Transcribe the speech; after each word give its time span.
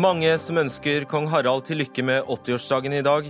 Mange 0.00 0.30
som 0.38 0.56
ønsker 0.56 1.04
kong 1.10 1.26
Harald 1.28 1.66
til 1.66 1.82
lykke 1.82 2.02
med 2.06 2.28
80-årsdagen 2.30 2.94
i 2.94 3.02
dag, 3.04 3.26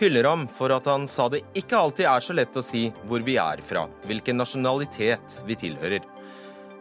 hyller 0.00 0.28
ham 0.28 0.44
for 0.48 0.72
at 0.72 0.86
han 0.88 1.04
sa 1.10 1.26
det 1.32 1.42
ikke 1.58 1.76
alltid 1.76 2.06
er 2.08 2.24
så 2.24 2.36
lett 2.36 2.56
å 2.56 2.62
si 2.64 2.86
hvor 3.10 3.24
vi 3.26 3.34
er 3.42 3.60
fra, 3.64 3.82
hvilken 4.06 4.38
nasjonalitet 4.40 5.40
vi 5.48 5.58
tilhører. 5.60 6.06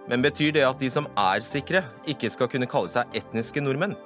Men 0.07 0.23
betyr 0.23 0.53
det 0.55 0.63
at 0.67 0.79
de 0.79 0.91
som 0.93 1.09
er 1.17 1.43
sikre, 1.43 1.81
ikke 2.07 2.29
skal 2.31 2.51
kunne 2.51 2.69
kalle 2.69 2.93
seg 2.93 3.17
etniske 3.17 3.63
nordmenn? 3.65 3.97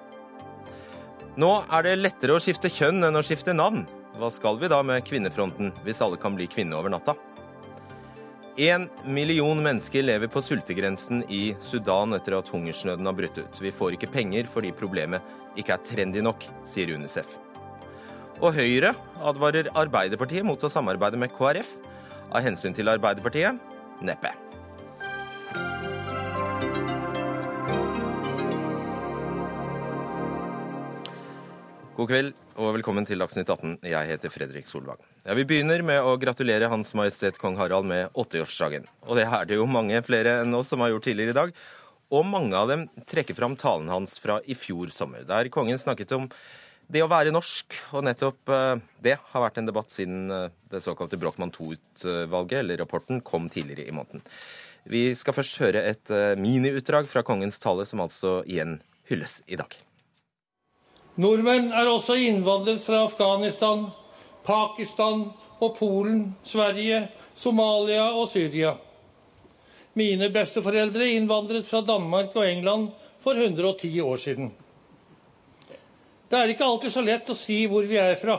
Nå 1.39 1.51
er 1.67 1.85
det 1.85 1.97
lettere 1.99 2.39
å 2.39 2.41
skifte 2.41 2.71
kjønn 2.71 3.03
enn 3.05 3.19
å 3.19 3.25
skifte 3.25 3.53
navn. 3.53 3.83
Hva 4.17 4.31
skal 4.33 4.57
vi 4.59 4.71
da 4.71 4.81
med 4.83 5.05
kvinnefronten, 5.07 5.75
hvis 5.85 6.01
alle 6.03 6.17
kan 6.19 6.33
bli 6.39 6.49
kvinne 6.49 6.79
over 6.79 6.95
natta? 6.95 7.13
En 8.59 8.89
million 9.07 9.55
mennesker 9.63 10.03
lever 10.03 10.27
på 10.27 10.41
sultegrensen 10.43 11.21
i 11.31 11.53
Sudan 11.63 12.11
etter 12.17 12.35
at 12.35 12.49
hungersnøden 12.51 13.07
har 13.07 13.15
brutt 13.15 13.37
ut. 13.39 13.59
Vi 13.63 13.71
får 13.71 13.95
ikke 13.95 14.09
penger 14.11 14.49
fordi 14.51 14.73
problemet 14.75 15.23
ikke 15.55 15.77
er 15.77 15.85
trendy 15.87 16.19
nok, 16.19 16.43
sier 16.67 16.91
UNICEF. 16.91 17.37
Og 18.43 18.51
Høyre 18.57 18.91
advarer 19.23 19.71
Arbeiderpartiet 19.79 20.43
mot 20.43 20.59
å 20.59 20.71
samarbeide 20.71 21.15
med 21.21 21.31
KrF. 21.31 21.71
Av 22.35 22.43
hensyn 22.43 22.75
til 22.75 22.91
Arbeiderpartiet 22.91 24.03
neppe. 24.03 24.33
God 31.95 32.11
kveld 32.11 32.35
og 32.59 32.73
velkommen 32.75 33.05
til 33.07 33.21
Dagsnytt 33.21 33.47
18. 33.47 33.77
Jeg 33.87 34.07
heter 34.09 34.31
Fredrik 34.33 34.67
Solvang. 34.67 34.99
Ja, 35.23 35.35
vi 35.37 35.45
begynner 35.47 35.79
med 35.85 36.03
å 36.03 36.17
gratulere 36.19 36.67
Hans 36.71 36.91
Majestet 36.97 37.39
Kong 37.39 37.55
Harald 37.59 37.87
med 37.87 38.09
80-årsdagen. 38.11 38.87
Og 39.07 39.15
det 39.15 39.23
er 39.29 39.47
det 39.47 39.59
jo 39.59 39.67
mange 39.69 40.01
flere 40.03 40.41
enn 40.41 40.57
oss 40.57 40.71
som 40.73 40.83
har 40.83 40.91
gjort 40.91 41.07
tidligere 41.07 41.31
i 41.31 41.37
dag. 41.37 41.53
Og 42.11 42.27
mange 42.27 42.57
av 42.59 42.67
dem 42.71 42.85
trekker 43.07 43.37
fram 43.37 43.55
talen 43.59 43.87
hans 43.93 44.17
fra 44.19 44.41
i 44.43 44.57
fjor 44.59 44.91
sommer, 44.91 45.23
der 45.29 45.51
kongen 45.53 45.79
snakket 45.79 46.11
om 46.17 46.27
det 46.91 47.03
å 47.05 47.09
være 47.11 47.31
norsk. 47.31 47.79
Og 47.95 48.03
nettopp 48.09 48.51
eh, 48.51 48.75
det 49.07 49.15
har 49.31 49.45
vært 49.45 49.61
en 49.61 49.69
debatt 49.69 49.95
siden 49.95 50.27
eh, 50.27 50.47
det 50.73 50.83
såkalte 50.83 51.19
Brochmann 51.21 51.55
II-utvalget, 51.55 52.59
eller 52.59 52.83
rapporten, 52.83 53.23
kom 53.23 53.47
tidligere 53.47 53.87
i 53.87 53.95
måneden. 53.95 54.25
Vi 54.89 55.07
skal 55.15 55.37
først 55.37 55.61
høre 55.63 55.85
et 55.93 56.11
eh, 56.11 56.33
miniutdrag 56.35 57.07
fra 57.07 57.23
kongens 57.23 57.61
tale, 57.63 57.87
som 57.87 58.03
altså 58.03 58.41
igjen 58.43 58.81
hylles 59.07 59.39
i 59.47 59.59
dag. 59.59 59.79
Nordmenn 61.15 61.71
er 61.73 61.89
også 61.89 62.15
innvandret 62.21 62.83
fra 62.83 63.03
Afghanistan, 63.07 63.87
Pakistan 64.45 65.25
og 65.59 65.75
Polen, 65.77 66.35
Sverige, 66.43 67.07
Somalia 67.35 68.11
og 68.13 68.29
Syria. 68.29 68.75
Mine 69.97 70.29
besteforeldre 70.31 71.09
innvandret 71.15 71.67
fra 71.67 71.81
Danmark 71.81 72.35
og 72.35 72.45
England 72.47 72.89
for 73.19 73.35
110 73.35 74.01
år 74.01 74.17
siden. 74.17 74.51
Det 76.29 76.37
er 76.37 76.53
ikke 76.53 76.65
alltid 76.65 76.93
så 76.93 77.01
lett 77.01 77.29
å 77.31 77.37
si 77.37 77.63
hvor 77.67 77.87
vi 77.89 77.97
er 77.97 78.15
fra, 78.21 78.37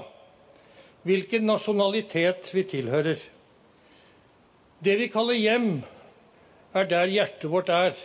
hvilken 1.03 1.49
nasjonalitet 1.49 2.53
vi 2.55 2.65
tilhører. 2.71 3.19
Det 4.81 4.95
vi 4.97 5.11
kaller 5.13 5.37
hjem, 5.37 5.83
er 6.73 6.87
der 6.89 7.11
hjertet 7.11 7.51
vårt 7.51 7.69
er. 7.75 7.97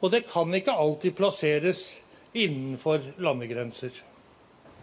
Og 0.00 0.10
det 0.14 0.24
kan 0.30 0.48
ikke 0.56 0.72
alltid 0.72 1.14
plasseres 1.14 1.84
innenfor 2.32 3.00
landegrenser. 3.18 3.90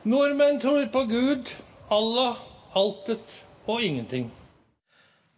Nordmenn 0.07 0.59
tror 0.59 0.85
på 0.91 1.03
Gud, 1.09 1.49
Allah, 1.89 2.37
altet 2.75 3.39
og 3.65 3.81
ingenting. 3.83 4.29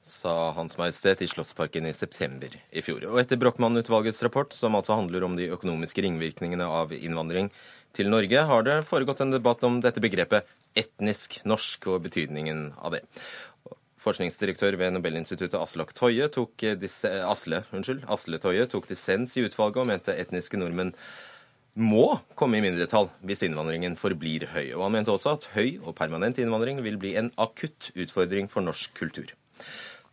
Sa 0.09 0.51
Hans 0.57 0.77
Majestet 0.77 1.21
i 1.21 1.27
Slottsparken 1.29 1.85
i 1.85 1.93
september 1.93 2.53
i 2.71 2.81
fjor. 2.81 3.03
Og 3.11 3.19
etter 3.21 3.37
Brochmann-utvalgets 3.37 4.23
rapport, 4.25 4.53
som 4.53 4.77
altså 4.77 4.97
handler 4.97 5.25
om 5.25 5.35
de 5.37 5.51
økonomiske 5.53 6.01
ringvirkningene 6.01 6.65
av 6.65 6.95
innvandring 6.97 7.51
til 7.93 8.09
Norge, 8.09 8.41
har 8.49 8.65
det 8.65 8.79
foregått 8.89 9.21
en 9.21 9.35
debatt 9.35 9.63
om 9.67 9.77
dette 9.85 10.01
begrepet 10.01 10.49
etnisk 10.77 11.39
norsk 11.49 11.87
og 11.93 12.03
betydningen 12.07 12.71
av 12.81 12.97
det. 12.97 13.03
Forskningsdirektør 13.99 14.77
ved 14.79 14.95
Nobelinstituttet 14.95 15.59
Aslak 15.59 15.91
Toje 15.93 16.29
tok 16.31 16.63
Asle, 16.63 17.65
unnskyld, 17.75 18.05
Asle 18.09 18.39
Toje 18.41 18.65
tok 18.71 18.87
dissens 18.89 19.35
i 19.37 19.43
utvalget 19.43 19.81
og 19.81 19.89
mente 19.91 20.15
etniske 20.15 20.57
nordmenn 20.57 20.93
må 21.79 22.19
komme 22.37 22.59
i 22.59 22.63
mindretall 22.63 23.09
hvis 23.25 23.43
innvandringen 23.47 23.95
forblir 23.99 24.45
høy. 24.51 24.75
Og 24.75 24.85
han 24.85 24.97
mente 24.97 25.13
også 25.13 25.35
at 25.37 25.47
høy 25.55 25.79
og 25.79 25.95
permanent 25.97 26.39
innvandring 26.41 26.83
vil 26.85 26.99
bli 27.01 27.15
en 27.19 27.31
akutt 27.39 27.91
utfordring 27.95 28.51
for 28.51 28.65
norsk 28.65 28.93
kultur. 28.99 29.31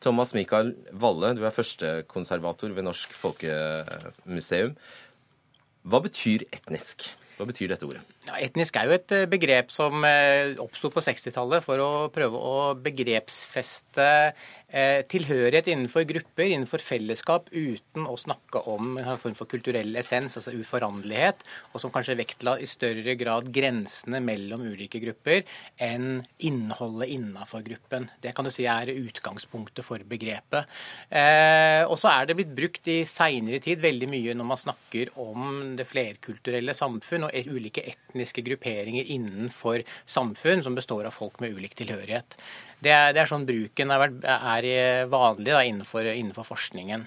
Thomas 0.03 0.35
Mikael 0.37 0.75
Valle, 0.93 1.33
du 1.35 1.43
er 1.47 1.55
førstekonservator 1.55 2.75
ved 2.77 2.87
Norsk 2.87 3.15
Folkemuseum. 3.17 4.77
Hva 5.87 6.03
betyr 6.05 6.45
etnisk? 6.55 7.09
Hva 7.39 7.47
betyr 7.49 7.73
dette 7.73 7.89
ordet? 7.89 8.05
Ja, 8.27 8.41
etnisk 8.43 8.75
er 8.75 8.89
jo 8.89 8.95
et 8.97 9.13
eh, 9.15 9.29
begrep 9.31 9.71
som 9.71 10.03
eh, 10.07 10.57
oppsto 10.63 10.91
på 10.91 11.03
60-tallet 11.05 11.63
for 11.63 11.79
å 11.79 11.91
prøve 12.11 12.39
å 12.43 12.55
begrepsfeste 12.83 14.07
eh, 14.27 15.05
tilhørighet 15.07 15.69
innenfor 15.71 16.03
grupper, 16.09 16.49
innenfor 16.49 16.83
fellesskap, 16.83 17.53
uten 17.55 18.09
å 18.11 18.17
snakke 18.19 18.65
om 18.73 18.97
en 18.99 19.21
form 19.23 19.37
for 19.39 19.47
kulturell 19.51 19.95
essens, 20.01 20.35
altså 20.41 20.57
uforanderlighet, 20.59 21.45
og 21.71 21.83
som 21.83 21.93
kanskje 21.95 22.17
vektla 22.19 22.57
i 22.59 22.67
større 22.67 23.15
grad 23.21 23.47
grensene 23.55 24.19
mellom 24.25 24.65
ulike 24.73 24.99
grupper 25.05 25.45
enn 25.87 26.25
innholdet 26.49 27.13
innafor 27.15 27.63
gruppen. 27.69 28.09
Det 28.25 28.35
kan 28.35 28.49
du 28.49 28.55
si 28.55 28.67
er 28.67 28.91
utgangspunktet 28.91 29.87
for 29.87 30.03
begrepet. 30.03 30.67
og 31.87 31.95
så 32.01 32.11
er 32.11 32.27
det 32.27 32.37
blitt 32.39 32.55
brukt 32.57 32.89
i 32.91 32.99
seinere 33.07 33.61
tid 33.63 33.85
veldig 33.85 34.09
mye 34.11 34.35
når 34.35 34.51
man 34.51 34.61
snakker 34.61 35.13
om 35.23 35.77
det 35.79 35.87
flerkulturelle 35.87 36.75
samfunn 36.75 37.29
og 37.29 37.55
ulike 37.55 37.85
etniske 37.87 38.16
grupperinger 38.21 39.05
innenfor 39.05 39.83
samfunn 40.07 40.63
som 40.63 40.75
består 40.75 41.05
av 41.09 41.15
folk 41.17 41.41
med 41.41 41.57
ulik 41.57 41.75
tilhørighet. 41.75 42.39
Det 42.81 42.93
er, 42.93 43.13
det 43.17 43.23
er 43.23 43.31
sånn 43.31 43.47
bruken 43.49 43.91
er, 43.91 44.09
er 44.25 45.07
vanlig 45.11 45.53
da, 45.53 45.63
innenfor, 45.65 46.07
innenfor 46.13 46.45
forskningen. 46.45 47.07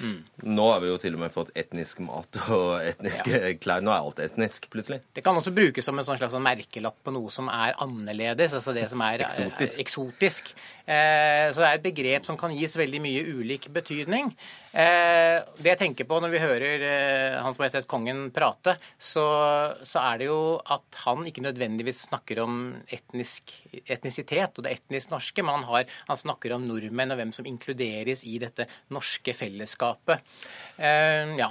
Mm. 0.00 0.24
Nå 0.36 0.70
har 0.70 0.80
vi 0.80 0.90
jo 0.90 0.98
til 1.00 1.16
og 1.16 1.22
med 1.22 1.32
fått 1.32 1.52
etnisk 1.58 2.02
mat 2.04 2.38
og 2.52 2.82
etniske 2.84 3.32
ja. 3.32 3.52
klær. 3.60 3.84
Nå 3.84 3.92
er 3.92 4.02
alt 4.02 4.20
etnisk, 4.22 4.68
plutselig. 4.72 5.00
Det 5.14 5.24
kan 5.24 5.36
også 5.38 5.54
brukes 5.54 5.86
som 5.86 5.98
en 5.98 6.06
sånn 6.06 6.18
slags 6.20 6.34
sånn 6.36 6.44
merkelapp 6.44 6.98
på 7.04 7.14
noe 7.14 7.32
som 7.32 7.48
er 7.52 7.76
annerledes, 7.82 8.56
altså 8.58 8.74
det 8.76 8.88
som 8.92 9.02
er 9.06 9.24
eksotisk. 9.26 9.78
Er 9.78 9.84
eksotisk. 9.86 10.52
Eh, 10.86 11.48
så 11.52 11.62
det 11.62 11.68
er 11.68 11.78
et 11.78 11.84
begrep 11.84 12.26
som 12.26 12.38
kan 12.40 12.54
gis 12.56 12.74
veldig 12.78 13.00
mye 13.04 13.22
ulik 13.38 13.68
betydning. 13.74 14.32
Eh, 14.72 15.38
det 15.58 15.74
jeg 15.74 15.80
tenker 15.82 16.08
på 16.08 16.20
når 16.22 16.32
vi 16.34 16.42
hører 16.42 16.86
eh, 16.88 17.38
Hans 17.44 17.60
Majestet 17.60 17.88
Kongen 17.90 18.28
prate, 18.34 18.76
så, 18.98 19.26
er 20.02 20.22
det 20.22 20.30
jo 20.30 20.40
at 20.62 21.00
han 21.04 21.26
ikke 21.28 21.44
nødvendigvis 21.46 22.06
snakker 22.08 22.42
om 22.44 22.60
etnisk, 22.92 23.54
etnisitet 23.84 24.58
og 24.58 24.66
det 24.66 24.76
etnisk 24.78 25.12
norske, 25.14 25.44
men 25.44 25.60
han, 25.60 25.68
har, 25.70 25.98
han 26.08 26.22
snakker 26.22 26.56
om 26.56 26.66
nordmenn 26.66 27.14
og 27.14 27.20
hvem 27.20 27.34
som 27.36 27.48
inkluderes 27.48 28.26
i 28.28 28.38
dette 28.42 28.66
norske 28.92 29.34
fellesskapet 29.36 30.32
ja. 31.38 31.48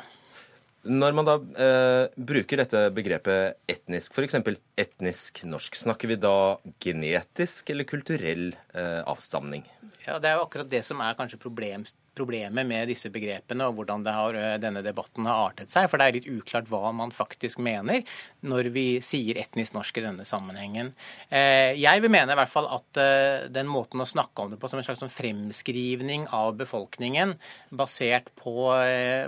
Når 0.82 1.14
man 1.14 1.28
da 1.28 1.36
eh, 1.62 2.14
bruker 2.18 2.64
dette 2.64 2.80
begrepet 2.96 3.60
etnisk, 3.70 4.16
f.eks. 4.18 4.40
etnisk 4.82 5.44
norsk, 5.46 5.78
snakker 5.78 6.10
vi 6.10 6.18
da 6.18 6.58
genetisk 6.82 7.70
eller 7.70 7.86
kulturell 7.86 8.48
eh, 8.74 9.02
avstamning? 9.06 9.68
Ja, 10.08 10.18
Det 10.18 10.32
er 10.32 10.40
jo 10.40 10.48
akkurat 10.48 10.72
det 10.72 10.82
som 10.88 11.04
er 11.06 11.18
kanskje 11.20 11.38
problemst 11.42 12.00
problemet 12.18 12.68
med 12.68 12.90
disse 12.92 13.10
begrepene 13.14 13.68
og 13.70 13.78
hvordan 13.78 14.04
har, 14.12 14.36
eh, 14.36 14.58
denne 14.60 14.84
debatten 14.84 15.28
har 15.30 15.52
artet 15.52 15.72
seg. 15.72 15.88
For 15.90 15.98
det 15.98 16.08
er 16.08 16.18
litt 16.20 16.30
uklart 16.30 16.70
hva 16.72 16.92
man 16.94 17.14
faktisk 17.16 17.62
mener 17.64 18.04
når 18.44 18.72
vi 18.76 18.86
sier 19.06 19.40
etnisk 19.40 19.76
norsk 19.78 19.98
i 19.98 20.06
denne 20.06 20.28
sammenhengen. 20.28 20.94
Eh, 21.32 21.74
jeg 21.80 22.04
vil 22.04 22.12
mene 22.12 22.36
i 22.36 22.40
hvert 22.40 22.52
fall 22.52 22.68
at 22.68 23.02
eh, 23.02 23.48
den 23.48 23.72
måten 23.72 24.04
å 24.04 24.10
snakke 24.10 24.44
om 24.44 24.52
det 24.52 24.60
på 24.60 24.70
som 24.70 24.82
en 24.82 24.88
slags 24.88 25.04
sånn 25.04 25.14
fremskrivning 25.14 26.28
av 26.36 26.56
befolkningen 26.60 27.38
basert 27.72 28.32
på, 28.36 28.72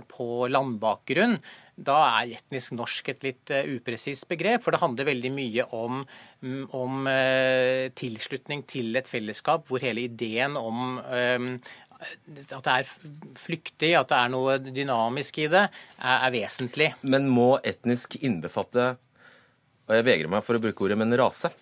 på 0.10 0.28
landbakgrunn, 0.52 1.40
da 1.74 1.96
er 2.19 2.36
etnisk 2.38 2.75
norsk 2.78 3.08
et 3.10 3.24
litt 3.25 3.52
upresist 3.74 4.28
begrep. 4.30 4.62
For 4.62 4.75
det 4.75 4.81
handler 4.84 5.08
veldig 5.08 5.31
mye 5.34 5.66
om, 5.74 6.04
mm, 6.46 6.68
om 6.78 7.08
tilslutning 7.98 8.62
til 8.69 8.94
et 9.00 9.10
fellesskap 9.10 9.66
hvor 9.69 9.81
hele 9.81 10.06
ideen 10.06 10.60
om 10.60 11.00
at 12.04 12.68
det 12.68 12.76
er 12.76 12.92
flyktig, 13.40 13.94
at 13.98 14.12
det 14.12 14.20
er 14.20 14.32
noe 14.34 14.60
dynamisk 14.64 15.42
i 15.44 15.50
det, 15.52 15.66
er, 15.98 16.16
er 16.16 16.36
vesentlig. 16.36 16.94
Men 17.02 17.30
må 17.32 17.56
etnisk 17.64 18.20
innbefatte, 18.22 18.94
og 19.84 19.98
jeg 19.98 20.08
vegrer 20.08 20.32
meg 20.32 20.46
for 20.46 20.58
å 20.58 20.64
bruke 20.64 20.88
ordet, 20.88 21.00
men 21.00 21.16
rase? 21.20 21.54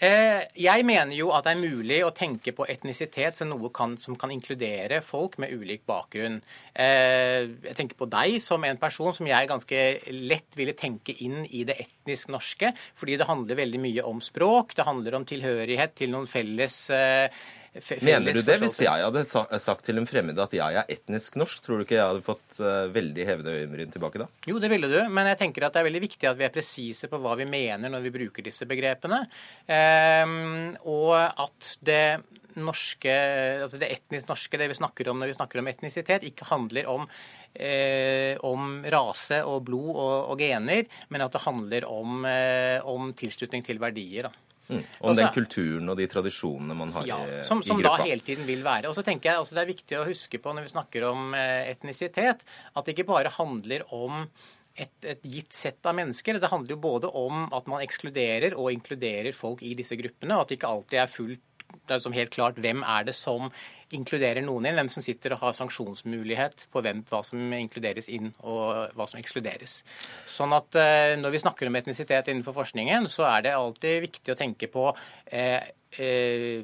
Eh, 0.00 0.46
jeg 0.56 0.84
mener 0.88 1.12
jo 1.12 1.26
at 1.36 1.44
det 1.44 1.52
er 1.52 1.60
mulig 1.60 1.98
å 2.06 2.12
tenke 2.16 2.54
på 2.56 2.64
etnisitet 2.72 3.36
som 3.36 3.50
noe 3.50 3.68
kan, 3.76 3.98
som 4.00 4.16
kan 4.16 4.32
inkludere 4.32 5.02
folk 5.04 5.36
med 5.42 5.52
ulik 5.52 5.84
bakgrunn. 5.88 6.38
Eh, 6.72 7.50
jeg 7.66 7.76
tenker 7.76 7.98
på 8.00 8.08
deg 8.08 8.38
som 8.40 8.64
en 8.64 8.80
person 8.80 9.12
som 9.12 9.28
jeg 9.28 9.50
ganske 9.50 9.82
lett 10.16 10.56
ville 10.56 10.72
tenke 10.72 11.12
inn 11.20 11.44
i 11.52 11.66
det 11.68 11.76
etnisk 11.84 12.32
norske, 12.32 12.72
fordi 12.96 13.18
det 13.20 13.28
handler 13.28 13.60
veldig 13.60 13.82
mye 13.84 14.06
om 14.08 14.24
språk, 14.24 14.72
det 14.78 14.88
handler 14.88 15.20
om 15.20 15.28
tilhørighet 15.28 15.98
til 16.00 16.14
noen 16.14 16.30
felles 16.30 16.86
eh, 16.96 17.28
felles 17.28 17.59
Mener 18.02 18.34
du 18.34 18.40
det? 18.42 18.56
Hvis 18.58 18.80
jeg 18.82 19.04
hadde 19.04 19.22
sagt 19.62 19.84
til 19.86 20.00
en 20.00 20.08
fremmed 20.08 20.38
at 20.42 20.54
jeg 20.56 20.78
er 20.80 20.88
etnisk 20.90 21.36
norsk, 21.38 21.60
tror 21.62 21.78
du 21.78 21.84
ikke 21.84 22.00
jeg 22.00 22.08
hadde 22.08 22.24
fått 22.26 22.58
uh, 22.58 22.90
veldig 22.90 23.26
hevede 23.28 23.54
øyenbryn 23.60 23.92
tilbake 23.94 24.18
da? 24.24 24.26
Jo, 24.50 24.58
det 24.62 24.72
ville 24.72 24.90
du, 24.90 24.98
men 25.06 25.30
jeg 25.30 25.38
tenker 25.44 25.68
at 25.68 25.76
det 25.76 25.84
er 25.84 25.86
veldig 25.86 26.02
viktig 26.02 26.30
at 26.32 26.40
vi 26.40 26.48
er 26.48 26.54
presise 26.54 27.10
på 27.10 27.20
hva 27.22 27.36
vi 27.38 27.46
mener 27.46 27.92
når 27.92 28.02
vi 28.08 28.14
bruker 28.18 28.46
disse 28.46 28.66
begrepene. 28.66 29.22
Ehm, 29.70 30.74
og 30.82 31.14
at 31.20 31.70
det 31.86 32.02
norske, 32.58 33.14
altså 33.62 33.78
det 33.78 33.92
etnisk 33.94 34.30
norske, 34.30 34.58
det 34.58 34.70
vi 34.72 34.78
snakker 34.80 35.10
om 35.10 35.20
når 35.22 35.30
vi 35.30 35.38
snakker 35.38 35.62
om 35.62 35.70
etnisitet, 35.70 36.26
ikke 36.26 36.48
handler 36.50 36.90
om, 36.90 37.06
eh, 37.54 38.34
om 38.42 38.82
rase 38.90 39.42
og 39.46 39.62
blod 39.70 39.94
og, 39.94 40.16
og 40.34 40.42
gener, 40.42 40.90
men 41.08 41.22
at 41.22 41.38
det 41.38 41.46
handler 41.46 41.86
om, 41.86 42.24
eh, 42.26 42.82
om 42.82 43.12
tilslutning 43.14 43.62
til 43.66 43.78
verdier. 43.78 44.28
da. 44.28 44.49
Mm. 44.70 44.84
Om 45.00 45.10
også, 45.10 45.20
den 45.20 45.34
kulturen 45.34 45.92
og 45.92 45.98
de 45.98 46.06
tradisjonene 46.10 46.76
man 46.78 46.94
har 46.94 47.08
Ja, 47.08 47.18
som, 47.46 47.64
som 47.66 47.80
i 47.80 47.86
da 47.86 47.96
hele 48.04 48.22
tiden 48.24 48.46
vil 48.48 48.62
være. 48.66 48.90
Og 48.90 48.96
så 48.98 49.04
tenker 49.06 49.32
jeg 49.32 49.42
også 49.42 49.58
Det 49.58 49.64
er 49.64 49.72
viktig 49.72 49.98
å 49.98 50.06
huske 50.06 50.40
på 50.42 50.54
når 50.54 50.68
vi 50.68 50.72
snakker 50.74 51.08
om 51.10 51.34
eh, 51.34 51.72
etnisitet, 51.72 52.46
at 52.46 52.86
det 52.86 52.94
ikke 52.94 53.10
bare 53.10 53.34
handler 53.34 53.84
om 53.94 54.24
et, 54.80 54.94
et 55.04 55.22
gitt 55.26 55.52
sett 55.56 55.86
av 55.86 55.96
mennesker. 55.98 56.38
Det 56.40 56.50
handler 56.52 56.76
jo 56.76 56.80
både 56.82 57.10
om 57.18 57.48
at 57.56 57.68
man 57.70 57.82
ekskluderer 57.84 58.56
og 58.56 58.70
inkluderer 58.72 59.34
folk 59.36 59.64
i 59.66 59.74
disse 59.78 59.98
gruppene, 59.98 60.36
og 60.36 60.44
at 60.44 60.52
det 60.52 60.60
ikke 60.60 60.74
alltid 60.74 61.02
er 61.02 61.10
fullt 61.10 61.46
det 61.72 61.94
er 61.94 62.00
liksom 62.00 62.16
helt 62.16 62.34
klart 62.34 62.58
hvem 62.62 62.82
er 62.86 63.06
det 63.08 63.14
som 63.18 63.50
inkluderer 63.96 64.44
noen 64.44 64.68
inn, 64.68 64.76
hvem 64.78 64.90
som 64.92 65.02
sitter 65.02 65.34
og 65.34 65.42
har 65.44 65.56
sanksjonsmulighet 65.58 66.66
på 66.70 66.82
hvem, 66.84 67.02
hva 67.10 67.22
som 67.26 67.40
inkluderes 67.56 68.10
inn 68.12 68.30
og 68.46 68.92
hva 68.94 69.06
som 69.10 69.18
ekskluderes. 69.18 69.80
Sånn 70.30 70.54
at 70.54 70.78
eh, 70.78 71.16
Når 71.18 71.34
vi 71.34 71.42
snakker 71.42 71.70
om 71.70 71.80
etnisitet 71.80 72.30
innenfor 72.30 72.54
forskningen, 72.56 73.08
så 73.10 73.26
er 73.32 73.48
det 73.48 73.56
alltid 73.56 74.06
viktig 74.06 74.34
å 74.34 74.38
tenke 74.38 74.70
på 74.70 74.86
eh, 75.26 75.58
eh, 75.98 76.62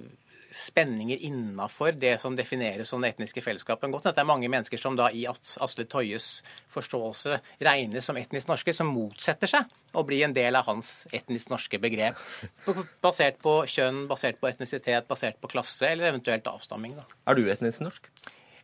spenninger 0.57 1.21
innafor 1.29 1.95
det 1.97 2.17
som 2.23 2.37
defineres 2.37 2.91
som 2.91 3.03
det 3.03 3.13
etniske 3.15 3.43
fellesskapet. 3.45 3.91
Godt 3.93 4.09
det 4.09 4.23
er 4.23 4.29
mange 4.29 4.49
mennesker 4.53 4.81
som 4.81 4.97
da 4.99 5.11
i 5.13 5.27
Asle 5.29 5.87
Toyes 5.91 6.41
forståelse 6.73 7.41
regnes 7.67 8.09
som 8.09 8.17
etnisk 8.17 8.51
norske, 8.51 8.75
som 8.77 8.91
motsetter 8.93 9.51
seg 9.51 9.77
å 9.97 10.05
bli 10.07 10.23
en 10.27 10.35
del 10.37 10.57
av 10.59 10.69
hans 10.71 11.07
etnisk 11.17 11.53
norske 11.53 11.81
begrep. 11.83 12.21
Basert 13.05 13.39
på 13.45 13.59
kjønn, 13.71 14.05
basert 14.11 14.41
på 14.41 14.51
etnisitet, 14.51 15.09
basert 15.09 15.41
på 15.41 15.53
klasse 15.53 15.93
eller 15.93 16.11
eventuelt 16.13 16.49
avstamming. 16.51 16.97
Da. 16.99 17.07
Er 17.31 17.39
du 17.39 17.47
etnisk 17.53 17.85
norsk? 17.85 18.11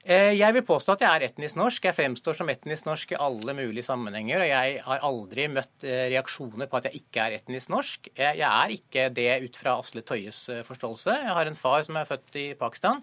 Eh, 0.03 0.33
Jeg 0.35 0.55
vil 0.57 0.65
påstå 0.67 0.97
at 0.97 1.03
jeg 1.05 1.15
er 1.15 1.25
etnisk 1.29 1.55
norsk. 1.55 1.85
Jeg 1.87 1.95
fremstår 1.95 2.35
som 2.35 2.49
etnisk 2.51 2.87
norsk 2.89 3.13
i 3.15 3.19
alle 3.23 3.53
mulige 3.55 3.85
sammenhenger. 3.87 4.43
Og 4.43 4.49
jeg 4.51 4.81
har 4.83 5.05
aldri 5.07 5.45
møtt 5.53 5.85
eh, 5.87 6.09
reaksjoner 6.11 6.67
på 6.67 6.81
at 6.81 6.89
jeg 6.89 7.05
ikke 7.05 7.23
er 7.27 7.37
etnisk 7.39 7.71
norsk. 7.71 8.09
Jeg 8.19 8.41
jeg 8.41 8.49
er 8.49 8.75
ikke 8.75 9.05
det 9.15 9.29
ut 9.45 9.61
fra 9.61 9.77
Asle 9.79 10.03
Tøyes 10.03 10.41
eh, 10.51 10.65
forståelse. 10.67 11.15
Jeg 11.23 11.37
har 11.39 11.47
en 11.47 11.55
far 11.61 11.85
som 11.87 12.01
er 12.01 12.09
født 12.09 12.35
i 12.41 12.47
Pakistan. 12.59 12.99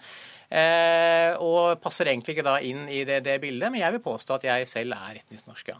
eh, 0.52 1.38
Og 1.40 1.80
passer 1.80 2.12
egentlig 2.12 2.36
ikke 2.36 2.44
da 2.50 2.58
inn 2.60 2.90
i 2.92 3.06
det, 3.08 3.22
det 3.24 3.40
bildet, 3.40 3.72
men 3.72 3.80
jeg 3.80 3.96
vil 3.96 4.04
påstå 4.04 4.36
at 4.36 4.44
jeg 4.50 4.68
selv 4.68 4.94
er 5.00 5.22
etnisk 5.24 5.48
norsk, 5.48 5.72
ja. 5.72 5.80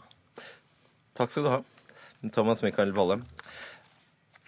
Takk 1.20 1.28
skal 1.30 1.42
du 1.44 1.50
ha. 1.52 1.60
Thomas 2.32 2.62
Mikael 2.64 2.92
Volle. 2.96 3.20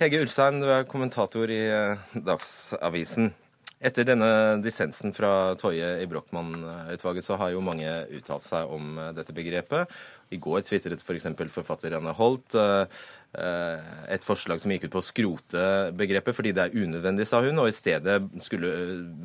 Hege 0.01 0.23
Ulstein, 0.25 0.61
du 0.61 0.71
er 0.73 0.89
kommentator 0.89 1.51
i 1.53 1.61
eh, 1.69 1.97
Dagsavisen. 2.17 3.35
Etter 3.83 4.07
denne 4.07 4.29
dissensen 4.63 5.11
fra 5.15 5.57
Toje 5.59 5.89
i 5.99 6.07
Brochmann-utvalget, 6.07 7.25
så 7.27 7.35
har 7.41 7.51
jo 7.51 7.65
mange 7.67 7.89
uttalt 8.15 8.45
seg 8.47 8.71
om 8.71 8.95
eh, 8.95 9.11
dette 9.17 9.35
begrepet. 9.35 9.91
I 10.31 10.39
går 10.43 10.63
tvitret 10.69 11.03
f.eks. 11.03 11.27
For 11.35 11.55
forfatter 11.57 11.97
Anne 11.99 12.15
Holt 12.15 12.55
eh, 12.55 13.03
eh, 13.43 13.91
et 14.15 14.27
forslag 14.27 14.63
som 14.63 14.71
gikk 14.71 14.87
ut 14.87 14.95
på 14.95 15.03
å 15.03 15.09
skrote 15.09 15.65
begrepet 15.99 16.39
fordi 16.39 16.55
det 16.55 16.69
er 16.69 16.79
unødvendig, 16.79 17.27
sa 17.27 17.43
hun, 17.43 17.59
og 17.59 17.73
i 17.73 17.75
stedet 17.75 18.21
skulle, 18.47 18.71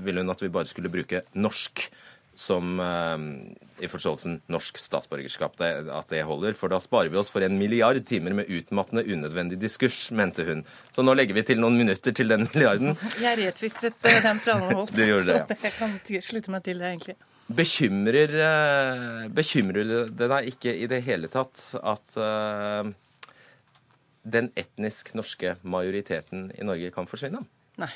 ville 0.01 0.25
hun 0.25 0.33
at 0.33 0.42
vi 0.42 0.54
bare 0.54 0.69
skulle 0.71 0.94
bruke 0.94 1.21
norsk 1.38 1.86
som 2.38 2.80
eh, 2.80 3.84
i 3.84 3.89
forståelsen 3.89 4.39
norsk 4.54 4.78
statsborgerskap, 4.78 5.57
det, 5.57 5.72
at 5.94 6.12
det 6.13 6.22
holder. 6.28 6.54
For 6.57 6.72
da 6.72 6.80
sparer 6.81 7.10
vi 7.13 7.19
oss 7.19 7.31
for 7.34 7.45
en 7.45 7.57
milliard 7.57 8.00
timer 8.07 8.36
med 8.38 8.51
utmattende, 8.54 9.04
unødvendig 9.07 9.57
diskurs, 9.62 10.07
mente 10.16 10.45
hun. 10.48 10.62
Så 10.94 11.06
nå 11.06 11.16
legger 11.18 11.38
vi 11.38 11.45
til 11.50 11.62
noen 11.62 11.80
minutter 11.80 12.13
til 12.16 12.30
den 12.34 12.45
milliarden. 12.45 12.94
Jeg 13.25 13.42
retvitret 13.42 13.98
eh, 14.06 14.22
den 14.25 14.44
fra 14.44 14.60
Anne 14.60 14.78
Holt. 14.78 14.94
Du 14.98 15.04
gjorde 15.04 15.34
det, 15.34 15.42
ja. 15.42 15.57
jeg 15.68 15.75
kan 15.80 15.98
slutte 16.25 16.54
meg 16.54 16.63
til 16.66 16.80
det, 16.81 16.94
egentlig. 16.94 17.18
Bekymrer, 17.57 18.38
eh, 18.45 19.28
bekymrer 19.33 19.92
det 20.12 20.31
deg 20.33 20.54
ikke 20.54 20.74
i 20.78 20.90
det 20.92 21.04
hele 21.06 21.30
tatt 21.31 21.63
at 21.81 22.18
den 24.28 24.50
etnisk 24.60 25.13
norske 25.16 25.56
majoriteten 25.63 26.51
i 26.57 26.66
Norge 26.68 26.92
kan 26.94 27.07
forsvinne? 27.10 27.45
Nei. 27.80 27.94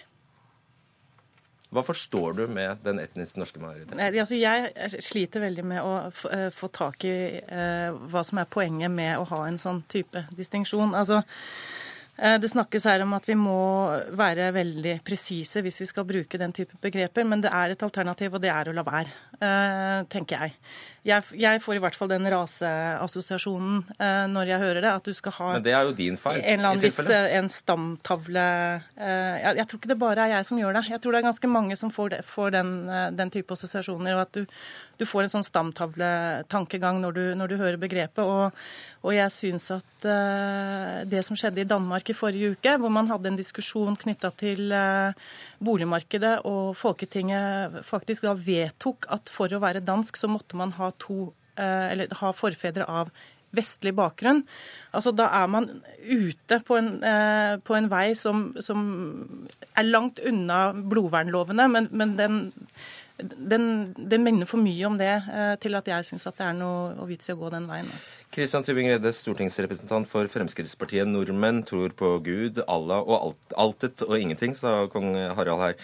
Hva 1.72 1.86
forstår 1.88 2.34
du 2.36 2.42
med 2.52 2.82
den 2.84 3.00
etnisk 3.00 3.38
norske 3.40 3.62
majoriteten? 3.64 4.00
Altså 4.04 4.36
jeg 4.36 5.04
sliter 5.04 5.46
veldig 5.46 5.64
med 5.64 5.80
å 5.80 5.94
eh, 6.28 6.50
få 6.52 6.68
tak 6.68 7.06
i 7.08 7.14
eh, 7.40 8.02
hva 8.12 8.24
som 8.28 8.42
er 8.42 8.50
poenget 8.52 8.92
med 8.92 9.16
å 9.16 9.24
ha 9.30 9.46
en 9.48 9.60
sånn 9.62 9.80
type 9.92 10.26
distinksjon. 10.36 10.92
Altså, 11.00 11.22
eh, 12.20 12.36
det 12.44 12.52
snakkes 12.52 12.90
her 12.92 13.06
om 13.06 13.16
at 13.16 13.30
vi 13.30 13.38
må 13.40 13.56
være 14.20 14.50
veldig 14.58 14.98
presise 15.08 15.64
hvis 15.64 15.80
vi 15.86 15.88
skal 15.94 16.10
bruke 16.10 16.42
den 16.42 16.52
type 16.58 16.76
begreper, 16.84 17.24
men 17.24 17.46
det 17.46 17.54
er 17.56 17.72
et 17.72 17.88
alternativ, 17.88 18.36
og 18.36 18.44
det 18.44 18.52
er 18.52 18.68
å 18.68 18.76
la 18.76 18.84
være, 18.92 19.16
eh, 19.40 20.04
tenker 20.12 20.44
jeg. 20.44 20.60
Jeg. 21.04 21.24
Jeg 21.42 21.62
får 21.64 21.76
i 21.76 21.82
hvert 21.82 21.96
fall 21.98 22.10
den 22.12 22.28
raseassosiasjonen 22.30 23.80
eh, 23.98 24.26
når 24.30 24.52
jeg 24.52 24.60
hører 24.62 24.82
det, 24.86 24.92
at 24.92 25.08
du 25.10 25.14
skal 25.18 25.34
ha 25.40 25.48
Men 25.56 25.64
det 25.66 25.74
er 25.74 25.88
jo 25.88 25.96
din 25.98 26.18
feil. 26.22 26.42
en 26.44 26.60
eller 26.60 26.70
annen 26.76 26.84
viss 26.86 27.00
eh, 27.10 27.38
en 27.40 27.50
stamtavle 27.50 28.44
eh, 28.98 29.42
jeg, 29.42 29.58
jeg 29.62 29.68
tror 29.72 29.82
ikke 29.82 29.92
det 29.94 30.00
bare 30.04 30.28
er 30.28 30.36
jeg 30.38 30.46
som 30.52 30.62
gjør 30.62 30.78
det. 30.78 30.84
Jeg 30.94 31.02
tror 31.02 31.12
det 31.16 31.22
er 31.24 31.28
ganske 31.30 31.52
mange 31.52 31.78
som 31.80 31.92
får, 31.94 32.10
det, 32.16 32.22
får 32.30 32.54
den, 32.58 32.72
eh, 32.90 33.10
den 33.18 33.34
type 33.34 33.52
assosiasjoner. 33.58 34.14
og 34.16 34.22
At 34.28 34.34
du, 34.38 34.46
du 35.02 35.06
får 35.10 35.26
en 35.26 35.34
sånn 35.38 35.48
stamtavletankegang 35.48 37.02
når, 37.02 37.12
du- 37.18 37.36
når 37.36 37.48
du 37.48 37.58
hører 37.58 37.78
begrepet. 37.82 38.22
Og, 38.22 38.52
og 39.02 39.16
jeg 39.16 39.34
syns 39.34 39.72
at 39.74 40.06
eh, 40.06 41.02
det 41.10 41.24
som 41.26 41.36
skjedde 41.40 41.64
i 41.64 41.68
Danmark 41.70 42.10
i 42.10 42.18
forrige 42.18 42.54
uke, 42.54 42.76
hvor 42.78 42.94
man 42.94 43.10
hadde 43.10 43.32
en 43.32 43.40
diskusjon 43.40 43.98
knytta 43.98 44.30
til 44.38 44.70
eh, 44.72 45.14
boligmarkedet, 45.64 46.42
og 46.46 46.76
Folketinget 46.78 47.82
faktisk 47.88 48.28
da 48.28 48.34
vedtok 48.38 49.08
at 49.14 49.30
for 49.34 49.50
å 49.54 49.60
være 49.62 49.82
dansk 49.86 50.18
så 50.22 50.30
måtte 50.30 50.58
man 50.60 50.72
ha 50.78 50.91
to 51.00 51.34
eh, 51.56 51.92
eller 51.92 52.18
ha 52.22 52.34
forfedre 52.36 52.88
av 52.90 53.12
vestlig 53.56 53.94
bakgrunn. 53.98 54.44
Altså, 54.96 55.14
da 55.16 55.28
er 55.42 55.52
man 55.52 55.68
ute 56.08 56.62
på 56.68 56.78
en, 56.80 56.92
eh, 57.04 57.58
på 57.60 57.76
en 57.76 57.90
vei 57.92 58.14
som, 58.16 58.50
som 58.64 58.82
er 59.76 59.88
langt 59.88 60.22
unna 60.24 60.72
blodvernlovene, 60.74 61.68
men, 61.72 61.90
men 61.92 62.16
den, 62.20 62.40
den, 63.20 63.66
den 63.96 64.24
minner 64.24 64.50
for 64.50 64.64
mye 64.64 64.88
om 64.88 64.98
det 65.00 65.12
eh, 65.12 65.56
til 65.62 65.76
at 65.78 65.92
jeg 65.92 66.08
syns 66.08 66.30
det 66.30 66.48
er 66.48 66.56
noe 66.58 67.08
vits 67.10 67.30
i 67.30 67.36
å 67.36 67.40
gå 67.42 67.52
den 67.54 67.68
veien. 67.70 67.90
Kristian 68.32 68.64
Tybing-Redde, 68.64 69.12
stortingsrepresentant 69.12 70.08
for 70.08 70.32
Fremskrittspartiet. 70.32 71.10
Nordmenn 71.10 71.66
tror 71.68 71.92
på 71.92 72.14
Gud, 72.24 72.64
Allah 72.72 73.04
og 73.04 73.18
alt, 73.18 73.58
altet 73.60 74.08
og 74.08 74.16
ingenting, 74.16 74.56
sa 74.56 74.86
kong 74.92 75.12
Harald 75.36 75.66
her. 75.66 75.76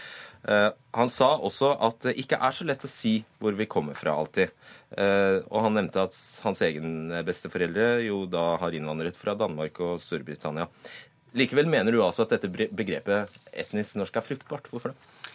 Eh, 0.43 0.69
han 0.97 1.11
sa 1.11 1.29
også 1.37 1.73
at 1.87 2.01
det 2.05 2.15
ikke 2.21 2.39
er 2.41 2.55
så 2.55 2.67
lett 2.67 2.85
å 2.85 2.91
si 2.91 3.19
hvor 3.41 3.57
vi 3.57 3.69
kommer 3.69 3.97
fra 3.97 4.15
alltid. 4.17 4.53
Eh, 4.97 5.39
og 5.49 5.65
han 5.65 5.77
nevnte 5.79 6.05
at 6.07 6.17
hans 6.45 6.63
egen 6.67 7.11
besteforeldre 7.27 8.03
jo 8.05 8.25
da 8.29 8.55
har 8.61 8.77
innvandret 8.77 9.19
fra 9.19 9.35
Danmark 9.37 9.81
og 9.83 10.01
Storbritannia. 10.03 10.69
Likevel 11.37 11.67
mener 11.69 11.93
du 11.93 12.01
altså 12.01 12.25
at 12.25 12.37
dette 12.37 12.49
begrepet 12.49 13.33
etnisk 13.51 13.99
norsk 13.99 14.15
er 14.15 14.25
fruktbart. 14.25 14.69
Hvorfor 14.71 14.93
det? 14.93 15.26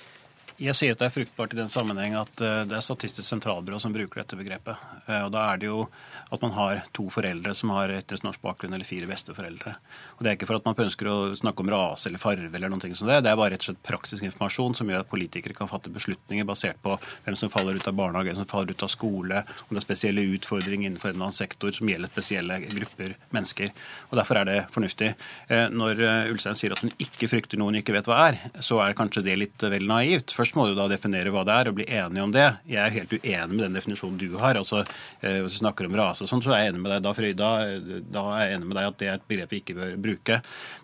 Jeg 0.61 0.77
sier 0.77 0.93
at 0.95 1.01
det 1.01 1.07
er 1.09 1.15
fruktbart 1.15 1.55
i 1.55 1.59
den 1.59 1.71
sammenheng 1.73 2.13
at 2.19 2.41
eh, 2.45 2.63
det 2.69 2.77
er 2.77 2.85
Statistisk 2.85 3.25
sentralbyrå 3.25 3.79
som 3.81 3.93
bruker 3.95 4.21
dette 4.21 4.37
begrepet. 4.37 4.77
Eh, 5.09 5.23
Og 5.25 5.31
Da 5.33 5.47
er 5.53 5.57
det 5.63 5.67
jo 5.71 5.87
at 6.33 6.43
man 6.45 6.53
har 6.53 6.83
to 6.93 7.07
foreldre 7.13 7.55
som 7.57 7.71
har 7.75 7.89
etnisk 7.89 8.23
norsk 8.27 8.43
bakgrunn, 8.45 8.75
eller 8.77 8.85
fire 8.87 9.09
besteforeldre. 9.09 9.73
Og 10.19 10.21
Det 10.23 10.29
er 10.31 10.37
ikke 10.37 10.47
for 10.51 10.61
at 10.61 10.67
man 10.69 10.77
ønsker 10.85 11.09
å 11.09 11.17
snakke 11.39 11.65
om 11.65 11.71
rase 11.73 12.09
eller 12.11 12.21
farve, 12.23 12.51
eller 12.53 12.69
noe 12.69 12.81
ting 12.85 12.95
som 12.95 13.09
Det 13.09 13.23
Det 13.25 13.31
er 13.33 13.37
bare 13.41 13.55
rett 13.55 13.65
og 13.65 13.71
slett 13.73 13.83
praktisk 13.89 14.23
informasjon 14.29 14.77
som 14.77 14.93
gjør 14.93 15.01
at 15.07 15.11
politikere 15.11 15.57
kan 15.57 15.69
fatte 15.73 15.91
beslutninger 15.91 16.45
basert 16.45 16.77
på 16.85 16.99
hvem 17.25 17.37
som 17.37 17.51
faller 17.51 17.75
ut 17.81 17.89
av 17.89 17.95
barnehage, 17.97 18.31
hvem 18.31 18.43
som 18.45 18.51
faller 18.53 18.71
ut 18.77 18.83
av 18.87 18.93
skole, 18.93 19.43
om 19.67 19.73
det 19.73 19.83
er 19.83 19.89
spesielle 19.89 20.27
utfordringer 20.37 20.91
innenfor 20.93 21.11
en 21.11 21.17
eller 21.17 21.29
annen 21.31 21.41
sektor 21.41 21.73
som 21.73 21.89
gjelder 21.89 22.13
spesielle 22.13 22.61
grupper 22.69 23.17
mennesker. 23.33 23.73
Og 24.13 24.19
Derfor 24.21 24.37
er 24.43 24.45
det 24.45 24.59
fornuftig. 24.71 25.15
Eh, 25.49 25.69
Når 25.73 26.05
Ulstein 26.31 26.55
sier 26.55 26.73
at 26.77 26.81
hun 26.85 26.93
ikke 27.01 27.29
frykter 27.29 27.57
noe 27.59 27.73
hun 27.73 27.81
ikke 27.81 27.97
vet 27.97 28.07
hva 28.07 28.29
er, 28.29 28.39
så 28.61 28.79
er 28.85 28.95
kanskje 28.95 29.25
det 29.25 29.39
litt 29.39 29.59
vel 29.59 29.87
naivt. 29.89 30.33
Først 30.43 30.57
må 30.59 30.65
du 30.67 30.75
da 30.75 30.89
definere 30.91 31.31
hva 31.31 31.45
det 31.47 31.55
er, 31.55 31.69
og 31.71 31.77
bli 31.79 31.85
enige 31.87 32.23
om 32.25 32.33
det. 32.35 32.45
Jeg 32.67 32.81
er 32.83 32.95
helt 32.97 33.13
uenig 33.15 33.55
med 33.55 33.63
den 33.63 33.77
definisjonen 33.77 34.19
du 34.19 34.33
har. 34.41 34.59
altså 34.59 34.81
eh, 35.23 35.39
Hvis 35.45 35.55
du 35.55 35.61
snakker 35.61 35.87
om 35.87 35.95
rase 35.95 36.25
og 36.25 36.31
sånn, 36.31 36.43
så 36.43 36.51
er 36.51 36.65
jeg 36.65 36.73
enig 36.73 36.81
med 36.83 36.91
deg 36.91 37.05
da, 37.05 37.13
Frøyda. 37.15 37.51
da, 38.11 38.25
er 38.35 38.49
jeg 38.49 38.57
enig 38.57 38.71
med 38.71 38.79
deg 38.81 38.89
at 38.89 38.99
det 38.99 39.11
er 39.11 39.21
et 39.21 39.29
begrep 39.31 39.55
vi 39.55 39.61
ikke 39.63 39.77
bør 39.77 39.93
bruke. 40.03 40.39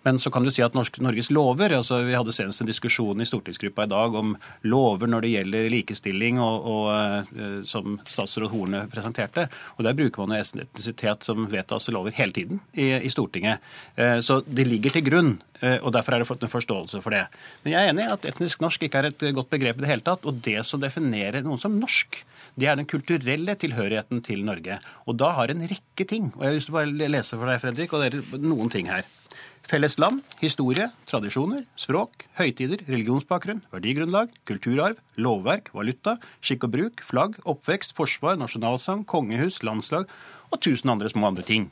Men 0.06 0.20
så 0.22 0.30
kan 0.30 0.46
du 0.46 0.52
si 0.54 0.62
at 0.62 0.78
norsk, 0.78 1.00
Norges 1.02 1.32
lover 1.34 1.74
altså 1.74 1.98
Vi 2.06 2.14
hadde 2.14 2.34
senest 2.36 2.62
en 2.62 2.70
diskusjon 2.70 3.18
i 3.18 3.26
stortingsgruppa 3.26 3.88
i 3.88 3.90
dag 3.90 4.14
om 4.20 4.36
lover 4.70 5.10
når 5.10 5.26
det 5.26 5.32
gjelder 5.32 5.68
likestilling, 5.74 6.38
og, 6.44 6.70
og 6.70 6.86
eh, 6.94 7.58
som 7.66 7.98
statsråd 8.06 8.52
Horne 8.54 8.84
presenterte. 8.94 9.48
Og 9.74 9.82
Der 9.88 9.98
bruker 9.98 10.22
man 10.22 10.38
jo 10.38 10.62
etnisitet 10.62 11.26
som 11.26 11.48
vedtas 11.50 11.90
i 11.90 11.96
lover 11.98 12.14
hele 12.14 12.36
tiden 12.36 12.62
i, 12.78 12.92
i 12.94 13.10
Stortinget. 13.10 13.58
Eh, 13.98 14.20
Så 14.22 14.38
det 14.46 14.70
ligger 14.70 14.94
til 14.94 15.06
grunn, 15.10 15.34
og 15.82 15.90
derfor 15.90 16.14
er 16.14 16.22
det 16.22 16.42
en 16.46 16.50
forståelse 16.52 17.00
for 17.02 17.10
det. 17.10 17.24
Men 17.64 17.72
jeg 17.72 17.82
er 17.82 17.90
enig 17.90 18.04
i 18.04 18.12
at 18.14 18.26
etnisk 18.30 18.60
norsk 18.62 18.84
ikke 18.86 19.00
er 19.00 19.08
et 19.08 19.24
godt 19.34 19.47
godt 19.48 19.56
begrep 19.56 19.78
i 19.78 19.84
det 19.84 19.90
hele 19.90 20.04
tatt. 20.04 20.26
Og 20.28 20.40
det 20.44 20.64
som 20.66 20.80
definerer 20.80 21.42
noen 21.42 21.60
som 21.60 21.78
norsk, 21.78 22.24
det 22.58 22.68
er 22.68 22.76
den 22.76 22.88
kulturelle 22.88 23.56
tilhørigheten 23.56 24.22
til 24.22 24.44
Norge. 24.44 24.80
Og 25.06 25.16
da 25.16 25.32
har 25.36 25.50
en 25.50 25.64
rekke 25.64 26.06
ting. 26.06 26.32
Og 26.36 26.44
jeg 26.44 26.68
å 26.68 26.76
bare 26.76 27.08
lese 27.08 27.36
for 27.36 27.46
deg, 27.48 27.60
Fredrik, 27.62 27.92
og 27.92 28.04
dere 28.04 28.42
noen 28.42 28.70
ting 28.70 28.88
her. 28.88 29.04
Felles 29.68 29.98
land, 29.98 30.22
historie, 30.40 30.86
tradisjoner, 31.06 31.66
språk, 31.76 32.24
høytider, 32.38 32.80
religionsbakgrunn, 32.88 33.60
verdigrunnlag, 33.70 34.32
kulturarv, 34.48 34.96
lovverk, 35.20 35.68
valuta, 35.76 36.16
skikk 36.40 36.64
og 36.64 36.72
bruk, 36.72 37.02
flagg, 37.04 37.36
oppvekst, 37.44 37.92
forsvar, 37.98 38.38
nasjonalsang, 38.40 39.04
kongehus, 39.04 39.60
landslag 39.60 40.08
og 40.48 40.62
tusen 40.64 40.94
andre 40.94 41.12
små 41.12 41.28
andre 41.28 41.44
ting. 41.44 41.68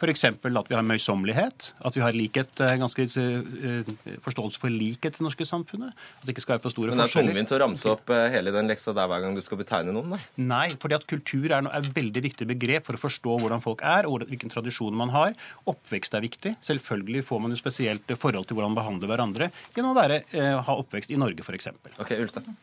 F.eks. 0.00 0.22
at 0.24 0.68
vi 0.70 0.76
har 0.78 0.84
møysommelighet, 0.88 1.66
at 1.84 1.96
vi 1.96 2.00
har 2.00 2.16
likhet, 2.16 2.52
eh, 2.64 2.76
ganske 2.80 3.04
uh, 3.20 3.90
forståelse 4.24 4.60
for 4.62 4.72
likhet 4.72 5.12
i 5.12 5.18
det 5.18 5.26
norske 5.26 5.44
samfunnet. 5.44 5.92
At 5.92 6.24
det 6.24 6.32
ikke 6.32 6.44
skal 6.46 6.54
være 6.54 6.64
for 6.64 6.72
store 6.72 6.94
Men 6.94 7.02
det 7.02 7.04
er 7.04 7.10
forskjeller. 7.10 7.34
tungvint 7.34 7.52
å 7.52 7.58
ramse 7.60 7.90
opp 7.92 8.12
eh, 8.16 8.28
hele 8.32 8.54
den 8.54 8.70
leksa 8.70 8.94
der 8.96 9.10
hver 9.12 9.26
gang 9.26 9.36
du 9.36 9.42
skal 9.44 9.60
betegne 9.60 9.92
noen, 9.92 10.14
da. 10.16 10.20
Nei, 10.40 10.70
fordi 10.80 10.96
at 10.96 11.04
kultur 11.10 11.50
er, 11.50 11.68
er 11.68 11.82
et 11.82 11.90
veldig 11.98 12.22
viktig 12.30 12.48
begrep 12.48 12.88
for 12.88 12.96
å 12.96 13.02
forstå 13.02 13.36
hvordan 13.42 13.60
folk 13.64 13.84
er, 13.84 14.08
og 14.08 14.24
hvilken 14.30 14.52
tradisjon 14.52 14.96
man 14.96 15.12
har. 15.12 15.36
Oppvekst 15.68 16.16
er 16.16 16.24
viktig. 16.24 16.54
Selvfølgelig 16.64 17.26
får 17.28 17.42
man 17.44 17.52
jo 17.52 17.60
spesielt 17.60 18.14
forhold 18.20 18.48
til 18.48 18.56
hvordan 18.56 18.72
man 18.72 18.80
behandler 18.80 19.12
hverandre 19.12 19.50
gjennom 19.76 19.92
å 19.92 19.98
være, 20.00 20.22
eh, 20.32 20.54
ha 20.64 20.78
oppvekst 20.80 21.12
i 21.12 21.20
Norge, 21.20 21.44
f.eks. 21.44 21.68
Ok, 22.00 22.16
Ulstein. 22.16 22.56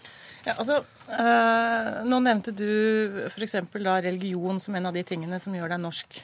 Ja, 0.48 0.56
altså, 0.56 0.80
øh, 1.12 1.94
nå 2.08 2.20
nevnte 2.24 2.54
du 2.56 3.28
f.eks. 3.28 3.60
religion 3.78 4.62
som 4.64 4.76
en 4.80 4.90
av 4.90 4.96
de 4.96 5.04
tingene 5.06 5.40
som 5.44 5.54
gjør 5.54 5.76
deg 5.76 5.82
norsk. 5.84 6.22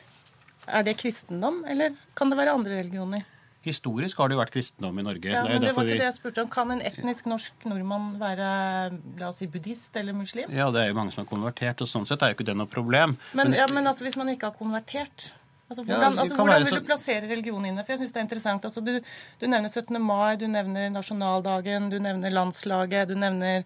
Er 0.68 0.84
det 0.84 0.98
kristendom, 0.98 1.64
eller 1.68 1.96
kan 2.16 2.30
det 2.30 2.38
være 2.38 2.54
andre 2.54 2.80
religioner? 2.80 3.24
Historisk 3.64 4.18
har 4.20 4.28
det 4.28 4.36
jo 4.36 4.42
vært 4.42 4.52
kristendom 4.52 4.98
i 5.00 5.04
Norge. 5.06 5.32
Ja, 5.32 5.44
men 5.48 5.62
det 5.62 5.70
det 5.70 5.76
var 5.76 5.84
ikke 5.86 5.94
vi- 5.94 6.00
det 6.00 6.08
jeg 6.10 6.16
spurte 6.18 6.42
om. 6.44 6.50
Kan 6.50 6.72
en 6.72 6.82
etnisk 6.82 7.26
norsk 7.32 7.54
nordmann 7.66 8.18
være 8.20 8.92
la 9.20 9.30
oss 9.30 9.38
si, 9.38 9.48
buddhist 9.48 9.96
eller 9.96 10.12
muslim? 10.14 10.50
Ja, 10.52 10.70
det 10.72 10.82
er 10.82 10.88
jo 10.90 10.96
mange 10.96 11.14
som 11.14 11.26
har 11.26 11.30
konvertert, 11.32 11.80
og 11.82 11.88
sånn 11.88 12.06
sett 12.06 12.22
er 12.22 12.34
jo 12.34 12.36
ikke 12.36 12.46
det 12.46 12.58
noe 12.58 12.68
problem. 12.68 13.18
Men, 13.34 13.54
ja, 13.54 13.66
men 13.72 13.86
altså, 13.88 14.04
hvis 14.04 14.18
man 14.18 14.28
ikke 14.28 14.52
har 14.52 14.58
konvertert 14.60 15.32
altså, 15.70 15.84
Hvordan, 15.84 16.20
altså, 16.20 16.36
hvordan 16.36 16.66
vil 16.68 16.80
du 16.80 16.86
plassere 16.86 17.30
religion 17.30 17.66
inne? 17.66 17.84
For 17.84 17.94
jeg 17.94 18.04
synes 18.04 18.14
det 18.14 18.22
er 18.22 18.28
interessant. 18.28 18.66
Altså, 18.66 18.82
du, 18.84 18.94
du 19.40 19.48
nevner 19.48 19.70
17. 19.70 20.00
mai, 20.02 20.36
du 20.38 20.48
nevner 20.48 20.90
nasjonaldagen, 20.94 21.90
du 21.90 22.00
nevner 22.04 22.34
landslaget, 22.34 23.08
du 23.10 23.16
nevner 23.16 23.64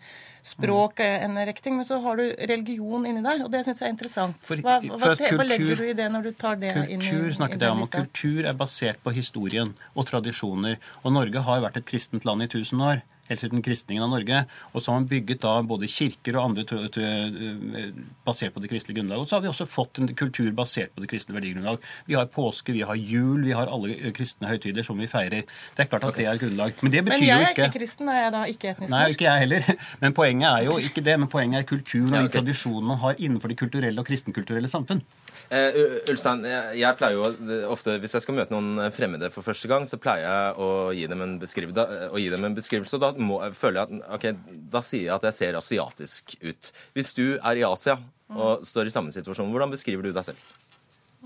språk, 0.47 0.99
Mm. 0.99 1.23
en 1.25 1.47
rekke 1.47 1.61
ting, 1.61 1.75
men 1.75 1.85
så 1.85 1.99
har 2.01 2.15
du 2.15 2.23
religion 2.47 3.05
inni 3.05 3.21
der, 3.23 3.43
og 3.43 3.51
det 3.51 3.65
syns 3.65 3.81
jeg 3.81 3.89
er 3.89 3.93
interessant. 3.93 4.37
Hva, 4.47 4.77
hva, 4.79 5.11
at 5.11 5.19
hva 5.35 5.43
legger 5.47 5.75
du 5.75 5.83
i 5.89 5.93
det 5.97 6.07
når 6.13 6.29
du 6.29 6.31
tar 6.39 6.55
det 6.61 6.71
inn 6.87 7.01
i, 7.01 7.09
Kultur 7.09 7.27
i 7.27 7.35
snakket 7.35 7.65
jeg 7.65 7.75
om, 7.75 7.83
og 7.83 7.91
kultur 7.91 8.47
er 8.47 8.53
basert 8.57 9.01
på 9.03 9.11
historien 9.11 9.73
og 9.95 10.07
tradisjoner. 10.07 10.77
Og 11.03 11.13
Norge 11.13 11.43
har 11.43 11.61
vært 11.65 11.81
et 11.81 11.85
kristent 11.89 12.25
land 12.25 12.45
i 12.45 12.47
tusen 12.47 12.81
år. 12.81 13.03
Helt 13.29 13.43
siden 13.43 13.63
kristningen 13.65 14.05
av 14.07 14.13
Norge. 14.15 14.43
Og 14.73 14.81
så 14.81 14.91
har 14.91 15.01
man 15.01 15.09
bygget 15.11 15.43
da 15.45 15.53
både 15.67 15.89
kirker 15.91 16.39
og 16.39 16.49
andre 16.49 16.65
eh, 17.03 17.91
basert 18.27 18.55
på 18.55 18.63
det 18.63 18.71
kristelige 18.71 19.01
grunnlaget. 19.01 19.27
Og 19.27 19.29
så 19.29 19.37
har 19.37 19.45
vi 19.45 19.51
også 19.51 19.69
fått 19.69 20.01
en 20.01 20.09
kultur 20.17 20.49
basert 20.57 20.95
på 20.95 21.03
det 21.03 21.11
kristne 21.11 21.37
verdigrunnlag. 21.37 21.83
Vi 22.09 22.17
har 22.17 22.29
påske, 22.31 22.73
vi 22.75 22.85
har 22.87 22.97
jul, 22.97 23.45
vi 23.45 23.55
har 23.57 23.69
alle 23.69 23.93
eh, 23.97 24.13
kristne 24.15 24.49
høytider 24.49 24.87
som 24.87 24.97
vi 24.99 25.09
feirer. 25.11 25.45
Det 25.77 25.85
er 25.85 25.91
klart 25.91 26.09
at 26.09 26.17
det 26.19 26.29
er 26.29 26.41
grunnlag. 26.41 26.77
Men 26.81 26.95
det 26.95 27.05
betyr 27.05 27.19
Men 27.19 27.27
jeg 27.27 27.47
er 27.47 27.55
ikke 27.55 27.67
ikke 27.67 27.81
kristen, 27.81 28.09
er 28.11 28.21
jeg 28.21 28.33
da 28.35 28.43
ikke 28.51 28.71
etnisk 28.73 28.93
Nei, 28.93 29.03
ikke 29.13 29.27
jeg 29.27 29.43
heller. 29.45 29.71
Men 30.03 30.15
poenget 30.17 30.49
er 30.49 30.67
jo 30.67 30.77
ikke 30.89 31.03
det. 31.05 31.15
Men 31.21 31.31
poenget 31.31 31.61
er 31.61 31.67
kulturen 31.69 32.11
og 32.11 32.17
Ja, 32.17 32.25
okay. 32.25 32.39
tradisjonen 32.39 32.87
man 32.87 33.01
har 33.03 33.17
innenfor 33.17 33.51
det 33.51 33.57
kulturelle 33.59 34.01
og 34.01 34.07
kristenkulturelle 34.07 34.71
samfunn. 34.71 35.03
Uh, 35.47 36.09
Ulstein, 36.11 36.43
jeg, 36.47 36.79
jeg 36.81 36.99
pleier 36.99 37.15
jo 37.15 37.67
ofte, 37.71 37.95
hvis 38.01 38.17
jeg 38.17 38.25
skal 38.25 38.35
møte 38.35 38.51
noen 38.55 38.89
fremmede 38.95 39.29
for 39.31 39.45
første 39.45 39.69
gang, 39.71 39.85
så 39.87 39.99
pleier 40.01 40.25
jeg 40.25 40.55
å 40.63 40.69
gi 40.95 41.05
dem 41.07 41.23
en, 41.23 41.37
beskriv, 41.41 41.71
da, 41.75 41.85
å 42.11 42.19
gi 42.19 42.27
dem 42.33 42.47
en 42.47 42.57
beskrivelse. 42.57 42.97
Og 42.97 43.03
da 43.05 43.13
må, 43.19 43.39
føler 43.57 43.81
jeg 43.81 44.01
at 44.01 44.13
ok, 44.17 44.27
da 44.73 44.83
sier 44.85 45.07
jeg 45.09 45.15
at 45.15 45.27
jeg 45.29 45.37
ser 45.39 45.59
asiatisk 45.59 46.37
ut. 46.43 46.71
Hvis 46.97 47.13
du 47.17 47.25
er 47.37 47.59
i 47.59 47.65
Asia 47.67 47.97
og 48.35 48.65
står 48.67 48.89
i 48.89 48.93
samme 48.93 49.13
situasjon, 49.15 49.51
hvordan 49.51 49.71
beskriver 49.71 50.03
du 50.03 50.11
deg 50.15 50.25
selv? 50.27 50.39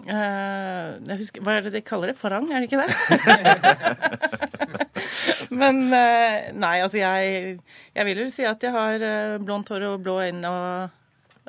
Uh, 0.02 0.98
husker, 1.20 1.44
hva 1.44 1.58
er 1.58 1.68
det 1.68 1.76
de 1.76 1.82
kaller 1.86 2.10
det? 2.12 2.18
Farang, 2.18 2.48
er 2.50 2.64
det 2.64 2.70
ikke 2.70 2.82
det? 2.82 2.90
Men 5.62 5.84
uh, 5.92 6.50
nei, 6.56 6.78
altså 6.80 7.02
jeg, 7.02 7.60
jeg 7.94 8.08
vil 8.08 8.24
vel 8.24 8.32
si 8.32 8.48
at 8.48 8.64
jeg 8.64 8.74
har 8.74 9.04
eh, 9.04 9.38
blondt 9.44 9.70
hår 9.74 9.86
og 9.92 10.02
blå 10.06 10.22
øyne 10.24 10.56
og 10.56 10.98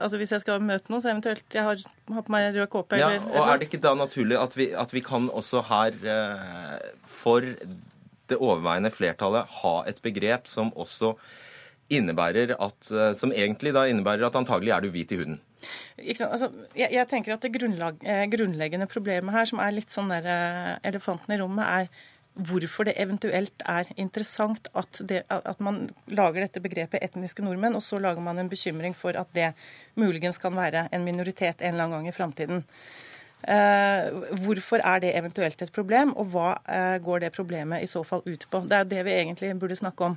Altså 0.03 0.17
Hvis 0.17 0.31
jeg 0.33 0.41
skal 0.41 0.63
møte 0.65 0.89
noen, 0.89 1.03
så 1.05 1.11
eventuelt 1.13 1.55
jeg 1.55 1.63
har, 1.63 1.81
har 2.17 2.23
på 2.25 2.33
meg 2.33 2.47
rød 2.57 2.65
kåpe 2.73 2.97
Ja, 2.97 3.11
eller 3.13 3.27
og 3.29 3.51
er 3.53 3.59
det 3.61 3.67
ikke 3.69 3.83
da 3.85 3.93
naturlig 3.95 4.39
at 4.41 4.57
vi, 4.57 4.71
at 4.73 4.95
vi 4.97 5.03
kan 5.05 5.29
også 5.29 5.61
her, 5.69 5.99
for 7.05 7.45
det 8.33 8.41
overveiende 8.41 8.93
flertallet, 8.93 9.49
ha 9.62 9.75
et 9.89 10.03
begrep 10.05 10.51
som 10.51 10.73
også 10.73 11.15
innebærer 11.93 12.55
at 12.57 12.93
eh, 12.93 13.12
Som 13.19 13.35
egentlig 13.37 13.75
da 13.77 13.87
innebærer 13.91 14.25
at 14.27 14.39
antagelig 14.39 14.73
er 14.73 14.85
du 14.85 14.93
hvit 14.95 15.12
i 15.12 15.19
huden. 15.21 15.41
Altså, 16.01 16.49
jeg, 16.75 16.91
jeg 16.91 17.09
tenker 17.11 17.35
at 17.35 17.45
det 17.45 17.53
eh, 17.53 18.25
grunnleggende 18.33 18.89
problemet 18.91 19.35
her, 19.35 19.47
som 19.47 19.61
er 19.62 19.77
litt 19.77 19.93
sånn 19.93 20.11
der 20.11 20.27
eh, 20.27 20.73
elefanten 20.91 21.35
i 21.35 21.39
rommet, 21.39 21.69
er 21.69 22.09
hvorfor 22.33 22.89
det 22.89 22.97
eventuelt 22.97 23.62
er 23.69 23.91
interessant 24.01 24.71
at, 24.73 25.03
det, 25.05 25.21
at 25.29 25.59
man 25.61 25.91
lager 26.09 26.41
dette 26.41 26.62
begrepet 26.65 27.05
etniske 27.05 27.45
nordmenn, 27.45 27.77
og 27.77 27.85
så 27.85 28.01
lager 28.01 28.25
man 28.25 28.41
en 28.41 28.49
bekymring 28.49 28.97
for 28.97 29.17
at 29.21 29.29
det 29.37 29.51
muligens 30.01 30.41
kan 30.41 30.57
være 30.57 30.87
en 30.93 31.05
minoritet 31.05 31.61
en 31.61 31.75
eller 31.75 31.85
annen 31.85 31.99
gang 31.99 32.09
i 32.09 32.17
framtiden. 32.17 32.65
Eh, 33.43 34.09
hvorfor 34.45 34.83
er 34.87 35.01
det 35.03 35.13
eventuelt 35.19 35.63
et 35.65 35.73
problem, 35.75 36.13
og 36.15 36.31
hva 36.31 36.53
eh, 36.63 36.99
går 37.03 37.25
det 37.25 37.33
problemet 37.35 37.83
i 37.83 37.91
så 37.91 38.05
fall 38.07 38.23
ut 38.27 38.47
på? 38.51 38.63
Det 38.71 38.79
er 38.79 38.89
det 38.89 39.03
vi 39.09 39.17
egentlig 39.17 39.51
burde 39.59 39.79
snakke 39.79 40.13
om. 40.13 40.17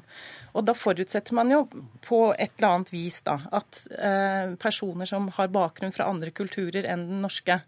Og 0.54 0.68
da 0.68 0.76
forutsetter 0.78 1.34
man 1.38 1.50
jo 1.54 1.64
på 2.06 2.22
et 2.38 2.54
eller 2.58 2.70
annet 2.70 2.94
vis 2.94 3.22
da, 3.26 3.40
at 3.50 3.86
eh, 3.98 4.54
personer 4.62 5.10
som 5.10 5.32
har 5.40 5.54
bakgrunn 5.54 5.96
fra 5.96 6.10
andre 6.12 6.34
kulturer 6.36 6.86
enn 6.86 7.08
den 7.10 7.26
norske, 7.26 7.60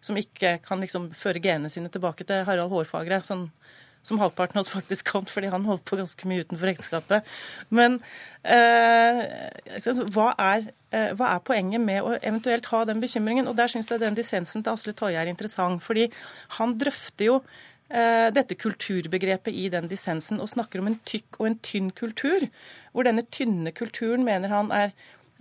som 0.00 0.16
ikke 0.16 0.58
kan 0.64 0.80
liksom 0.80 1.10
føre 1.18 1.42
genene 1.42 1.72
sine 1.72 1.90
tilbake 1.92 2.24
til 2.28 2.46
Harald 2.46 2.72
Hårfagre, 2.72 3.20
sånn 3.26 3.48
som 4.02 4.20
halvparten 4.20 4.58
av 4.58 4.64
oss 4.64 4.72
faktisk 4.72 5.10
kan, 5.12 5.26
fordi 5.28 5.50
han 5.52 5.66
holdt 5.68 5.84
på 5.88 5.98
ganske 6.00 6.28
mye 6.28 6.44
utenfor 6.44 6.72
ekteskapet. 6.72 7.32
Men 7.68 7.98
eh, 8.42 9.22
hva, 10.14 10.30
er, 10.40 10.70
eh, 10.94 11.10
hva 11.18 11.34
er 11.34 11.44
poenget 11.44 11.84
med 11.84 12.02
å 12.02 12.14
eventuelt 12.16 12.70
ha 12.72 12.84
den 12.88 13.02
bekymringen? 13.02 13.50
Og 13.50 13.58
der 13.60 13.72
syns 13.72 13.90
jeg 13.90 14.02
den 14.02 14.16
dissensen 14.18 14.64
til 14.64 14.72
Asle 14.72 14.96
Toje 14.96 15.20
er 15.20 15.30
interessant, 15.30 15.84
fordi 15.84 16.08
han 16.56 16.78
drøfter 16.80 17.28
jo 17.28 17.38
eh, 17.92 18.28
dette 18.34 18.56
kulturbegrepet 18.58 19.54
i 19.54 19.68
den 19.72 19.88
dissensen 19.90 20.40
og 20.40 20.52
snakker 20.52 20.80
om 20.80 20.90
en 20.90 21.00
tykk 21.04 21.40
og 21.40 21.50
en 21.50 21.60
tynn 21.60 21.92
kultur. 21.92 22.48
Hvor 22.94 23.06
denne 23.06 23.26
tynne 23.28 23.74
kulturen 23.76 24.24
mener 24.26 24.56
han 24.56 24.72
er 24.74 24.94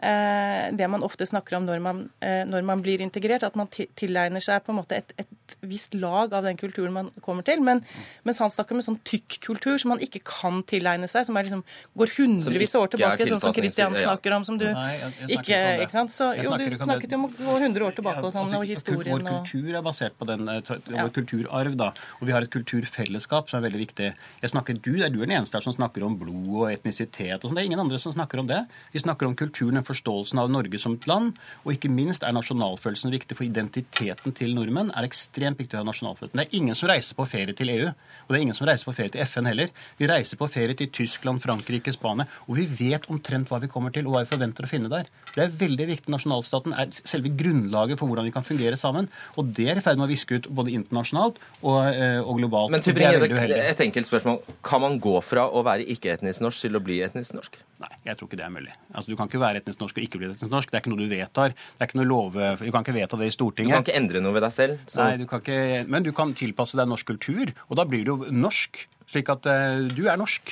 eh, 0.03 0.69
det 0.75 0.91
man 0.91 1.05
ofte 1.07 1.27
snakker 1.29 1.57
om 1.57 1.67
når 1.69 1.83
man, 1.83 2.09
eh, 2.19 2.43
når 2.43 2.67
man 2.67 2.83
blir 2.83 3.01
integrert, 3.01 3.47
at 3.47 3.55
man 3.59 3.71
tilegner 3.71 4.43
seg 4.43 4.65
på 4.65 4.75
en 4.75 4.83
måte 4.83 4.99
et, 4.99 5.15
et 5.15 5.38
visst 5.61 5.93
lag 5.93 6.33
av 6.33 6.43
den 6.43 6.57
kulturen 6.57 6.93
man 6.93 7.11
kommer 7.21 7.43
til. 7.45 7.61
Men, 7.61 7.83
mens 8.23 8.39
han 8.39 8.49
snakker 8.49 8.71
om 8.75 8.81
en 8.81 8.87
sånn 8.89 8.99
tykk 9.03 9.39
kultur 9.41 9.77
som 9.79 9.89
man 9.89 9.99
ikke 9.99 10.21
kan 10.23 10.61
tilegne 10.63 11.07
seg, 11.09 11.25
som 11.25 11.37
er 11.37 11.43
liksom, 11.47 11.63
går 11.97 12.13
hundrevis 12.17 12.75
av 12.75 12.81
år 12.85 12.93
tilbake, 12.95 13.27
sånn 13.29 13.39
som 13.41 13.53
Kristian 13.53 13.93
ja. 13.93 14.05
snakker 14.07 14.35
om, 14.35 14.43
som 14.45 14.57
du 14.57 14.65
Nei, 14.71 14.97
jeg- 14.99 15.13
jeg 15.19 15.29
ikke 15.29 15.39
ikke 15.39 15.59
om 15.59 15.81
ikke 15.85 15.91
sant? 15.97 16.11
Så, 16.11 16.29
Jo, 16.43 16.57
du 16.57 16.77
snakket 16.77 17.11
jo 17.11 17.17
om 17.17 17.25
å 17.27 17.31
gå 17.35 17.57
100 17.59 17.81
år 17.85 17.95
tilbake 17.95 18.23
og 18.23 18.31
sånn, 18.33 18.45
altså, 18.47 18.59
og 18.59 18.65
historien 18.67 19.23
Vår 19.23 19.45
kultur 19.45 19.75
er 19.75 19.81
basert 19.81 20.13
på 20.19 20.25
den, 20.27 20.45
vår 20.45 20.81
Ja. 20.95 21.07
kulturarv, 21.09 21.75
da. 21.77 21.87
Og 22.21 22.27
vi 22.27 22.31
har 22.31 22.41
et 22.41 22.49
kulturfellesskap 22.51 23.49
som 23.49 23.63
er 23.63 23.69
veldig 23.69 23.81
viktig. 23.87 24.13
Jeg 24.41 24.49
snakker, 24.51 24.81
du, 24.81 25.03
er 25.03 25.09
du 25.09 25.21
er 25.21 25.25
den 25.27 25.37
eneste 25.37 25.57
her 25.57 25.61
som 25.65 25.73
snakker 25.73 26.03
om 26.05 26.17
blod 26.17 26.47
og 26.63 26.71
etnisitet 26.71 27.43
og 27.43 27.49
sånn. 27.51 27.55
Det 27.55 27.63
er 27.63 27.69
ingen 27.71 27.79
andre 27.79 27.99
som 27.99 28.11
snakker 28.13 28.39
om 28.39 28.47
det. 28.47 28.67
Vi 28.93 28.99
snakker 28.99 29.27
om 29.27 29.35
kulturen, 29.35 29.77
og 29.77 29.85
forståelsen 29.85 30.39
av 30.39 30.49
Norge 30.49 30.79
som 30.79 30.93
et 30.93 31.07
land. 31.07 31.33
Og 31.65 31.73
ikke 31.75 31.89
minst 31.91 32.23
er 32.23 32.31
nasjonalfølelsen 32.35 33.11
viktig 33.11 33.35
for 33.37 33.43
identiteten 33.45 34.33
til 34.35 34.53
nordmenn. 34.55 34.89
er 34.95 35.01
det 35.01 35.09
ekstremt 35.39 35.59
viktig 35.59 35.77
å 35.77 35.81
ha 35.81 35.87
nasjonalfølelsen. 35.87 36.37
Det 36.37 36.45
er 36.45 36.57
ingen 36.59 36.77
som 36.77 36.89
reiser 36.89 37.17
på 37.17 37.25
ferie 37.29 37.55
til 37.55 37.71
EU, 37.73 37.87
og 37.89 38.33
det 38.33 38.37
er 38.37 38.43
ingen 38.43 38.57
som 38.57 38.67
reiser 38.67 38.87
på 38.89 38.95
ferie 38.97 39.13
til 39.13 39.23
FN 39.23 39.47
heller. 39.49 39.71
Vi 39.99 40.09
reiser 40.09 40.39
på 40.39 40.49
ferie 40.51 40.75
til 40.77 40.89
Tyskland, 40.95 41.41
Frankrike, 41.43 41.93
Spania, 41.95 42.27
og 42.47 42.59
vi 42.59 42.65
vet 42.79 43.07
omtrent 43.11 43.49
hva 43.49 43.61
vi 43.63 43.69
kommer 43.71 43.93
til, 43.95 44.07
og 44.07 44.15
hva 44.15 44.23
vi 44.25 44.31
forventer 44.33 44.67
å 44.67 44.69
finne 44.69 44.91
der. 44.91 45.09
Det 45.35 45.45
er 45.45 45.55
veldig 45.61 45.87
viktig. 45.93 46.11
Nasjonalstaten 46.11 46.75
er 46.75 46.91
selve 46.99 47.31
grunnlaget 47.39 47.99
for 47.99 48.09
hvordan 48.09 48.27
vi 48.27 48.35
kan 48.35 48.45
fungere 48.45 48.79
sammen, 48.79 49.09
og 49.37 49.53
det 49.55 49.69
er 49.71 49.79
i 49.79 49.85
ferd 49.85 49.99
med 50.01 50.09
å 50.09 50.11
viske 50.11 50.39
ut 50.39 50.51
både 50.59 50.75
internasjonalt 50.75 51.39
og, 51.61 51.79
eh, 51.93 52.19
og 52.19 52.41
globalt. 52.41 52.73
Men 52.73 52.83
Tybring-Gjedde, 52.85 53.63
et 53.69 53.85
enkelt 53.87 54.09
spørsmål. 54.09 54.41
Kan 54.65 54.83
man 54.83 54.99
gå 55.01 55.15
fra 55.23 55.47
å 55.47 55.63
være 55.65 55.87
ikke-etnisk 55.95 56.43
norsk 56.45 56.67
til 56.67 56.79
å 56.79 56.83
bli 56.83 57.01
etnisk 57.05 57.35
norsk? 57.37 57.59
Nei, 57.79 57.93
jeg 58.09 58.19
tror 58.19 58.27
ikke 58.27 58.39
det 58.41 58.43
er 58.43 58.51
mulig. 58.51 58.73
Altså, 58.91 59.07
Du 59.07 59.15
kan 59.15 59.29
ikke 59.29 59.39
være 59.39 59.61
etnisk 59.61 59.79
norsk 59.79 59.95
og 59.95 60.03
ikke 60.03 60.19
bli 60.19 60.27
etnisk 60.27 60.51
norsk. 60.51 60.67
Det 60.71 60.75
er 60.75 60.83
ikke 60.83 60.91
noe 60.91 60.99
du 60.99 61.07
vedtar. 61.07 61.53
Det 61.55 61.85
er 61.85 61.87
ikke 61.87 61.99
noe 62.01 62.09
lov... 62.09 62.35
Du 62.59 62.71
kan 62.75 62.83
ikke 62.83 62.95
vedta 62.97 63.19
det 63.19 63.29
i 63.29 63.35
Du 63.39 63.45
kan 63.55 63.85
ikke 63.85 63.95
endre 63.95 64.19
noe 64.19 64.35
ved 64.35 64.43
deg 64.43 64.51
selv? 64.51 64.81
Så 64.89 64.99
Nei, 64.99 65.15
kan 65.29 65.43
ikke, 65.43 65.83
men 65.89 66.05
du 66.05 66.13
kan 66.15 66.33
tilpasse 66.37 66.79
deg 66.79 66.89
norsk 66.89 67.11
kultur, 67.13 67.53
og 67.69 67.79
da 67.79 67.85
blir 67.89 68.05
du 68.05 68.15
jo 68.15 68.33
norsk. 68.33 68.85
Slik 69.09 69.29
at 69.33 69.47
uh, 69.49 69.87
du 69.89 70.03
er 70.05 70.19
norsk. 70.21 70.51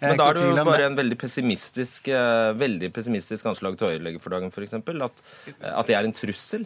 Men 0.00 0.16
da 0.16 0.30
er 0.30 0.38
det 0.38 0.46
jo 0.46 0.64
bare 0.64 0.86
en 0.88 0.96
veldig 0.96 1.18
pessimistisk, 1.20 2.08
uh, 2.08 2.54
veldig 2.56 2.88
pessimistisk 2.96 3.50
anslag 3.50 3.76
til 3.80 4.06
dagen, 4.06 4.52
f.eks. 4.54 4.78
At, 4.78 5.24
at 5.60 5.90
det 5.90 5.96
er 5.98 6.08
en 6.08 6.16
trussel. 6.16 6.64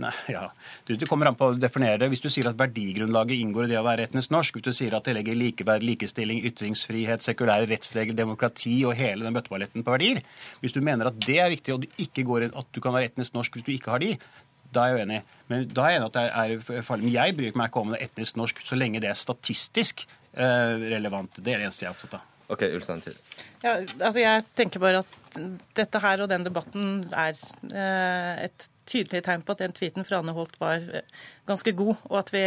Nei, 0.00 0.12
ja. 0.32 0.46
Du, 0.88 0.94
det 0.96 1.06
kommer 1.08 1.28
an 1.28 1.36
på 1.38 1.50
å 1.52 1.56
definere 1.58 1.98
det. 2.00 2.08
Hvis 2.12 2.22
du 2.24 2.28
sier 2.32 2.48
at 2.48 2.58
verdigrunnlaget 2.58 3.42
inngår 3.42 3.66
i 3.66 3.72
det 3.74 3.80
å 3.80 3.84
være 3.84 4.06
etnisk 4.08 4.32
norsk, 4.32 4.56
hvis 4.56 4.64
du 4.64 4.76
sier 4.76 4.96
at 4.96 5.06
det 5.06 5.14
legger 5.18 5.36
likeverd, 5.38 5.84
likestilling, 5.84 6.40
ytringsfrihet, 6.48 7.24
sekulære 7.24 7.68
rettsregler, 7.70 8.16
demokrati 8.18 8.78
og 8.88 8.96
hele 8.98 9.26
den 9.26 9.36
bøtteballetten 9.36 9.84
på 9.84 9.94
verdier 9.94 10.22
Hvis 10.62 10.74
du 10.76 10.80
mener 10.84 11.10
at 11.10 11.20
det 11.26 11.38
er 11.42 11.52
viktig, 11.52 11.76
og 11.76 11.84
du 11.84 12.02
ikke 12.02 12.24
går 12.28 12.48
inn 12.48 12.56
at 12.58 12.72
du 12.72 12.80
kan 12.84 12.96
være 12.96 13.12
etnisk 13.12 13.36
norsk 13.36 13.58
hvis 13.58 13.68
du 13.68 13.72
ikke 13.76 13.92
har 13.94 14.02
de, 14.02 14.14
da 14.72 14.84
er 14.86 14.96
jeg 14.96 15.06
uenig. 15.06 15.20
Men 15.50 15.64
da 15.68 15.86
er 15.86 15.94
jeg 15.94 16.00
enig 16.00 16.10
at 16.10 16.18
det 16.18 16.74
er 16.74 16.84
farlig. 16.86 17.06
Men 17.06 17.14
jeg 17.14 17.36
bryr 17.38 17.56
meg 17.60 17.70
ikke 17.70 17.84
om 17.84 17.94
det 17.94 18.00
er 18.00 18.10
etnisk 18.10 18.40
norsk 18.40 18.62
så 18.66 18.78
lenge 18.78 19.02
det 19.04 19.10
er 19.12 19.18
statistisk 19.18 20.04
eh, 20.08 20.76
relevant. 20.94 21.38
Det 21.38 21.54
er 21.54 21.62
det 21.62 21.68
eneste 21.68 21.86
jeg 21.86 21.92
er 21.92 21.96
opptatt 21.96 22.18
av. 22.20 22.28
Ok, 22.52 22.66
Ulstein 22.76 23.00
til. 23.00 23.16
Ja, 23.62 23.78
altså 23.80 24.20
jeg 24.20 24.44
tenker 24.58 24.82
bare 24.82 25.02
at 25.04 25.38
dette 25.78 26.00
her 26.02 26.24
og 26.24 26.28
den 26.32 26.44
debatten 26.44 26.88
er 27.16 27.36
eh, 27.72 28.48
et 28.48 28.68
tydelig 28.88 29.22
tegn 29.26 29.44
på 29.46 29.54
at 29.54 29.62
den 29.62 29.74
tweeten 29.76 30.06
fra 30.06 30.20
Anne 30.22 30.34
Holt 30.36 30.54
var 30.60 30.82
eh, 30.82 31.06
ganske 31.48 31.74
god, 31.76 31.94
og 32.10 32.16
at 32.20 32.32
vi 32.34 32.42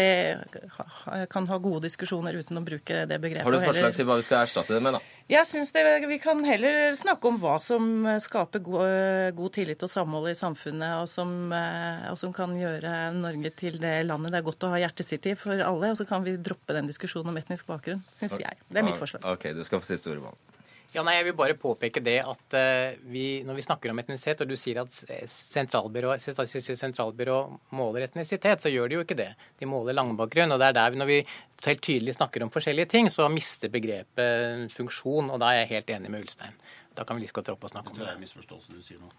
kan 1.32 1.48
ha 1.50 1.58
gode 1.62 1.86
diskusjoner 1.86 2.36
uten 2.40 2.60
å 2.60 2.64
bruke 2.66 3.04
det 3.10 3.20
begrepet. 3.22 3.46
Har 3.46 3.56
du 3.56 3.64
forslag 3.64 3.96
til 3.98 4.08
hva 4.08 4.18
vi 4.20 4.26
skal 4.28 4.44
erstatte 4.44 4.76
det 4.76 4.82
med, 4.84 4.98
da? 4.98 5.02
Jeg 5.32 5.50
syns 5.50 5.74
vi 6.06 6.20
kan 6.22 6.44
heller 6.46 6.94
snakke 6.98 7.30
om 7.32 7.40
hva 7.42 7.56
som 7.64 8.08
skaper 8.22 8.62
god, 8.66 9.36
god 9.38 9.56
tillit 9.58 9.86
og 9.86 9.92
samhold 9.92 10.30
i 10.32 10.38
samfunnet, 10.38 11.02
og 11.02 11.10
som, 11.12 11.36
eh, 11.56 12.08
og 12.12 12.20
som, 12.22 12.34
kan 12.36 12.56
gjøre 12.60 13.14
Norge 13.16 13.54
til 13.56 13.80
det 13.80 13.96
landet 14.10 14.34
det 14.34 14.42
er 14.42 14.50
godt 14.50 14.68
å 14.68 14.74
ha 14.74 14.82
hjertet 14.82 15.08
sitt 15.08 15.30
i 15.30 15.38
for 15.40 15.56
alle. 15.56 15.94
Og 15.94 16.00
så 16.00 16.08
kan 16.10 16.26
vi 16.26 16.36
droppe 16.36 16.76
den 16.76 16.92
diskusjonen 16.92 17.32
om 17.32 17.40
etnisk 17.40 17.70
bakgrunn, 17.70 18.04
syns 18.20 18.36
jeg. 18.42 18.60
Det 18.70 18.82
er 18.82 18.88
mitt 18.88 19.00
forslag. 19.00 19.24
Ok, 19.36 19.52
du 19.56 19.64
skal 19.68 19.82
få 19.84 19.94
siste 19.94 20.12
ordet, 20.12 20.28
Mann. 20.28 20.55
Ja, 20.96 21.04
nei, 21.04 21.18
Jeg 21.18 21.28
vil 21.28 21.36
bare 21.36 21.58
påpeke 21.60 22.00
det 22.04 22.18
at 22.24 22.56
uh, 22.56 22.96
vi, 23.12 23.44
når 23.44 23.58
vi 23.58 23.66
snakker 23.66 23.92
om 23.92 24.00
etnisitet, 24.00 24.46
og 24.46 24.52
du 24.52 24.56
sier 24.60 24.80
at 24.80 24.96
sentralbyrå, 25.28 26.16
sentralbyrå 26.22 27.40
måler 27.76 28.08
etnisitet, 28.08 28.64
så 28.64 28.72
gjør 28.72 28.90
de 28.90 29.00
jo 29.00 29.04
ikke 29.04 29.18
det. 29.20 29.32
De 29.60 29.68
måler 29.68 29.98
langbakgrunn. 29.98 30.56
og 30.56 30.62
det 30.62 30.72
er 30.72 30.78
der 30.80 30.94
vi, 30.94 31.02
Når 31.02 31.12
vi 31.12 31.20
helt 31.66 31.84
tydelig 31.84 32.16
snakker 32.16 32.46
om 32.46 32.54
forskjellige 32.54 32.92
ting, 32.96 33.10
så 33.12 33.28
mister 33.32 33.72
begrepet 33.74 34.72
funksjon. 34.72 35.32
og 35.32 35.40
Da 35.44 35.52
er 35.52 35.64
jeg 35.64 35.74
helt 35.76 35.96
enig 35.98 36.12
med 36.14 36.26
Ulstein. 36.26 36.56
Da 36.96 37.04
kan 37.04 37.18
vi 37.18 37.26
like 37.26 37.36
godt 37.36 37.52
droppe 37.52 37.68
å 37.68 37.74
snakke 37.74 37.92
om 37.92 38.00
det. 38.00 38.08
Det 38.08 38.14
er 38.14 38.22
misforståelse 38.22 38.76
du 38.76 38.84
sier 38.86 39.02
nå. 39.02 39.12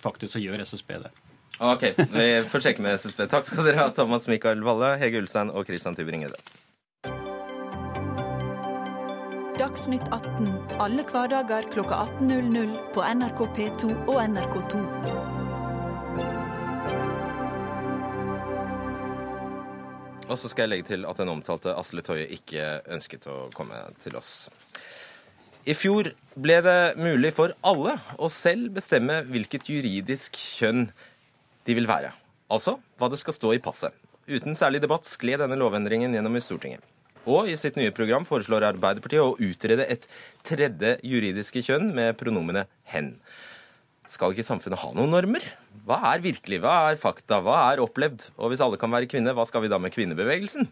Faktisk 0.00 0.32
så 0.36 0.40
gjør 0.40 0.64
SSB 0.64 0.94
det. 1.04 1.12
Ok, 1.58 1.82
vi 2.14 2.26
får 2.48 2.64
sjekke 2.64 2.84
med 2.84 2.96
SSB. 3.00 3.26
Takk 3.28 3.44
skal 3.48 3.66
dere 3.66 3.82
ha, 3.82 3.90
Thomas 3.92 4.28
Mikael 4.30 4.62
Valle, 4.64 4.94
Hege 5.00 5.20
Ulstein 5.20 5.50
og 5.50 5.66
Christian 5.66 5.98
Tybring-Gjedde. 5.98 6.38
Dagsnytt 9.58 10.04
18 10.14 10.52
alle 10.78 11.02
hverdager 11.02 11.64
kl 11.72 11.80
18.00 11.82 12.76
på 12.94 13.02
NRK 13.02 13.40
P2 13.56 13.88
og 14.04 14.18
NRK2. 14.22 14.82
Og 20.28 20.36
så 20.38 20.50
skal 20.52 20.62
jeg 20.62 20.70
legge 20.70 20.86
til 20.92 21.06
at 21.10 21.18
den 21.18 21.32
omtalte 21.32 21.74
Asle 21.74 22.04
Toje 22.06 22.28
ikke 22.36 22.68
ønsket 22.86 23.26
å 23.26 23.48
komme 23.56 23.80
til 23.98 24.14
oss. 24.20 24.46
I 25.66 25.74
fjor 25.74 26.12
ble 26.38 26.58
det 26.62 26.78
mulig 27.00 27.32
for 27.34 27.56
alle 27.66 27.96
å 28.14 28.30
selv 28.30 28.76
bestemme 28.78 29.24
hvilket 29.26 29.66
juridisk 29.72 30.38
kjønn 30.38 30.86
de 31.66 31.76
vil 31.80 31.90
være. 31.90 32.12
Altså 32.46 32.76
hva 32.94 33.10
det 33.10 33.18
skal 33.18 33.34
stå 33.34 33.56
i 33.56 33.60
passet. 33.64 33.90
Uten 34.30 34.54
særlig 34.54 34.84
debatt 34.86 35.08
skled 35.08 35.42
denne 35.42 35.58
lovendringen 35.58 36.14
gjennom 36.14 36.38
i 36.38 36.44
Stortinget. 36.46 36.86
Og 37.26 37.48
i 37.50 37.56
sitt 37.60 37.76
nye 37.78 37.92
program 37.94 38.26
foreslår 38.28 38.68
Arbeiderpartiet 38.70 39.24
å 39.24 39.36
utrede 39.40 39.86
et 39.90 40.06
tredje 40.46 40.96
juridiske 41.04 41.62
kjønn 41.66 41.90
med 41.96 42.16
pronomene 42.20 42.66
hen. 42.92 43.14
Skal 44.08 44.32
ikke 44.32 44.46
samfunnet 44.46 44.80
ha 44.80 44.92
noen 44.96 45.12
normer? 45.12 45.44
Hva 45.88 45.98
er 46.14 46.22
virkelig? 46.24 46.62
Hva 46.64 46.76
er 46.90 47.00
fakta? 47.00 47.42
Hva 47.44 47.58
er 47.72 47.82
opplevd? 47.84 48.30
Og 48.40 48.52
hvis 48.52 48.62
alle 48.64 48.78
kan 48.80 48.92
være 48.92 49.08
kvinne, 49.10 49.34
hva 49.36 49.44
skal 49.48 49.64
vi 49.64 49.72
da 49.72 49.80
med 49.80 49.92
kvinnebevegelsen? 49.92 50.68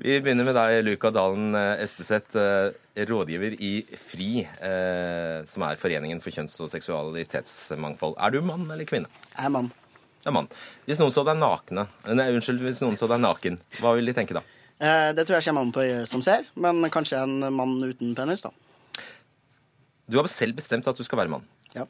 Vi 0.00 0.14
begynner 0.24 0.46
med 0.48 0.56
deg, 0.56 0.78
Luka 0.86 1.10
Dalen 1.12 1.52
eh, 1.58 1.82
Espeseth, 1.84 2.32
eh, 2.40 3.02
rådgiver 3.04 3.52
i 3.60 3.72
FRI, 4.00 4.30
eh, 4.48 5.42
som 5.44 5.66
er 5.66 5.76
Foreningen 5.80 6.22
for 6.24 6.32
kjønns- 6.32 6.56
og 6.64 6.70
seksualitetsmangfold. 6.72 8.16
Er 8.16 8.32
du 8.32 8.40
mann 8.40 8.64
eller 8.64 8.88
kvinne? 8.88 9.12
Jeg 9.34 9.50
er 9.50 9.52
mann. 9.52 9.68
Er 10.24 10.32
mann. 10.32 10.48
Hvis 10.88 11.02
noen 11.02 11.12
så 11.12 11.26
deg 11.28 11.36
nakne, 11.36 11.84
nei, 12.08 12.30
unnskyld, 12.32 12.64
hvis 12.64 12.80
noen 12.80 12.96
så 12.96 13.10
deg 13.12 13.20
naken, 13.20 13.60
hva 13.82 13.92
vil 13.98 14.08
de 14.08 14.16
tenke 14.16 14.38
da? 14.38 14.44
Eh, 14.80 15.10
det 15.12 15.26
tror 15.26 15.36
jeg 15.36 15.50
kommer 15.50 15.66
an 15.66 15.72
på 15.76 15.84
øyet 15.84 16.08
som 16.08 16.22
ser, 16.24 16.46
men 16.56 16.80
kanskje 16.92 17.20
en 17.20 17.50
mann 17.52 17.76
uten 17.84 18.14
penis, 18.16 18.40
da. 18.46 18.52
Du 20.10 20.16
har 20.16 20.28
selv 20.32 20.56
bestemt 20.56 20.88
at 20.88 20.96
du 20.96 21.04
skal 21.04 21.20
være 21.20 21.34
mann. 21.36 21.44
Ja. 21.76 21.84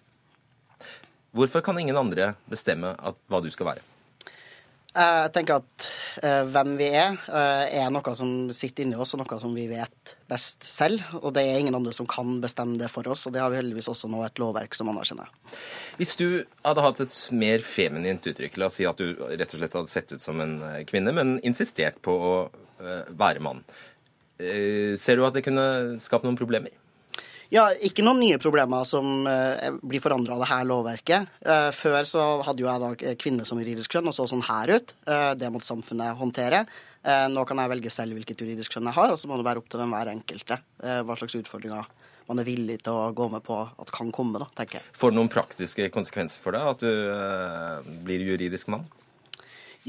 Hvorfor 1.31 1.62
kan 1.64 1.79
ingen 1.79 1.96
andre 1.96 2.35
bestemme 2.50 2.96
at, 2.98 3.16
hva 3.31 3.40
du 3.40 3.48
skal 3.55 3.70
være? 3.70 3.87
Eh, 4.90 5.18
jeg 5.22 5.31
tenker 5.37 5.61
at 5.61 5.85
uh, 6.24 6.48
hvem 6.50 6.72
vi 6.81 6.88
er, 6.98 7.14
uh, 7.31 7.62
er 7.70 7.92
noe 7.94 8.14
som 8.18 8.50
sitter 8.50 8.83
inni 8.83 8.98
oss, 8.98 9.14
og 9.14 9.20
noe 9.22 9.38
som 9.38 9.53
vi 9.55 9.68
vet 9.70 10.14
best 10.29 10.66
selv. 10.66 11.05
Og 11.20 11.31
det 11.37 11.44
er 11.46 11.61
ingen 11.62 11.79
andre 11.79 11.94
som 11.94 12.09
kan 12.11 12.40
bestemme 12.42 12.74
det 12.81 12.90
for 12.90 13.07
oss, 13.14 13.22
og 13.29 13.37
det 13.37 13.44
har 13.44 13.55
vi 13.55 13.61
heldigvis 13.61 13.88
også 13.92 14.11
nå 14.11 14.24
et 14.26 14.42
lovverk 14.42 14.74
som 14.74 14.90
anerkjenner. 14.90 15.31
Hvis 16.00 16.16
du 16.18 16.42
hadde 16.66 16.85
hatt 16.88 17.05
et 17.07 17.14
mer 17.31 17.62
feminint 17.62 18.26
uttrykk, 18.26 18.59
la 18.59 18.66
oss 18.66 18.81
si 18.81 18.88
at 18.90 18.98
du 18.98 19.14
rett 19.14 19.55
og 19.55 19.62
slett 19.62 19.79
hadde 19.79 19.94
sett 19.94 20.16
ut 20.16 20.26
som 20.26 20.42
en 20.42 20.59
kvinne, 20.90 21.14
men 21.14 21.37
insistert 21.46 22.03
på 22.03 22.18
å 22.18 22.35
være 22.81 23.43
mann, 23.45 23.64
ser 24.40 25.19
du 25.19 25.27
at 25.27 25.35
det 25.37 25.45
kunne 25.45 25.64
skapt 26.01 26.25
noen 26.25 26.38
problemer? 26.38 26.73
Ja, 27.51 27.64
ikke 27.83 28.05
noen 28.07 28.21
nye 28.23 28.38
problemer 28.38 28.87
som 28.87 29.25
eh, 29.27 29.73
blir 29.83 30.03
forandra 30.03 30.37
av 30.37 30.45
det 30.45 30.49
her 30.53 30.66
lovverket. 30.71 31.33
Eh, 31.43 31.71
før 31.75 32.07
så 32.07 32.27
hadde 32.47 32.62
jo 32.62 32.69
jeg 32.69 32.83
da 32.85 33.14
kvinne 33.19 33.47
som 33.47 33.59
juridisk 33.59 33.97
kjønn 33.97 34.07
og 34.07 34.14
så 34.14 34.29
sånn 34.31 34.45
her 34.47 34.71
ut. 34.77 34.95
Eh, 35.11 35.33
det 35.35 35.51
måtte 35.51 35.66
samfunnet 35.66 36.14
håndtere. 36.21 36.62
Eh, 37.03 37.27
nå 37.33 37.43
kan 37.49 37.59
jeg 37.59 37.73
velge 37.73 37.90
selv 37.90 38.14
hvilket 38.14 38.45
juridisk 38.45 38.77
kjønn 38.77 38.93
jeg 38.93 38.99
har, 39.01 39.11
og 39.11 39.19
så 39.19 39.27
må 39.27 39.40
det 39.40 39.49
være 39.49 39.64
opp 39.64 39.66
til 39.73 39.83
den 39.83 39.90
hver 39.90 40.12
enkelte 40.12 40.61
eh, 40.61 41.01
hva 41.03 41.19
slags 41.19 41.35
utfordringer 41.40 41.90
man 42.31 42.38
er 42.38 42.47
villig 42.47 42.79
til 42.85 42.95
å 42.95 43.11
gå 43.16 43.27
med 43.33 43.43
på 43.43 43.57
at 43.59 43.90
kan 43.90 44.12
komme, 44.14 44.38
da, 44.38 44.47
tenker 44.55 44.79
jeg. 44.79 44.87
Får 44.95 45.11
det 45.11 45.19
noen 45.19 45.33
praktiske 45.33 45.90
konsekvenser 45.90 46.38
for 46.38 46.55
deg 46.55 46.71
at 46.77 46.87
du 46.87 46.90
eh, 47.11 47.90
blir 48.07 48.23
juridisk 48.31 48.71
mann? 48.71 48.87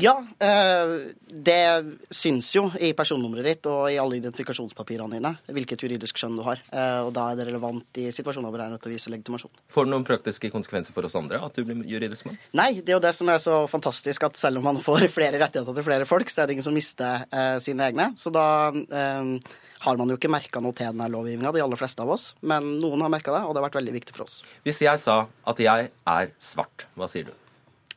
Ja, 0.01 0.15
eh, 0.41 0.93
det 1.31 1.61
syns 2.09 2.49
jo 2.55 2.65
i 2.81 2.91
personnummeret 2.97 3.47
ditt 3.47 3.69
og 3.69 3.85
i 3.91 3.99
alle 4.01 4.17
identifikasjonspapirene 4.17 5.19
dine 5.19 5.33
hvilket 5.53 5.85
juridisk 5.85 6.19
skjønn 6.19 6.39
du 6.39 6.43
har. 6.45 6.61
Eh, 6.73 6.99
og 7.05 7.11
da 7.15 7.29
er 7.31 7.39
det 7.39 7.47
relevant 7.51 8.01
i 8.01 8.07
situasjoner 8.13 8.49
hvor 8.49 8.61
det 8.61 8.67
er 8.67 8.73
nødt 8.75 8.83
til 8.85 8.91
å 8.91 8.95
vise 8.95 9.13
legitimasjon. 9.13 9.53
Får 9.71 9.87
det 9.87 9.93
noen 9.93 10.07
praktiske 10.07 10.51
konsekvenser 10.53 10.95
for 10.95 11.07
oss 11.07 11.17
andre 11.19 11.41
at 11.45 11.57
du 11.57 11.65
blir 11.67 11.83
juridisk 11.87 12.27
mann? 12.27 12.39
Nei, 12.57 12.71
det 12.81 12.93
er 12.93 12.97
jo 12.97 13.03
det 13.05 13.13
som 13.17 13.29
er 13.31 13.41
så 13.43 13.63
fantastisk 13.71 14.25
at 14.27 14.39
selv 14.39 14.61
om 14.61 14.69
man 14.71 14.81
får 14.81 15.07
flere 15.17 15.41
rettigheter 15.41 15.77
til 15.77 15.87
flere 15.87 16.09
folk, 16.09 16.33
så 16.33 16.43
er 16.43 16.49
det 16.49 16.57
ingen 16.57 16.67
som 16.67 16.77
mister 16.77 17.27
eh, 17.29 17.57
sine 17.63 17.91
egne. 17.91 18.11
Så 18.17 18.33
da 18.33 18.47
eh, 18.71 19.37
har 19.85 19.97
man 19.97 20.11
jo 20.11 20.17
ikke 20.19 20.31
merka 20.31 20.61
noe 20.61 20.75
til 20.77 20.91
denne 20.91 21.09
lovgivninga, 21.11 21.53
de 21.55 21.63
aller 21.63 21.79
fleste 21.79 22.03
av 22.03 22.11
oss. 22.13 22.31
Men 22.41 22.75
noen 22.81 23.05
har 23.05 23.13
merka 23.13 23.33
det, 23.33 23.45
og 23.45 23.53
det 23.53 23.61
har 23.61 23.69
vært 23.69 23.79
veldig 23.81 23.95
viktig 23.97 24.17
for 24.17 24.27
oss. 24.27 24.41
Hvis 24.65 24.83
jeg 24.85 25.01
sa 25.01 25.23
at 25.49 25.61
jeg 25.61 25.89
er 25.89 26.35
svart, 26.41 26.85
hva 26.97 27.09
sier 27.11 27.31
du? 27.31 27.33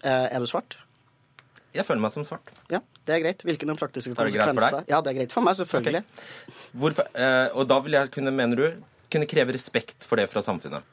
Eh, 0.04 0.28
er 0.28 0.40
du 0.40 0.48
svart? 0.48 0.78
Jeg 1.74 1.84
føler 1.88 2.00
meg 2.04 2.12
som 2.14 2.24
svart. 2.26 2.50
Ja, 2.70 2.78
det 3.06 3.16
er 3.16 3.22
greit. 3.24 3.42
Hvilke 3.42 3.66
noen 3.66 3.78
praktiske 3.80 4.12
Er 4.14 4.18
konsekvenser? 4.18 4.84
Ja, 4.90 5.00
det 5.02 5.10
er 5.12 5.18
greit 5.20 5.32
for 5.34 5.42
meg, 5.42 5.56
selvfølgelig. 5.58 6.04
Hvorfor, 6.78 7.08
eh, 7.18 7.48
og 7.54 7.66
da 7.70 7.80
vil 7.82 7.96
jeg 7.98 8.10
kunne, 8.14 8.30
mener 8.34 8.56
du, 8.60 8.66
kunne 9.10 9.26
kreve 9.30 9.54
respekt 9.56 10.06
for 10.06 10.16
det 10.22 10.28
fra 10.30 10.42
samfunnet? 10.46 10.86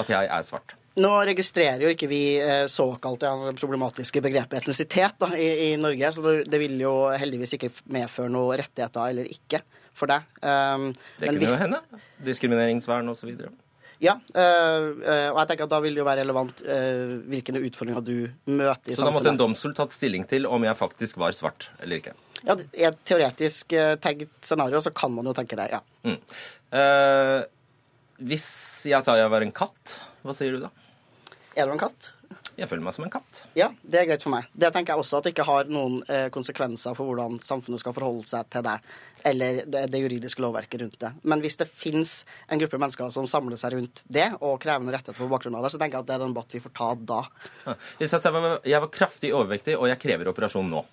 At 0.00 0.08
jeg 0.12 0.28
er 0.32 0.42
svart? 0.46 0.74
Nå 1.00 1.10
registrerer 1.28 1.84
jo 1.84 1.90
ikke 1.92 2.08
vi 2.10 2.22
eh, 2.42 2.64
såkalt 2.68 3.22
ja, 3.22 3.30
problematiske 3.60 4.20
begrepet 4.24 4.58
etnisitet 4.64 5.14
da, 5.22 5.28
i, 5.38 5.46
i 5.70 5.76
Norge, 5.80 6.10
så 6.16 6.24
det, 6.42 6.58
vil 6.60 6.74
jo 6.82 6.94
heldigvis 7.14 7.54
ikke 7.56 7.70
medføre 7.94 8.32
noe 8.32 8.56
rettigheter 8.58 9.12
eller 9.12 9.28
ikke 9.30 9.62
for 9.96 10.10
deg. 10.10 10.26
Um, 10.42 10.90
Det 11.20 11.28
men 11.28 11.36
kunne 11.36 11.38
hvis- 11.44 11.54
jo 11.54 11.60
hende. 11.62 11.80
Diskrimineringsvern 12.26 13.08
osv. 13.12 13.36
Ja, 14.00 14.14
øh, 14.32 14.84
øh, 15.04 15.28
og 15.34 15.38
jeg 15.42 15.48
tenker 15.50 15.66
at 15.66 15.72
da 15.74 15.78
vil 15.84 15.96
det 15.96 16.00
jo 16.00 16.06
være 16.08 16.22
relevant 16.22 16.62
øh, 16.64 17.18
hvilke 17.28 17.52
utfordringer 17.60 18.04
du 18.04 18.14
møter 18.48 18.92
i 18.92 18.96
Så 18.96 19.04
da 19.04 19.12
måtte 19.12 19.28
en 19.28 19.40
domstol 19.40 19.74
tatt 19.76 19.92
stilling 19.92 20.24
til 20.28 20.48
om 20.48 20.64
jeg 20.64 20.78
faktisk 20.78 21.20
var 21.20 21.36
svart 21.36 21.68
eller 21.82 22.00
ikke. 22.00 22.14
Ja, 22.40 22.56
I 22.56 22.86
et 22.88 23.02
teoretisk 23.04 23.74
tenkt 24.00 24.32
scenario 24.40 24.80
så 24.80 24.92
kan 24.96 25.12
man 25.12 25.28
jo 25.28 25.34
tenke 25.36 25.58
det, 25.60 25.68
ja. 25.74 25.82
Mm. 26.08 26.16
Eh, 26.80 27.40
hvis 28.30 28.46
jeg 28.88 29.04
sa 29.04 29.18
jeg 29.18 29.32
var 29.32 29.44
en 29.44 29.52
katt, 29.52 29.98
hva 30.24 30.36
sier 30.36 30.56
du 30.56 30.64
da? 30.64 30.72
Er 31.56 31.68
du 31.68 31.74
en 31.74 31.82
katt? 31.82 32.12
Jeg 32.60 32.68
føler 32.68 32.84
meg 32.84 32.92
som 32.92 33.06
en 33.06 33.12
katt. 33.12 33.44
Ja, 33.56 33.70
det 33.80 34.02
er 34.02 34.08
greit 34.10 34.24
for 34.24 34.34
meg. 34.34 34.48
Det 34.52 34.68
tenker 34.74 34.92
jeg 34.92 35.00
også 35.00 35.20
at 35.20 35.26
det 35.26 35.32
ikke 35.32 35.46
har 35.48 35.70
noen 35.72 36.00
eh, 36.12 36.26
konsekvenser 36.32 36.96
for 36.98 37.08
hvordan 37.08 37.38
samfunnet 37.46 37.80
skal 37.80 37.94
forholde 37.96 38.28
seg 38.28 38.50
til 38.52 38.66
deg, 38.66 38.90
eller 39.30 39.62
det, 39.70 40.02
juridiske 40.02 40.44
lovverket 40.44 40.84
rundt 40.84 40.98
det. 41.00 41.12
Men 41.24 41.40
hvis 41.40 41.56
det 41.60 41.70
fins 41.72 42.18
en 42.52 42.60
gruppe 42.60 42.80
mennesker 42.80 43.08
som 43.14 43.28
samler 43.30 43.60
seg 43.60 43.78
rundt 43.78 44.04
det, 44.12 44.28
og 44.44 44.60
krevende 44.60 44.92
rettigheter 44.92 45.24
på 45.24 45.30
bakgrunn 45.32 45.56
av 45.56 45.64
det, 45.64 45.72
så 45.72 45.80
tenker 45.80 45.98
jeg 45.98 46.04
at 46.04 46.12
det 46.12 46.18
er 46.18 46.26
en 46.26 46.36
debatt 46.36 46.56
vi 46.56 46.62
får 46.66 46.76
ta 46.76 46.92
da. 47.00 47.20
Ja. 47.64 47.76
Jeg 48.00 48.84
var 48.84 48.92
kraftig 48.92 49.32
overvektig 49.32 49.78
og 49.78 49.88
jeg 49.88 50.00
krever 50.02 50.28
operasjon 50.32 50.68
nå, 50.68 50.84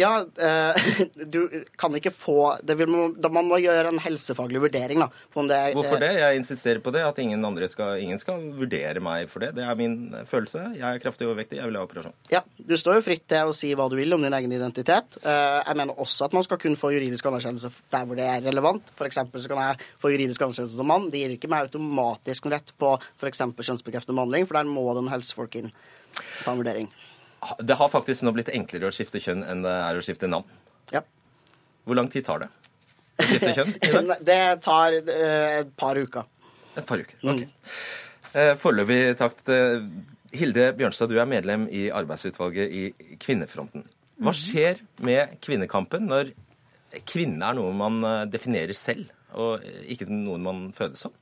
Ja, 0.00 0.12
eh, 0.24 0.90
du 1.34 1.64
kan 1.80 1.94
ikke 1.98 2.12
få 2.14 2.36
det 2.64 2.76
vil, 2.80 2.88
Man 3.30 3.48
må 3.50 3.58
gjøre 3.60 3.92
en 3.92 4.00
helsefaglig 4.02 4.62
vurdering. 4.62 5.02
da. 5.02 5.08
det 5.50 5.60
Hvorfor 5.76 6.00
det? 6.02 6.12
Jeg 6.18 6.40
insisterer 6.40 6.80
på 6.84 6.92
det. 6.94 7.02
At 7.06 7.18
ingen 7.22 7.44
andre 7.44 7.68
skal, 7.68 8.00
ingen 8.02 8.20
skal 8.20 8.40
vurdere 8.56 9.02
meg 9.04 9.28
for 9.30 9.44
det. 9.44 9.52
Det 9.58 9.64
er 9.66 9.78
min 9.78 9.96
følelse. 10.28 10.64
Jeg 10.78 10.86
er 10.86 11.02
kraftig 11.02 11.28
overvektig. 11.28 11.60
Jeg 11.60 11.68
vil 11.70 11.78
ha 11.78 11.84
operasjon. 11.86 12.16
Ja, 12.32 12.42
Du 12.56 12.76
står 12.80 12.98
jo 13.00 13.04
fritt 13.10 13.26
til 13.30 13.50
å 13.50 13.56
si 13.56 13.72
hva 13.76 13.88
du 13.90 13.96
vil 13.98 14.16
om 14.16 14.24
din 14.24 14.36
egen 14.36 14.56
identitet. 14.56 15.20
Eh, 15.22 15.60
Jeg 15.60 15.76
mener 15.76 15.98
også 16.00 16.26
at 16.28 16.36
man 16.36 16.46
skal 16.46 16.60
kunne 16.62 16.80
få 16.80 16.92
juridisk 16.94 17.26
anerkjennelse 17.30 17.70
der 17.92 18.06
hvor 18.08 18.16
det 18.18 18.26
er 18.26 18.44
relevant. 18.48 18.88
For 18.96 19.08
eksempel 19.08 19.42
så 19.42 19.52
kan 19.52 19.62
jeg 19.64 19.86
få 20.02 20.12
juridisk 20.14 20.42
anerkjennelse 20.46 20.76
som 20.80 20.88
mann. 20.90 21.10
Det 21.12 21.20
gir 21.22 21.36
ikke 21.36 21.50
meg 21.52 21.68
automatisk 21.68 22.46
en 22.46 22.56
rett 22.56 22.72
på 22.80 22.94
f.eks. 23.20 23.44
kjønnsbekreftende 23.60 24.16
behandling, 24.16 24.48
for 24.48 24.58
der 24.58 24.70
må 24.70 24.88
den 24.96 25.10
helsefolk 25.12 25.60
inn 25.60 25.72
ta 26.44 26.52
en 26.52 26.60
vurdering. 26.62 26.88
Det 27.60 27.76
har 27.80 27.88
faktisk 27.92 28.24
nå 28.26 28.34
blitt 28.36 28.50
enklere 28.52 28.90
å 28.90 28.94
skifte 28.94 29.22
kjønn 29.22 29.46
enn 29.48 29.64
det 29.64 29.72
er 29.72 29.96
å 29.96 30.04
skifte 30.04 30.28
navn. 30.28 30.48
Ja. 30.92 31.02
Hvor 31.88 31.96
lang 31.96 32.10
tid 32.12 32.26
tar 32.26 32.44
det 32.44 32.50
å 32.50 33.28
skifte 33.30 33.54
kjønn? 33.56 33.72
i 33.86 33.92
dag? 33.94 34.12
Det 34.28 34.42
tar 34.66 34.98
eh, 35.00 35.60
et 35.62 35.72
par 35.80 35.98
uker. 36.00 36.28
Et 36.76 36.86
par 36.86 37.00
uker. 37.00 37.16
ok. 37.24 37.46
Mm. 37.46 38.54
Foreløpig 38.60 39.00
takk 39.18 39.40
til 39.42 39.80
Hilde 40.30 40.68
Bjørnstad, 40.78 41.10
du 41.10 41.18
er 41.18 41.26
medlem 41.26 41.64
i 41.74 41.88
arbeidsutvalget 41.90 42.70
i 42.70 43.16
Kvinnefronten. 43.18 43.82
Hva 44.20 44.34
skjer 44.36 44.82
med 45.02 45.38
kvinnekampen 45.42 46.06
når 46.06 46.30
kvinne 47.08 47.46
er 47.46 47.56
noe 47.56 47.72
man 47.76 47.98
eh, 48.04 48.26
definerer 48.30 48.76
selv, 48.76 49.10
og 49.32 49.64
ikke 49.90 50.10
noen 50.10 50.44
man 50.44 50.62
fødes 50.76 51.06
som? 51.06 51.14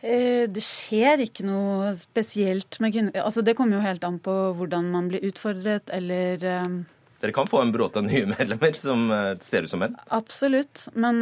Eh, 0.00 0.46
Det 0.50 0.62
skjer 0.62 1.24
ikke 1.26 1.46
noe 1.46 1.94
spesielt 1.98 2.78
med 2.82 2.94
kvinner. 2.94 3.18
Altså, 3.24 3.42
det 3.42 3.56
kommer 3.58 3.78
jo 3.78 3.86
helt 3.86 4.04
an 4.06 4.20
på 4.22 4.36
hvordan 4.58 4.92
man 4.94 5.10
blir 5.10 5.26
utfordret, 5.26 5.90
eller 5.90 6.44
eh, 6.46 6.78
Dere 7.18 7.34
kan 7.34 7.48
få 7.50 7.58
en 7.64 7.72
bråte 7.74 7.98
av 7.98 8.04
nye 8.06 8.28
medlemmer 8.36 8.76
som 8.78 9.08
eh, 9.10 9.32
ser 9.42 9.66
ut 9.66 9.72
som 9.72 9.82
menn. 9.82 9.96
Absolutt. 10.14 10.84
Men 10.94 11.18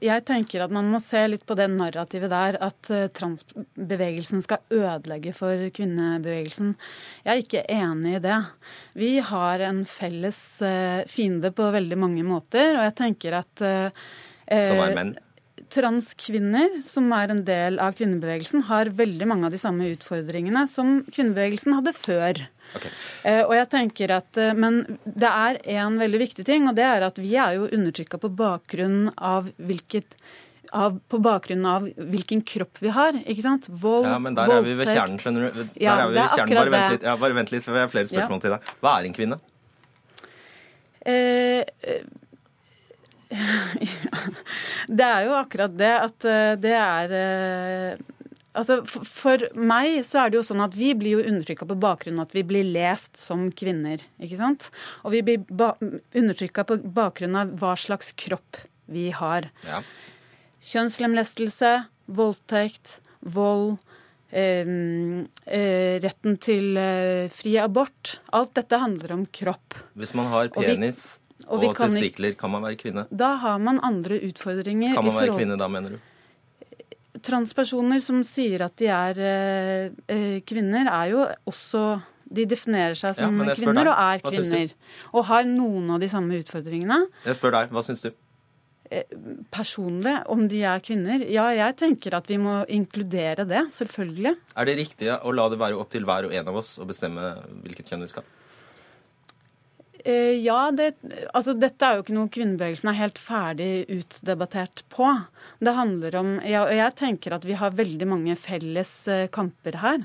jeg 0.00 0.24
tenker 0.24 0.64
at 0.64 0.72
man 0.72 0.88
må 0.88 1.02
se 1.04 1.20
litt 1.28 1.44
på 1.44 1.56
det 1.58 1.66
narrativet 1.74 2.32
der, 2.32 2.56
at 2.64 2.88
transbevegelsen 3.18 4.40
skal 4.46 4.64
ødelegge 4.72 5.34
for 5.36 5.66
kvinnebevegelsen. 5.76 6.72
Jeg 7.26 7.34
er 7.34 7.44
ikke 7.44 7.66
enig 7.76 8.16
i 8.16 8.24
det. 8.24 8.40
Vi 8.96 9.12
har 9.20 9.66
en 9.68 9.84
felles 9.84 10.40
fiende 11.12 11.52
på 11.52 11.68
veldig 11.76 12.00
mange 12.00 12.24
måter, 12.24 12.78
og 12.78 12.88
jeg 12.88 12.98
tenker 13.04 13.40
at 13.42 13.66
Som 14.48 14.80
er 14.80 14.96
menn. 14.96 15.16
Transkvinner, 15.72 16.80
som 16.84 17.12
er 17.16 17.32
en 17.32 17.44
del 17.46 17.78
av 17.82 17.96
kvinnebevegelsen, 17.98 18.66
har 18.68 18.92
veldig 18.96 19.28
mange 19.30 19.48
av 19.48 19.54
de 19.54 19.60
samme 19.60 19.88
utfordringene 19.94 20.66
som 20.70 20.98
kvinnebevegelsen 21.08 21.76
hadde 21.78 21.94
før. 21.96 22.42
Okay. 22.74 22.90
Eh, 23.22 23.42
og 23.44 23.54
jeg 23.54 23.68
tenker 23.70 24.10
at, 24.16 24.36
eh, 24.36 24.54
Men 24.54 24.98
det 25.04 25.30
er 25.30 25.60
en 25.78 25.98
veldig 25.98 26.18
viktig 26.18 26.44
ting, 26.44 26.68
og 26.68 26.74
det 26.74 26.84
er 26.84 27.06
at 27.06 27.16
vi 27.16 27.36
er 27.36 27.54
jo 27.54 27.68
undertrykka 27.68 28.18
på 28.18 28.34
bakgrunn 28.34 29.12
av 29.16 29.52
hvilket 29.58 30.16
av, 30.74 30.98
på 31.08 31.20
bakgrunn 31.22 31.64
av 31.66 31.86
hvilken 31.86 32.42
kropp 32.42 32.80
vi 32.82 32.90
har. 32.90 33.12
ikke 33.12 33.42
sant? 33.42 33.68
Vold, 33.68 34.08
Ja, 34.08 34.18
men 34.18 34.34
der 34.34 34.50
er 34.50 34.62
vi 34.62 34.74
ved 34.74 34.88
kjernen, 34.90 35.20
skjønner 35.22 35.52
du. 35.52 35.62
Der 35.62 35.68
Ja, 35.80 35.94
er 35.98 36.08
vi 36.08 36.14
ved 36.14 36.22
er 36.24 36.36
kjernen. 36.36 36.54
Bare 36.58 36.70
vent 36.74 36.92
litt, 36.92 37.02
ja, 37.02 37.16
bare 37.16 37.34
vent 37.34 37.52
litt, 37.52 37.62
for 37.62 37.78
jeg 37.78 37.86
har 37.86 37.92
flere 37.92 38.10
spørsmål 38.10 38.40
til 38.40 38.50
deg. 38.56 38.72
Hva 38.82 38.98
er 38.98 39.04
en 39.04 39.14
kvinne? 39.14 39.38
Eh, 41.04 41.62
eh, 41.84 42.02
det 44.98 45.06
er 45.06 45.28
jo 45.28 45.38
akkurat 45.38 45.72
det 45.78 45.94
at 45.98 46.26
eh, 46.28 46.50
det 46.60 46.76
er 46.78 47.16
eh, 47.20 48.04
Altså, 48.54 48.76
for, 48.86 49.42
meg 49.58 49.96
så 50.06 50.20
er 50.22 50.30
det 50.30 50.38
jo 50.38 50.44
sånn 50.46 50.62
at 50.62 50.76
vi 50.78 50.92
blir 50.94 51.16
jo 51.16 51.24
undertrykka 51.26 51.66
på 51.66 51.76
bakgrunn 51.82 52.20
av 52.20 52.28
at 52.28 52.36
vi 52.36 52.44
blir 52.46 52.68
lest 52.68 53.18
som 53.18 53.48
kvinner. 53.50 54.04
ikke 54.22 54.38
sant? 54.38 54.68
Og 55.02 55.10
vi 55.16 55.24
blir 55.26 55.42
ba 55.50 55.72
undertrykka 55.82 56.62
på 56.68 56.76
bakgrunn 56.94 57.34
av 57.40 57.50
hva 57.58 57.72
slags 57.74 58.12
kropp 58.14 58.60
vi 58.86 59.08
har. 59.10 59.48
Ja. 59.66 59.80
Kjønnslemlestelse, 60.70 61.72
voldtekt, 62.06 63.00
vold, 63.26 63.74
eh, 64.30 64.62
eh, 65.50 65.98
retten 66.06 66.38
til 66.38 66.78
eh, 66.78 67.26
fri 67.34 67.56
abort. 67.58 68.20
Alt 68.30 68.54
dette 68.60 68.78
handler 68.78 69.18
om 69.18 69.26
kropp. 69.34 69.80
Hvis 69.98 70.14
man 70.14 70.30
har 70.30 70.54
penis 70.54 71.18
og 71.48 71.60
og, 71.60 71.76
kan 71.76 71.92
testikler, 71.92 72.34
kan 72.38 72.52
man 72.52 72.64
være 72.64 72.78
kvinne? 72.80 73.06
Da 73.10 73.34
har 73.42 73.60
man 73.62 73.80
andre 73.84 74.20
utfordringer. 74.28 74.96
Kan 74.96 75.06
man 75.08 75.16
være 75.18 75.36
kvinne 75.36 75.58
da, 75.60 75.68
mener 75.70 75.96
du? 75.96 76.02
Transpersoner 77.24 78.02
som 78.04 78.24
sier 78.26 78.66
at 78.66 78.74
de 78.80 78.90
er 78.90 79.20
eh, 79.22 79.94
eh, 80.12 80.40
kvinner, 80.46 80.90
er 80.90 81.12
jo 81.14 81.22
også 81.48 81.84
De 82.34 82.46
definerer 82.48 82.96
seg 82.98 83.14
som 83.14 83.36
ja, 83.44 83.54
kvinner 83.54 83.90
og 83.92 83.98
er 84.00 84.22
kvinner. 84.24 84.70
Og 85.12 85.26
har 85.28 85.44
noen 85.46 85.92
av 85.94 86.00
de 86.02 86.08
samme 86.10 86.40
utfordringene. 86.40 87.04
Jeg 87.28 87.38
spør 87.38 87.52
deg, 87.54 87.74
hva 87.74 87.82
syns 87.84 88.02
du? 88.02 88.10
Personlig, 89.54 90.14
om 90.30 90.44
de 90.48 90.60
er 90.68 90.82
kvinner 90.84 91.22
Ja, 91.32 91.46
jeg 91.56 91.76
tenker 91.80 92.14
at 92.18 92.28
vi 92.30 92.36
må 92.38 92.60
inkludere 92.72 93.46
det, 93.48 93.62
selvfølgelig. 93.76 94.34
Er 94.56 94.68
det 94.68 94.76
riktig 94.80 95.08
å 95.14 95.32
la 95.34 95.46
det 95.52 95.60
være 95.60 95.78
opp 95.80 95.92
til 95.92 96.06
hver 96.08 96.28
og 96.28 96.34
en 96.36 96.50
av 96.52 96.58
oss 96.60 96.74
å 96.78 96.86
bestemme 96.88 97.32
hvilket 97.64 97.92
kjønn 97.92 98.04
vi 98.04 98.10
skal? 98.12 98.26
Eh, 98.26 98.43
Ja, 100.04 100.68
det, 100.76 100.90
altså 101.32 101.54
dette 101.56 101.86
er 101.86 101.96
jo 101.96 102.04
ikke 102.04 102.16
noe 102.16 102.28
kvinnebevegelsen 102.32 102.90
er 102.90 102.98
helt 102.98 103.20
ferdig 103.20 103.68
utdebattert 103.88 104.82
på. 104.92 105.08
Det 105.64 105.72
handler 105.72 106.18
om, 106.20 106.32
ja, 106.44 106.66
og 106.66 106.74
Jeg 106.76 106.96
tenker 106.98 107.36
at 107.38 107.46
vi 107.48 107.56
har 107.56 107.76
veldig 107.76 108.08
mange 108.10 108.36
felles 108.36 108.92
eh, 109.08 109.28
kamper 109.32 109.80
her. 109.80 110.04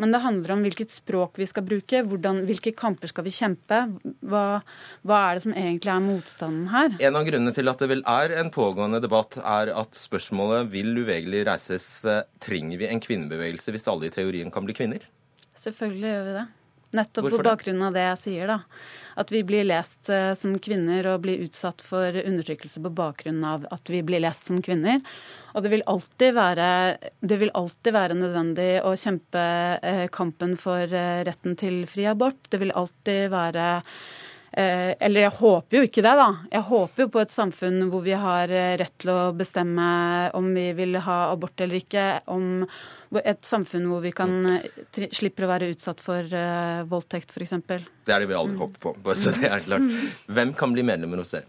Men 0.00 0.10
det 0.10 0.22
handler 0.24 0.54
om 0.56 0.64
hvilket 0.64 0.90
språk 0.90 1.38
vi 1.38 1.46
skal 1.46 1.66
bruke, 1.66 2.00
hvordan, 2.08 2.42
hvilke 2.48 2.72
kamper 2.74 3.10
skal 3.10 3.26
vi 3.28 3.34
kjempe. 3.34 3.78
Hva, 4.26 4.44
hva 5.06 5.20
er 5.28 5.38
det 5.38 5.44
som 5.44 5.54
egentlig 5.54 5.92
er 5.92 6.02
motstanden 6.02 6.66
her? 6.72 6.96
En 6.98 7.20
av 7.20 7.28
grunnene 7.28 7.54
til 7.54 7.70
at 7.70 7.84
det 7.84 7.90
vel 7.92 8.02
er 8.10 8.34
en 8.40 8.50
pågående 8.54 9.02
debatt, 9.04 9.38
er 9.38 9.70
at 9.76 9.98
spørsmålet 9.98 10.72
vil 10.72 10.90
uvegerlig 10.98 11.44
reises 11.50 11.86
eh, 12.08 12.24
trenger 12.42 12.82
vi 12.82 12.90
en 12.90 13.02
kvinnebevegelse 13.02 13.74
hvis 13.74 13.88
alle 13.92 14.10
i 14.10 14.14
teorien 14.14 14.50
kan 14.54 14.66
bli 14.66 14.76
kvinner? 14.76 15.06
Selvfølgelig 15.54 16.10
gjør 16.10 16.28
vi 16.28 16.36
det. 16.40 16.46
Nettopp 16.94 17.26
Hvorfor 17.26 17.42
på 17.42 17.48
bakgrunn 17.48 17.82
av 17.82 17.94
det 17.96 18.04
jeg 18.04 18.18
sier, 18.22 18.50
da. 18.50 18.60
At 19.18 19.30
vi 19.34 19.42
blir 19.46 19.66
lest 19.66 20.10
eh, 20.12 20.32
som 20.38 20.54
kvinner 20.62 21.06
og 21.10 21.24
blir 21.24 21.42
utsatt 21.44 21.82
for 21.82 22.14
undertrykkelse 22.20 22.82
på 22.84 22.92
bakgrunn 22.94 23.40
av 23.46 23.66
at 23.74 23.90
vi 23.90 24.02
blir 24.06 24.22
lest 24.22 24.50
som 24.50 24.60
kvinner. 24.62 25.00
Og 25.54 25.64
det 25.64 25.72
vil 25.74 25.86
alltid 25.90 26.36
være, 26.36 26.68
det 27.22 27.40
vil 27.42 27.54
alltid 27.54 27.96
være 27.96 28.18
nødvendig 28.18 28.68
å 28.86 28.94
kjempe 28.98 29.46
eh, 29.82 30.04
kampen 30.14 30.54
for 30.60 30.86
eh, 30.86 31.24
retten 31.26 31.58
til 31.58 31.82
fri 31.90 32.06
abort. 32.10 32.38
Det 32.50 32.62
vil 32.62 32.74
alltid 32.74 33.26
være 33.34 33.72
eller 34.54 35.24
jeg 35.24 35.34
håper 35.34 35.74
jo 35.74 35.86
ikke 35.88 36.02
det, 36.06 36.10
da. 36.14 36.26
Jeg 36.52 36.62
håper 36.68 37.02
jo 37.02 37.08
på 37.10 37.18
et 37.24 37.32
samfunn 37.34 37.88
hvor 37.90 38.04
vi 38.04 38.12
har 38.14 38.52
rett 38.78 38.92
til 39.02 39.10
å 39.10 39.32
bestemme 39.34 39.86
om 40.38 40.52
vi 40.54 40.68
vil 40.78 40.94
ha 41.02 41.16
abort 41.32 41.58
eller 41.58 41.80
ikke. 41.80 42.04
Om 42.30 42.62
et 43.22 43.44
samfunn 43.46 43.86
hvor 43.90 44.02
vi 44.04 44.10
kan 44.16 44.32
eh, 44.50 44.66
tri 44.94 45.08
slipper 45.14 45.46
å 45.46 45.50
være 45.52 45.70
utsatt 45.74 46.02
for 46.02 46.26
uh, 46.34 46.82
voldtekt, 46.90 47.30
f.eks. 47.34 47.54
Det 47.68 48.14
er 48.14 48.24
det 48.24 48.30
vi 48.30 48.36
aldri 48.38 48.58
håper 48.60 48.80
på. 48.82 48.94
bare 49.04 49.18
så 49.20 49.34
det 49.36 49.50
er 49.50 49.64
klart. 49.66 49.86
Hvem 50.26 50.54
kan 50.58 50.74
bli 50.74 50.84
medlemmer 50.86 51.22
hos 51.22 51.34
dere? 51.36 51.48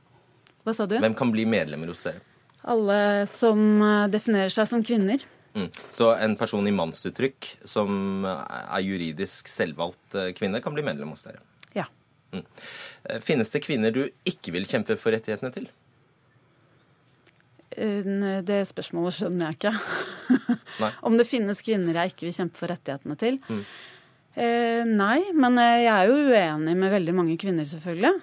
Hva 0.65 0.73
sa 0.73 0.87
du? 0.89 0.97
Hvem 1.01 1.17
kan 1.17 1.33
bli 1.33 1.45
medlemmer 1.49 1.91
hos 1.93 2.03
dere? 2.07 2.23
Alle 2.65 2.99
som 3.29 3.61
eh, 3.81 4.05
definerer 4.13 4.53
seg 4.53 4.69
som 4.69 4.83
kvinner. 4.85 5.21
Mm. 5.55 5.69
Så 5.95 6.09
en 6.15 6.35
person 6.35 6.67
i 6.67 6.73
mannsuttrykk 6.75 7.51
som 7.69 8.25
er 8.27 8.81
juridisk 8.83 9.47
selvvalgt 9.47 10.17
eh, 10.17 10.33
kvinne, 10.35 10.61
kan 10.63 10.73
bli 10.75 10.83
medlem 10.83 11.13
hos 11.13 11.23
dere? 11.27 11.43
Ja. 11.77 11.85
Mm. 12.33 12.43
Eh, 13.09 13.21
Finnes 13.23 13.53
det 13.53 13.63
kvinner 13.63 13.93
du 13.95 14.03
ikke 14.27 14.55
vil 14.55 14.67
kjempe 14.67 14.97
for 14.99 15.15
rettighetene 15.15 15.53
til? 15.55 15.69
Det 17.75 18.61
spørsmålet 18.69 19.17
skjønner 19.17 19.49
jeg 19.49 19.57
ikke. 19.57 19.73
Om 21.07 21.17
det 21.19 21.27
finnes 21.27 21.63
kvinner 21.65 21.99
jeg 21.99 22.13
ikke 22.13 22.29
vil 22.29 22.37
kjempe 22.37 22.59
for 22.61 22.71
rettighetene 22.71 23.17
til? 23.19 23.41
Mm. 23.49 23.65
Eh, 24.35 24.83
nei, 24.83 25.19
men 25.35 25.59
eh, 25.61 25.85
jeg 25.85 25.91
er 25.93 26.09
jo 26.11 26.15
uenig 26.27 26.75
med 26.75 26.91
veldig 26.91 27.13
mange 27.15 27.37
kvinner, 27.39 27.67
selvfølgelig. 27.69 28.17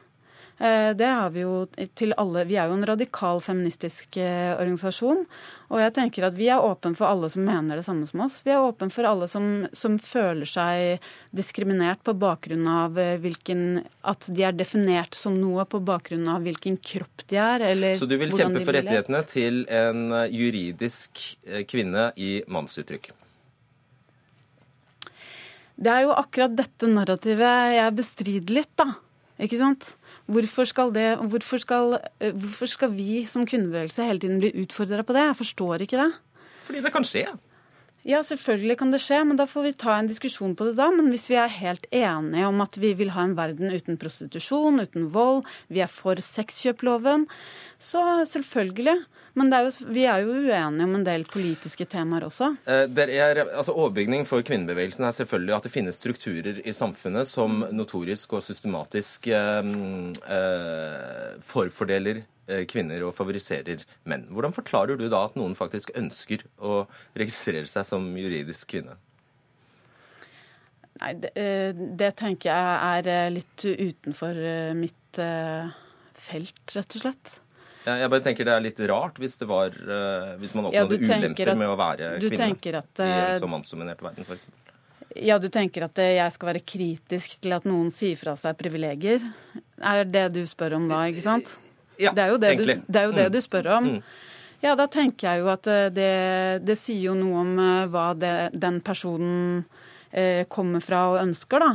Eh, 0.59 0.97
det 0.97 1.05
har 1.05 1.31
vi 1.31 1.43
jo 1.43 1.67
til 1.95 2.13
alle. 2.21 2.45
Vi 2.47 2.57
er 2.61 2.69
jo 2.71 2.77
en 2.77 2.87
radikal 2.87 3.41
feministisk 3.43 4.19
eh, 4.21 4.53
organisasjon. 4.55 5.25
Og 5.73 5.81
jeg 5.81 5.95
tenker 5.97 6.27
at 6.29 6.37
vi 6.37 6.51
er 6.53 6.63
åpen 6.63 6.95
for 6.95 7.09
alle 7.09 7.31
som 7.33 7.43
mener 7.47 7.81
det 7.81 7.87
samme 7.87 8.07
som 8.07 8.23
oss. 8.27 8.41
Vi 8.45 8.53
er 8.53 8.63
åpen 8.63 8.93
for 8.93 9.09
alle 9.09 9.27
som, 9.31 9.67
som 9.73 9.97
føler 9.99 10.49
seg 10.49 11.09
diskriminert 11.35 12.03
på 12.05 12.15
bakgrunn 12.15 12.69
av 12.69 13.01
eh, 13.01 13.17
hvilken 13.23 13.83
At 14.07 14.29
de 14.29 14.45
er 14.45 14.55
definert 14.55 15.17
som 15.17 15.39
noe 15.41 15.65
på 15.67 15.81
bakgrunn 15.83 16.29
av 16.31 16.45
hvilken 16.47 16.77
kropp 16.79 17.25
de 17.33 17.41
er, 17.41 17.65
eller 17.73 17.97
Så 17.99 18.07
du 18.11 18.19
vil 18.21 18.35
kjempe 18.35 18.63
for 18.63 18.77
rettighetene 18.77 19.23
lest. 19.23 19.33
til 19.33 19.65
en 19.73 20.13
juridisk 20.31 21.25
kvinne 21.71 22.11
i 22.21 22.43
mannsuttrykk? 22.47 23.11
Det 25.83 25.91
er 25.91 26.05
jo 26.05 26.13
akkurat 26.15 26.53
dette 26.55 26.91
narrativet 26.91 27.75
jeg 27.79 27.97
bestrider 27.99 28.61
litt, 28.61 28.73
da. 28.79 28.93
Ikke 29.43 29.59
sant? 29.59 29.95
Hvorfor 30.31 30.69
skal, 30.69 30.93
det, 30.95 31.07
hvorfor 31.19 31.59
skal, 31.59 31.97
eh, 32.21 32.33
hvorfor 32.33 32.71
skal 32.71 32.93
vi 32.95 33.25
som 33.27 33.47
kvinnebevegelse 33.47 34.07
hele 34.07 34.23
tiden 34.23 34.39
bli 34.43 34.53
utfordra 34.63 35.03
på 35.03 35.17
det? 35.17 35.25
Jeg 35.31 35.41
forstår 35.41 35.87
ikke 35.87 35.99
det. 35.99 36.13
Fordi 36.63 36.83
det 36.85 36.93
kan 36.95 37.07
skje. 37.07 37.27
Ja, 38.03 38.19
selvfølgelig 38.27 38.77
kan 38.81 38.91
det 38.91 38.99
skje, 39.03 39.21
men 39.23 39.39
da 39.39 39.45
får 39.47 39.63
vi 39.63 39.73
ta 39.79 39.95
en 39.95 40.09
diskusjon 40.11 40.57
på 40.59 40.67
det 40.67 40.75
da. 40.79 40.89
Men 40.91 41.13
hvis 41.13 41.29
vi 41.31 41.37
er 41.39 41.53
helt 41.55 41.87
enige 41.95 42.49
om 42.49 42.63
at 42.65 42.79
vi 42.83 42.91
vil 42.99 43.13
ha 43.15 43.27
en 43.29 43.37
verden 43.39 43.71
uten 43.71 43.99
prostitusjon, 43.99 44.83
uten 44.83 45.07
vold, 45.15 45.45
vi 45.71 45.85
er 45.85 45.91
for 45.91 46.19
sexkjøploven, 46.19 47.29
så 47.79 48.25
selvfølgelig. 48.27 49.05
Men 49.39 49.53
er 49.57 49.65
jo, 49.65 49.71
vi 49.89 50.03
er 50.05 50.25
jo 50.27 50.35
uenige 50.45 50.85
om 50.85 50.97
en 50.99 51.07
del 51.07 51.23
politiske 51.25 51.87
temaer 51.89 52.27
også. 52.27 52.51
Eh, 52.69 52.85
er, 53.07 53.41
altså 53.47 53.73
Overbygning 53.73 54.27
for 54.29 54.45
kvinnebevegelsen 54.45 55.07
er 55.09 55.15
selvfølgelig 55.17 55.57
at 55.57 55.69
det 55.69 55.73
finnes 55.73 55.97
strukturer 55.97 56.61
i 56.61 56.75
samfunnet 56.77 57.31
som 57.31 57.65
notorisk 57.73 58.37
og 58.37 58.45
systematisk 58.45 59.31
eh, 59.33 59.73
eh, 60.37 61.41
forfordeler 61.49 62.27
Eh, 62.51 62.65
kvinner 62.67 63.05
og 63.07 63.15
favoriserer 63.15 63.85
menn. 64.11 64.25
Hvordan 64.35 64.55
forklarer 64.57 64.99
du 64.99 65.07
da 65.07 65.21
at 65.29 65.37
noen 65.39 65.55
faktisk 65.55 65.93
ønsker 65.99 66.43
å 66.59 66.83
registrere 67.19 67.69
seg 67.71 67.87
som 67.87 68.09
juridisk 68.19 68.73
kvinne? 68.75 68.97
Nei, 70.99 71.13
det, 71.23 71.31
det 71.99 72.11
tenker 72.19 72.51
jeg 72.51 73.13
er 73.15 73.31
litt 73.35 73.65
utenfor 73.65 74.43
mitt 74.79 75.23
felt, 76.27 76.75
rett 76.75 76.99
og 76.99 77.07
slett. 77.07 77.39
Jeg 77.83 78.11
bare 78.13 78.23
tenker 78.23 78.47
Det 78.47 78.53
er 78.55 78.63
litt 78.63 78.81
rart 78.87 79.17
hvis, 79.19 79.35
det 79.41 79.47
var, 79.51 79.75
hvis 80.39 80.53
man 80.55 80.69
oppnådde 80.69 80.99
ja, 81.03 81.17
ulemper 81.19 81.51
at, 81.51 81.59
med 81.59 81.71
å 81.73 81.79
være 81.81 82.11
kvinne 82.23 82.79
at, 82.79 83.03
i 83.03 83.09
en 83.11 83.41
så 83.43 83.49
mannsdominert 83.51 84.05
verden, 84.05 84.29
f.eks. 84.29 84.47
Ja, 85.19 85.37
du 85.43 85.49
tenker 85.53 85.89
at 85.89 85.99
jeg 86.01 86.33
skal 86.33 86.53
være 86.53 86.63
kritisk 86.65 87.35
til 87.43 87.53
at 87.57 87.67
noen 87.69 87.91
sier 87.93 88.17
fra 88.17 88.33
seg 88.39 88.57
privilegier? 88.61 89.25
Er 89.83 90.07
det 90.09 90.29
du 90.37 90.41
spør 90.49 90.79
om 90.79 90.87
da, 90.89 91.03
ikke 91.11 91.25
sant? 91.27 91.57
Ja, 92.01 92.13
det 92.15 92.23
er 92.25 92.33
jo 92.33 92.39
det, 92.41 92.53
du, 92.57 92.65
det, 92.65 92.99
er 92.99 93.09
jo 93.09 93.17
det 93.17 93.27
mm. 93.29 93.33
du, 93.35 93.41
spør 93.45 93.69
om. 93.77 93.89
Mm. 93.97 94.03
Ja, 94.63 94.75
da 94.79 94.87
tenker 94.91 95.29
jeg 95.29 95.43
jo 95.43 95.51
at 95.53 95.69
eh, 95.71 95.89
det, 95.95 96.13
det 96.67 96.77
sier 96.79 97.11
jo 97.11 97.17
noe 97.19 97.43
om 97.43 97.53
eh, 97.59 97.89
hva 97.91 98.13
den 98.15 98.79
personen 98.85 99.65
eh, 100.11 100.45
kommer 100.51 100.85
fra 100.85 101.05
og 101.13 101.21
ønsker, 101.25 101.63
da. 101.63 101.73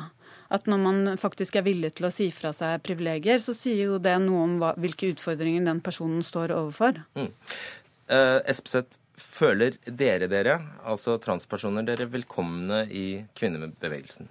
At 0.53 0.69
når 0.69 0.83
man 0.83 1.17
faktisk 1.19 1.57
er 1.59 1.65
villig 1.65 1.95
til 1.97 2.07
å 2.07 2.13
si 2.13 2.29
fra 2.35 2.53
seg 2.55 2.79
privilegier, 2.85 3.41
så 3.43 3.55
sier 3.55 3.91
jo 3.91 3.97
det 3.99 4.15
noe 4.23 4.45
om 4.45 4.55
hva, 4.61 4.71
hvilke 4.79 5.11
utfordringer 5.11 5.67
den 5.67 5.83
personen 5.83 6.23
står 6.23 6.55
overfor. 6.55 7.01
Mm. 7.19 7.33
Uh, 8.07 8.39
Espeseth, 8.47 8.99
føler 9.17 9.75
dere 9.89 10.29
dere, 10.29 10.59
altså 10.85 11.17
transpersoner, 11.19 11.83
dere 11.87 12.05
velkomne 12.13 12.85
i 12.93 13.07
kvinnebevegelsen? 13.35 14.29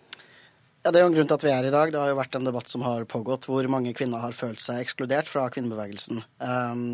Ja, 0.86 0.92
Det 0.92 1.00
er 1.00 1.02
jo 1.02 1.08
en 1.10 1.14
grunn 1.16 1.26
til 1.26 1.34
at 1.34 1.42
vi 1.42 1.50
er 1.50 1.66
i 1.66 1.70
dag. 1.74 1.90
Det 1.90 1.98
har 1.98 2.12
jo 2.12 2.18
vært 2.20 2.36
en 2.38 2.46
debatt 2.46 2.68
som 2.70 2.84
har 2.86 3.02
pågått, 3.10 3.48
hvor 3.50 3.66
mange 3.66 3.90
kvinner 3.98 4.22
har 4.22 4.36
følt 4.38 4.62
seg 4.62 4.84
ekskludert 4.84 5.26
fra 5.26 5.48
kvinnebevegelsen. 5.50 6.20
Um, 6.38 6.84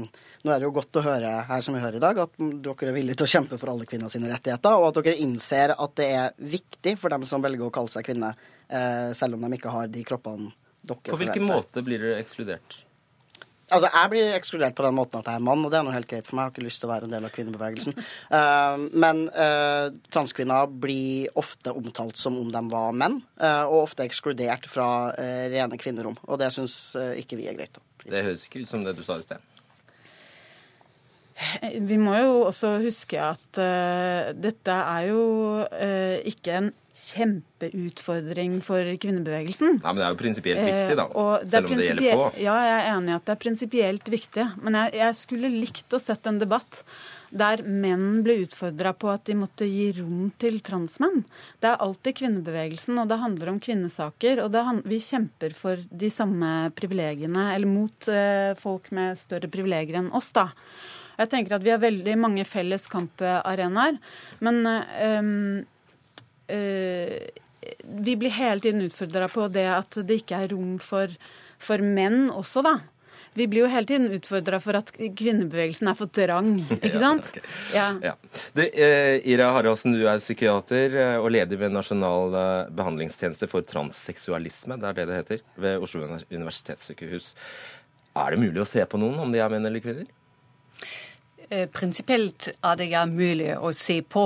nå 0.40 0.48
er 0.48 0.62
det 0.62 0.64
jo 0.64 0.72
godt 0.78 0.96
å 0.96 1.02
høre 1.04 1.32
her 1.44 1.66
som 1.66 1.76
vi 1.76 1.82
hører 1.82 1.98
i 1.98 2.00
dag, 2.00 2.22
at 2.24 2.40
dere 2.40 2.88
er 2.88 2.96
villige 2.96 3.20
til 3.20 3.28
å 3.28 3.32
kjempe 3.34 3.58
for 3.60 3.74
alle 3.74 3.84
kvinner 3.90 4.08
sine 4.08 4.32
rettigheter, 4.32 4.78
og 4.78 4.88
at 4.88 5.02
dere 5.02 5.20
innser 5.20 5.74
at 5.76 5.96
det 6.00 6.08
er 6.08 6.32
viktig 6.40 6.96
for 7.02 7.12
dem 7.12 7.28
som 7.28 7.44
velger 7.44 7.68
å 7.68 7.74
kalle 7.74 7.92
seg 7.92 8.08
kvinne, 8.08 8.32
selv 8.68 9.36
om 9.36 9.42
de 9.46 9.56
ikke 9.58 9.72
har 9.72 9.90
de 9.92 10.04
kroppene 10.06 10.50
dere 10.82 11.12
På 11.12 11.18
hvilken 11.20 11.46
måte 11.46 11.82
blir 11.86 12.02
dere 12.02 12.18
ekskludert? 12.22 12.82
Altså, 13.72 13.88
Jeg 13.88 14.10
blir 14.12 14.34
ekskludert 14.36 14.74
på 14.76 14.84
den 14.84 14.96
måten 14.96 15.20
at 15.20 15.28
jeg 15.30 15.40
er 15.40 15.44
mann, 15.44 15.62
og 15.64 15.70
det 15.72 15.78
er 15.78 15.86
noe 15.86 15.94
helt 15.94 16.08
greit 16.10 16.26
for 16.28 16.36
meg. 16.36 16.44
Jeg 16.44 16.50
har 16.50 16.54
ikke 16.56 16.66
lyst 16.66 16.82
til 16.82 16.88
å 16.88 16.92
være 16.92 17.08
en 17.08 17.14
del 17.14 17.28
av 17.28 17.32
kvinnebevegelsen. 17.32 17.94
Uh, 18.32 18.82
men 19.04 19.22
uh, 19.32 19.86
transkvinner 20.12 20.74
blir 20.82 21.30
ofte 21.40 21.72
omtalt 21.72 22.20
som 22.20 22.36
om 22.40 22.50
de 22.52 22.62
var 22.72 22.98
menn, 22.98 23.20
uh, 23.40 23.64
og 23.64 23.86
ofte 23.86 24.04
ekskludert 24.04 24.68
fra 24.70 24.88
rene 25.52 25.78
kvinnerom. 25.80 26.18
Og 26.28 26.42
det 26.42 26.50
syns 26.54 26.76
ikke 27.22 27.38
vi 27.40 27.48
er 27.48 27.56
greit. 27.56 27.80
Det 28.02 28.24
høres 28.26 28.44
ikke 28.48 28.64
ut 28.64 28.70
som 28.70 28.84
det 28.84 28.96
du 28.98 29.02
sa 29.06 29.16
i 29.20 29.24
sted. 29.24 29.48
Vi 31.88 31.96
må 31.98 32.12
jo 32.20 32.34
også 32.50 32.76
huske 32.82 33.18
at 33.18 33.58
dette 34.38 34.74
er 34.76 35.08
jo 35.08 35.22
ikke 36.28 36.58
en 36.60 36.68
kjempeutfordring 36.92 38.58
for 38.64 38.84
kvinnebevegelsen. 39.00 39.78
Nei, 39.78 39.92
Men 39.92 40.00
det 40.00 40.04
er 40.04 40.12
jo 40.12 40.20
prinsipielt 40.20 40.62
viktig, 40.66 40.96
da. 40.98 41.06
Eh, 41.08 41.48
selv 41.48 41.70
om 41.70 41.80
det 41.80 41.88
gjelder 41.88 42.20
få. 42.20 42.28
Ja, 42.42 42.56
jeg 42.66 42.76
er 42.76 42.88
enig 42.92 43.12
i 43.12 43.16
at 43.16 43.24
det 43.24 43.34
er 43.34 43.40
prinsipielt 43.46 44.12
viktig. 44.12 44.46
Men 44.60 44.78
jeg, 44.78 44.94
jeg, 45.00 45.18
skulle 45.22 45.52
likt 45.54 45.96
å 45.96 46.00
sett 46.02 46.28
en 46.28 46.40
debatt 46.42 46.82
der 47.32 47.62
menn 47.64 48.20
ble 48.24 48.42
utfordra 48.42 48.92
på 48.92 49.08
at 49.08 49.24
de 49.24 49.38
måtte 49.40 49.64
gi 49.64 49.88
rom 49.96 50.28
til 50.42 50.60
transmenn. 50.64 51.22
Det 51.64 51.70
er 51.70 51.80
alltid 51.80 52.18
kvinnebevegelsen, 52.20 53.00
og 53.00 53.08
det 53.08 53.22
handler 53.22 53.54
om 53.54 53.60
kvinnesaker. 53.62 54.44
Og 54.44 54.52
det, 54.52 54.64
vi 54.84 55.00
kjemper 55.00 55.56
for 55.56 55.80
de 55.88 56.12
samme 56.12 56.72
privilegiene, 56.76 57.52
eller 57.54 57.72
mot 57.72 58.12
eh, 58.12 58.52
folk 58.60 58.92
med 58.92 59.16
større 59.20 59.48
privilegier 59.52 60.02
enn 60.02 60.12
oss, 60.12 60.28
da. 60.36 60.50
Jeg 61.20 61.28
tenker 61.28 61.54
at 61.54 61.64
Vi 61.64 61.70
har 61.70 61.80
veldig 61.80 62.14
mange 62.18 62.44
felles 62.48 62.86
kamparenaer. 62.90 63.98
Men 64.44 64.64
Eh, 64.66 65.22
vi 66.48 68.16
blir 68.18 68.30
hele 68.34 68.60
tiden 68.60 68.82
utfordra 68.82 69.28
på 69.30 69.46
det 69.52 69.68
at 69.70 70.00
det 70.02 70.22
ikke 70.22 70.40
er 70.44 70.50
rom 70.54 70.78
for, 70.82 71.12
for 71.62 71.82
menn 71.82 72.26
også, 72.32 72.64
da. 72.66 72.78
Vi 73.34 73.46
blir 73.48 73.64
jo 73.64 73.68
hele 73.72 73.88
tiden 73.88 74.10
utfordra 74.12 74.58
for 74.60 74.76
at 74.76 74.90
kvinnebevegelsen 74.92 75.88
er 75.88 75.96
for 75.96 76.10
trang, 76.12 76.50
ikke 76.76 77.00
sant? 77.00 77.30
Ja. 77.72 77.86
ja. 78.04 78.14
Du, 78.52 78.60
eh, 78.66 79.22
Ira 79.32 79.48
Haraldsen, 79.56 79.96
du 79.96 80.04
er 80.04 80.20
psykiater 80.20 80.98
eh, 81.00 81.16
og 81.16 81.30
leder 81.32 81.60
ved 81.60 81.72
Nasjonal 81.72 82.36
behandlingstjeneste 82.76 83.48
for 83.48 83.64
transseksualisme, 83.64 84.76
det 84.82 84.90
er 84.90 84.98
det 84.98 85.08
det 85.08 85.20
heter, 85.22 85.46
ved 85.64 85.86
Oslo 85.86 86.04
universitetssykehus. 86.04 87.32
Er 88.12 88.34
det 88.34 88.42
mulig 88.42 88.60
å 88.60 88.68
se 88.68 88.84
på 88.84 89.00
noen, 89.00 89.16
om 89.22 89.32
de 89.32 89.40
er 89.40 89.48
menn 89.52 89.64
eller 89.64 89.80
kvinner? 89.80 90.10
Eh, 91.52 91.66
prinsipielt 91.68 92.46
er 92.64 92.76
det 92.80 92.86
ja 92.88 93.02
mulig 93.04 93.50
å 93.52 93.74
se 93.76 93.98
på. 94.00 94.22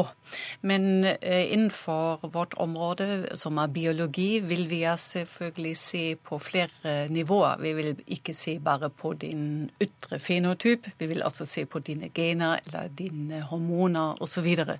Men 0.62 1.02
eh, 1.04 1.48
innenfor 1.50 2.28
vårt 2.30 2.52
område, 2.62 3.32
som 3.34 3.58
er 3.58 3.72
biologi, 3.74 4.38
vil 4.46 4.68
vi 4.70 4.84
selvfølgelig 4.86 5.72
se 5.76 6.02
på 6.22 6.38
flere 6.38 7.08
nivåer. 7.10 7.58
Vi 7.64 7.72
vil 7.74 8.04
ikke 8.06 8.34
se 8.34 8.58
bare 8.62 8.90
på 8.90 9.14
din 9.18 9.66
ytre 9.82 10.20
fenotyp, 10.22 10.86
vi 10.98 11.08
vil 11.10 11.24
også 11.26 11.48
se 11.50 11.64
på 11.66 11.82
dine 11.82 12.12
gener 12.14 12.60
eller 12.66 12.94
dine 12.94 13.42
hormoner 13.50 14.22
osv. 14.22 14.36
Så, 14.36 14.42
videre. 14.44 14.76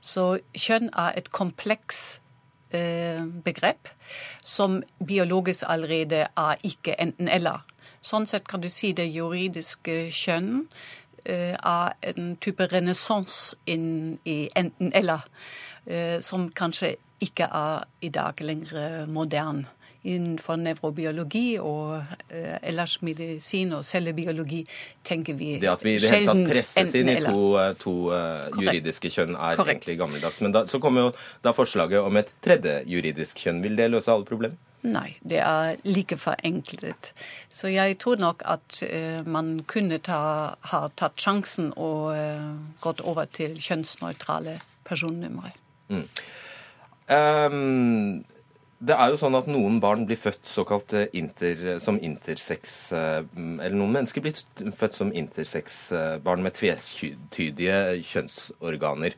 så 0.00 0.24
kjønn 0.52 0.90
er 0.92 1.14
et 1.16 1.30
kompleks 1.30 2.20
eh, 2.74 3.22
begrep 3.22 3.88
som 4.44 4.82
biologisk 4.98 5.64
allerede 5.68 6.26
er 6.26 6.66
ikke 6.66 6.98
enten-eller. 7.00 7.62
Sånn 8.02 8.26
sett 8.26 8.44
kan 8.46 8.60
du 8.60 8.68
si 8.70 8.92
det 8.92 9.08
juridiske 9.14 10.10
kjønn 10.14 10.66
Eh, 10.66 11.05
av 11.62 11.92
en 12.02 12.36
type 12.40 12.66
renessanse 12.72 13.56
i 13.66 14.36
enten-eller, 14.56 15.24
eh, 15.86 16.20
som 16.20 16.50
kanskje 16.50 16.96
ikke 17.20 17.48
er 17.48 17.86
i 18.02 18.12
dag 18.12 18.40
lenger 18.40 19.06
moderne. 19.06 19.66
Innenfor 20.06 20.54
nevrobiologi 20.62 21.56
og 21.58 21.96
eh, 22.30 22.60
ellers 22.62 23.00
medisin 23.02 23.72
og 23.74 23.82
cellebiologi 23.84 24.60
tenker 25.02 25.34
vi 25.34 25.56
Det 25.58 25.70
at 25.72 25.82
vi 25.82 25.96
i 25.96 25.98
det 25.98 26.12
hele 26.12 26.28
tatt 26.30 26.52
presses 26.52 26.94
inn 26.94 27.10
i 27.10 27.16
to, 27.24 27.40
to 27.80 27.94
juridiske 28.54 29.10
kjønn, 29.10 29.34
er 29.34 29.58
Korrekt. 29.58 29.82
egentlig 29.82 29.98
gammeldags. 29.98 30.38
Men 30.46 30.54
da, 30.54 30.62
så 30.70 30.78
kommer 30.78 31.08
jo 31.08 31.10
da 31.42 31.50
forslaget 31.56 32.06
om 32.06 32.22
et 32.22 32.30
tredje 32.38 32.84
juridisk 32.86 33.42
kjønn. 33.42 33.64
Vil 33.66 33.74
det 33.80 33.90
løse 33.90 34.14
alle 34.14 34.28
problemer? 34.28 34.54
Nei, 34.86 35.16
det 35.26 35.40
er 35.42 35.80
like 35.86 36.16
forenklet. 36.20 37.10
Så 37.50 37.70
jeg 37.72 37.98
tror 38.02 38.20
nok 38.22 38.44
at 38.46 38.80
uh, 38.86 39.26
man 39.26 39.60
kunne 39.68 39.98
ta, 40.04 40.20
ha 40.70 40.80
tatt 40.96 41.18
sjansen 41.22 41.72
og 41.74 42.12
uh, 42.14 42.54
gått 42.84 43.02
over 43.02 43.26
til 43.26 43.56
kjønnsnøytrale 43.58 44.60
personnumre. 44.86 45.50
Mm. 45.90 46.06
Um, 47.06 48.24
det 48.86 48.94
er 48.94 49.10
jo 49.10 49.18
sånn 49.18 49.38
at 49.38 49.48
noen 49.50 49.80
barn 49.82 50.04
blir 50.06 50.18
født 50.20 50.44
såkalt 50.50 50.92
eh, 50.98 51.06
inter, 51.16 51.78
som 51.80 51.96
intersex 52.02 52.90
Eller 52.92 53.72
noen 53.72 53.94
mennesker 53.94 54.20
blir 54.20 54.36
født 54.76 54.98
som 54.98 55.12
intersex-barn 55.16 56.44
med 56.44 56.58
tvetydige 56.58 57.78
kjønnsorganer. 58.04 59.16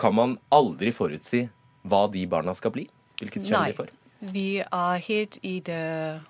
Kan 0.00 0.16
man 0.18 0.34
aldri 0.50 0.90
forutsi 0.96 1.44
hva 1.86 2.08
de 2.10 2.26
barna 2.26 2.56
skal 2.58 2.74
bli? 2.74 2.88
Hvilket 3.20 3.46
kjønn 3.46 3.54
Nei. 3.54 3.70
de 3.70 3.78
får? 3.78 3.94
Vi 4.20 4.58
er 4.60 5.00
helt 5.06 5.38
i 5.42 5.60
det 5.64 6.20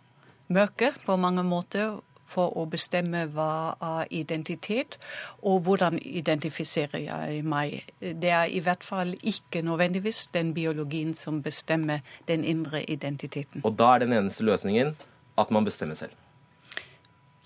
mørke 0.48 0.92
på 1.06 1.16
mange 1.16 1.42
måter 1.42 1.98
for 2.30 2.54
å 2.54 2.64
bestemme 2.70 3.24
hva 3.34 3.74
er 3.82 4.12
identitet, 4.14 4.98
og 5.42 5.64
hvordan 5.66 5.98
identifiserer 5.98 7.02
jeg 7.02 7.42
meg. 7.42 7.80
Det 7.98 8.30
er 8.30 8.46
i 8.46 8.62
hvert 8.62 8.86
fall 8.86 9.16
ikke 9.26 9.64
nødvendigvis 9.66 10.28
den 10.34 10.54
biologien 10.54 11.14
som 11.18 11.42
bestemmer 11.42 12.06
den 12.28 12.44
indre 12.44 12.84
identiteten. 12.84 13.64
Og 13.64 13.74
da 13.78 13.94
er 13.94 14.04
den 14.04 14.14
eneste 14.14 14.46
løsningen 14.46 14.94
at 15.38 15.50
man 15.50 15.66
bestemmer 15.66 15.98
selv? 15.98 16.14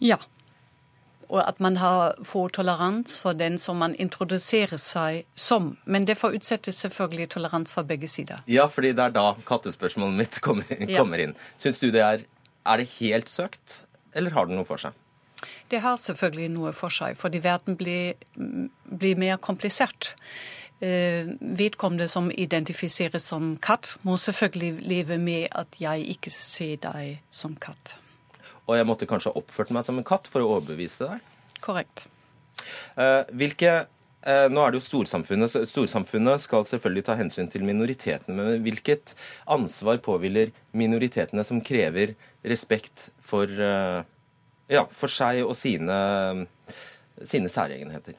Ja 0.01 0.21
og 1.35 1.43
at 1.43 1.61
man 1.61 1.77
har, 1.83 2.15
får 2.25 2.55
toleranse 2.59 3.19
for 3.19 3.37
den 3.39 3.59
som 3.59 3.81
man 3.83 3.97
introduserer 4.01 4.79
seg 4.81 5.25
som. 5.35 5.73
Men 5.85 6.07
det 6.09 6.19
forutsetter 6.21 6.75
selvfølgelig 6.75 7.33
toleranse 7.35 7.75
fra 7.75 7.83
begge 7.87 8.09
sider. 8.11 8.45
Ja, 8.47 8.69
fordi 8.71 8.95
det 8.95 9.09
er 9.09 9.17
da 9.17 9.27
kattespørsmålet 9.49 10.21
mitt 10.23 10.41
kommer, 10.45 10.87
kommer 10.95 11.23
inn. 11.27 11.35
Syns 11.59 11.83
du 11.83 11.91
det 11.91 12.05
er 12.05 12.29
Er 12.65 12.81
det 12.81 12.89
helt 12.97 13.29
søkt, 13.29 13.85
eller 14.17 14.31
har 14.33 14.47
det 14.47 14.57
noe 14.57 14.65
for 14.65 14.81
seg? 14.81 14.95
Det 15.69 15.83
har 15.85 15.99
selvfølgelig 16.01 16.49
noe 16.55 16.71
for 16.73 16.89
seg, 16.89 17.17
fordi 17.21 17.43
verden 17.45 17.77
blir, 17.77 18.15
blir 18.89 19.19
mer 19.21 19.37
komplisert. 19.37 20.15
Eh, 20.81 21.29
vedkommende 21.41 22.09
som 22.09 22.31
identifiseres 22.31 23.29
som 23.29 23.59
katt, 23.61 23.97
må 24.03 24.17
selvfølgelig 24.17 24.89
leve 24.89 25.19
med 25.19 25.47
at 25.53 25.77
jeg 25.81 26.09
ikke 26.17 26.33
ser 26.33 26.81
deg 26.83 27.21
som 27.31 27.55
katt. 27.61 27.99
Og 28.65 28.79
jeg 28.79 28.89
måtte 28.89 29.09
kanskje 29.09 29.33
ha 29.33 29.41
oppført 29.41 29.73
meg 29.75 29.85
som 29.87 29.99
en 30.01 30.07
katt 30.07 30.31
for 30.31 30.45
å 30.45 30.57
overbevise 30.57 31.11
deg? 31.11 31.53
Korrekt. 31.65 32.07
Eh, 33.01 33.23
hvilke 33.37 33.73
eh, 33.75 34.47
nå 34.53 34.65
er 34.65 34.73
det 34.73 34.81
jo 34.81 34.87
storsamfunnet. 34.87 35.57
Storsamfunnet 35.69 36.45
skal 36.47 36.67
selvfølgelig 36.69 37.07
ta 37.09 37.19
hensyn 37.21 37.51
til 37.53 37.67
minoritetene. 37.67 38.37
Men 38.39 38.65
hvilket 38.65 39.15
ansvar 39.53 40.01
påhviler 40.05 40.53
minoritetene 40.77 41.45
som 41.45 41.63
krever 41.65 42.17
respekt 42.45 43.11
for, 43.25 43.51
ja, 43.53 44.85
for 44.93 45.13
seg 45.13 45.45
og 45.45 45.57
sine, 45.59 45.97
sine 47.21 47.53
særegenheter? 47.53 48.17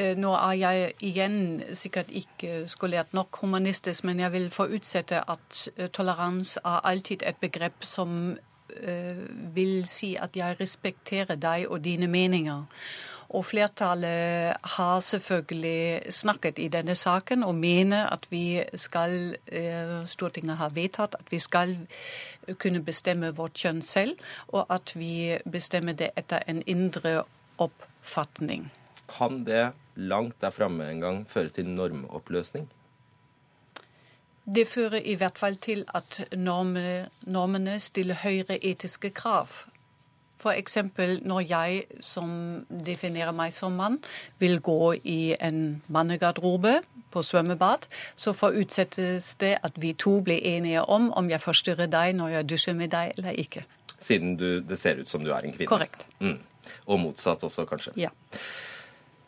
Eh, 0.00 0.16
nå 0.16 0.30
er 0.32 0.56
jeg 0.56 0.92
igjen 1.04 1.38
sikkert 1.76 2.12
ikke 2.14 2.64
skolert 2.70 3.12
nok 3.16 3.36
humanistisk, 3.42 4.04
men 4.08 4.20
jeg 4.22 4.32
vil 4.32 4.50
forutsette 4.54 5.20
at 5.28 5.64
eh, 5.76 5.90
toleranse 5.92 6.60
er 6.64 6.86
alltid 6.88 7.24
et 7.26 7.36
begrep 7.40 7.84
som 7.84 8.14
uh, 8.32 9.22
vil 9.54 9.84
si 9.90 10.14
at 10.16 10.36
jeg 10.36 10.56
respekterer 10.60 11.36
deg 11.36 11.66
og 11.68 11.82
dine 11.84 12.06
meninger. 12.08 12.64
Og 13.30 13.44
flertallet 13.44 14.56
har 14.76 15.00
selvfølgelig 15.06 16.12
snakket 16.12 16.58
i 16.58 16.68
denne 16.68 16.94
saken 16.94 17.44
og 17.46 17.54
mener 17.54 18.08
at 18.10 18.26
vi 18.30 18.62
skal 18.74 19.36
Stortinget 20.10 20.56
har 20.58 20.74
vedtatt 20.74 21.14
at 21.14 21.30
vi 21.30 21.38
skal 21.38 21.76
kunne 22.58 22.82
bestemme 22.82 23.30
vårt 23.36 23.54
kjønn 23.54 23.84
selv, 23.86 24.18
og 24.48 24.66
at 24.70 24.96
vi 24.98 25.38
bestemmer 25.46 25.94
det 25.94 26.10
etter 26.18 26.42
en 26.50 26.62
indre 26.66 27.22
oppfatning. 27.58 28.66
Kan 29.06 29.44
det 29.46 29.70
langt 30.00 30.40
der 30.40 30.54
framme 30.54 30.88
en 30.90 31.00
gang 31.00 31.24
føre 31.28 31.52
til 31.54 31.68
normoppløsning? 31.68 32.68
Det 34.54 34.66
fører 34.68 35.02
i 35.04 35.14
hvert 35.14 35.38
fall 35.38 35.56
til 35.56 35.84
at 35.94 36.24
normene, 36.32 37.08
normene 37.22 37.78
stiller 37.80 38.14
høyere 38.22 38.58
etiske 38.64 39.10
krav. 39.10 39.48
F.eks. 40.40 40.76
når 41.22 41.40
jeg, 41.40 41.82
som 42.00 42.30
definerer 42.86 43.32
meg 43.36 43.52
som 43.52 43.76
mann, 43.76 43.98
vil 44.38 44.60
gå 44.60 44.94
i 45.04 45.34
en 45.36 45.82
mannegarderobe 45.88 46.78
på 47.12 47.22
svømmebad, 47.22 47.84
så 48.16 48.32
forutsettes 48.32 49.34
det 49.40 49.58
at 49.62 49.76
vi 49.82 49.92
to 49.92 50.20
blir 50.24 50.40
enige 50.42 50.82
om 50.82 51.10
om 51.12 51.30
jeg 51.30 51.40
forstyrrer 51.40 51.90
deg 51.92 52.16
når 52.16 52.28
jeg 52.38 52.48
dusjer 52.54 52.74
med 52.78 52.90
deg 52.94 53.12
eller 53.18 53.36
ikke. 53.36 53.66
Siden 53.98 54.36
du, 54.40 54.60
det 54.64 54.78
ser 54.80 55.02
ut 55.02 55.08
som 55.08 55.24
du 55.24 55.30
er 55.30 55.44
en 55.44 55.52
kvinne? 55.52 55.68
Korrekt. 55.68 56.06
Mm. 56.18 56.38
Og 56.86 57.00
motsatt 57.00 57.44
også, 57.44 57.66
kanskje? 57.68 57.92
Ja. 58.00 58.08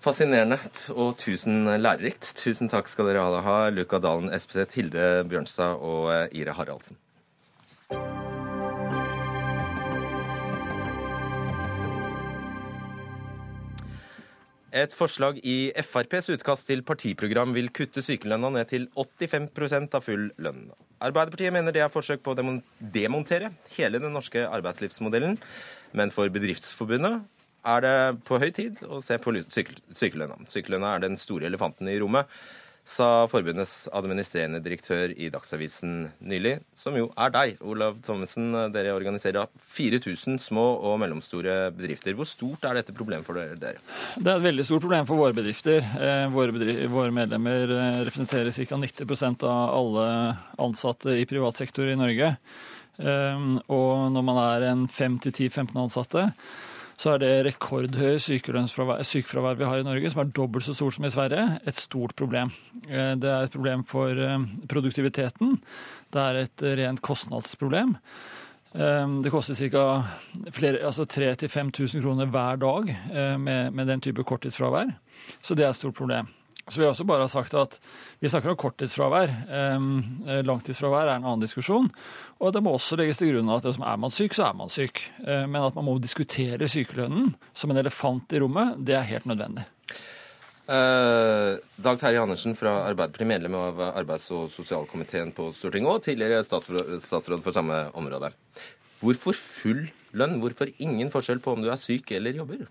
Fascinerende 0.02 0.56
og 0.98 1.12
tusen 1.20 1.68
lærerikt. 1.78 2.32
Tusen 2.34 2.66
takk 2.70 2.88
skal 2.90 3.06
dere 3.06 3.22
alle 3.22 3.42
ha, 3.46 3.58
Luka 3.70 4.00
Dalen 4.02 4.32
Espeseth, 4.34 4.74
Hilde 4.74 5.22
Bjørnstad 5.30 5.78
og 5.78 6.08
eh, 6.10 6.40
Ire 6.40 6.56
Haraldsen. 6.56 6.98
Et 14.72 14.94
forslag 14.96 15.38
i 15.44 15.70
FrPs 15.84 16.32
utkast 16.32 16.66
til 16.66 16.82
partiprogram 16.88 17.52
vil 17.54 17.68
kutte 17.70 18.02
sykelønna 18.02 18.50
ned 18.56 18.70
til 18.72 18.88
85% 18.96 19.94
av 19.94 20.02
full 20.02 20.30
lønn. 20.42 20.64
Arbeiderpartiet 20.98 21.54
mener 21.54 21.76
det 21.76 21.84
er 21.84 21.92
forsøk 21.92 22.24
på 22.24 22.34
å 22.34 22.56
demontere 22.96 23.52
hele 23.76 24.00
den 24.02 24.16
norske 24.16 24.48
arbeidslivsmodellen. 24.48 25.36
Men 25.94 26.10
for 26.14 26.32
Bedriftsforbundet 26.32 27.20
er 27.62 27.84
det 27.84 27.96
på 28.26 28.40
høy 28.42 28.50
tid 28.54 28.82
å 28.88 29.00
se 29.04 29.18
på 29.22 29.34
sykelønna. 29.52 30.40
Sykelønna 30.50 30.96
er 30.96 31.06
den 31.06 31.20
store 31.20 31.48
elefanten 31.50 31.90
i 31.90 31.98
rommet, 32.02 32.30
sa 32.82 33.28
forbundets 33.30 33.86
administrerende 33.94 34.58
direktør 34.62 35.12
i 35.14 35.28
Dagsavisen 35.30 36.08
nylig, 36.18 36.56
som 36.74 36.96
jo 36.98 37.08
er 37.14 37.30
deg, 37.34 37.60
Olav 37.62 38.00
Thommessen. 38.02 38.50
Dere 38.74 38.94
organiserer 38.96 39.46
4000 39.70 40.40
små 40.42 40.64
og 40.82 40.98
mellomstore 41.02 41.70
bedrifter. 41.76 42.16
Hvor 42.18 42.26
stort 42.26 42.66
er 42.66 42.80
dette 42.80 42.94
problemet 42.96 43.26
for 43.26 43.38
dere? 43.38 43.78
Det 44.18 44.26
er 44.26 44.34
et 44.34 44.48
veldig 44.48 44.66
stort 44.66 44.82
problem 44.82 45.06
for 45.06 45.22
våre 45.22 45.36
bedrifter. 45.36 45.78
Eh, 45.78 46.26
våre, 46.34 46.54
bedrifter, 46.56 46.90
våre 46.90 47.14
medlemmer 47.14 47.70
eh, 47.70 48.02
representerer 48.08 48.50
ca. 48.50 48.82
90% 48.82 49.46
av 49.46 49.62
alle 49.78 50.10
ansatte 50.66 51.14
i 51.22 51.28
privat 51.30 51.62
sektor 51.62 51.86
i 51.86 51.98
Norge. 51.98 52.34
Eh, 52.98 53.48
og 53.70 54.10
når 54.10 54.26
man 54.26 54.42
er 54.42 54.68
en 54.72 54.86
5-10-15 54.90 55.78
ansatte, 55.86 56.26
så 57.02 57.16
er 57.16 57.22
det 57.22 57.30
rekordhøye 57.48 58.20
sykefravær 58.22 59.56
vi 59.58 59.66
har 59.66 59.80
i 59.80 59.86
Norge, 59.86 60.10
som 60.12 60.22
er 60.22 60.34
dobbelt 60.36 60.66
så 60.66 60.74
stort 60.76 60.94
som 60.94 61.06
i 61.08 61.10
Sverige, 61.10 61.46
et 61.66 61.78
stort 61.78 62.14
problem. 62.18 62.52
Eh, 62.86 63.14
det 63.18 63.30
er 63.30 63.46
et 63.46 63.54
problem 63.54 63.82
for 63.88 64.14
eh, 64.14 64.44
produktiviteten. 64.70 65.56
Det 66.14 66.22
er 66.22 66.38
et 66.44 66.64
rent 66.78 67.02
kostnadsproblem. 67.02 67.96
Eh, 68.76 69.16
det 69.24 69.32
koster 69.34 69.58
ca. 69.58 69.86
Altså 70.70 71.08
3000-5000 71.16 72.04
kroner 72.04 72.30
hver 72.30 72.62
dag 72.62 72.94
med, 73.40 73.72
med 73.72 73.90
den 73.90 74.00
type 74.00 74.22
korttidsfravær. 74.22 74.94
Så 75.42 75.58
det 75.58 75.66
er 75.66 75.74
et 75.74 75.80
stort 75.80 75.98
problem. 75.98 76.30
Så 76.72 76.80
vi 76.80 76.86
har 76.86 76.94
også 76.94 77.04
bare 77.04 77.28
sagt 77.28 77.52
at 77.58 77.76
vi 78.22 78.30
snakker 78.32 78.54
om 78.54 78.56
korttidsfravær. 78.56 79.32
Eh, 79.58 80.40
langtidsfravær 80.48 81.10
er 81.10 81.18
en 81.18 81.26
annen 81.26 81.44
diskusjon. 81.44 81.90
Og 82.40 82.54
det 82.54 82.62
må 82.64 82.72
også 82.72 82.96
legges 82.96 83.20
til 83.20 83.34
grunn 83.34 83.52
at 83.52 83.68
er 83.68 84.00
man 84.00 84.14
syk, 84.14 84.32
så 84.38 84.48
er 84.48 84.56
man 84.56 84.72
syk. 84.72 85.04
Eh, 85.20 85.44
men 85.44 85.60
at 85.60 85.76
man 85.76 85.86
må 85.90 85.98
diskutere 86.00 86.70
sykelønnen 86.70 87.34
som 87.52 87.70
en 87.70 87.82
elefant 87.82 88.32
i 88.32 88.40
rommet, 88.40 88.80
det 88.80 88.96
er 88.96 89.08
helt 89.10 89.28
nødvendig. 89.28 89.66
Eh, 90.72 91.60
Dag 91.84 91.98
Terje 92.00 92.22
Andersen 92.22 92.56
fra 92.56 92.78
Arbeiderpartiet, 92.86 93.28
medlem 93.28 93.58
av 93.58 93.80
arbeids- 93.92 94.30
og 94.32 94.48
sosialkomiteen 94.54 95.34
på 95.36 95.50
Stortinget 95.52 95.92
og 95.92 96.04
tidligere 96.06 96.40
statsråd 96.46 97.42
for 97.44 97.52
samme 97.52 97.84
område. 97.98 98.32
Hvorfor 99.02 99.36
full 99.36 99.90
lønn? 100.16 100.38
Hvorfor 100.40 100.70
ingen 100.78 101.10
forskjell 101.12 101.42
på 101.42 101.56
om 101.56 101.64
du 101.64 101.68
er 101.72 101.80
syk 101.80 102.14
eller 102.16 102.38
jobber? 102.38 102.64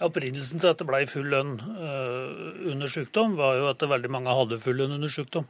Opprinnelsen 0.00 0.60
til 0.62 0.70
at 0.70 0.80
det 0.80 0.86
ble 0.88 1.02
full 1.10 1.26
lønn 1.28 1.58
uh, 1.60 2.70
under 2.72 2.88
sykdom, 2.88 3.34
var 3.36 3.58
jo 3.58 3.66
at 3.68 3.82
veldig 3.84 4.10
mange 4.12 4.32
hadde 4.32 4.56
full 4.62 4.78
lønn 4.80 4.94
under 4.96 5.12
sykdom. 5.12 5.44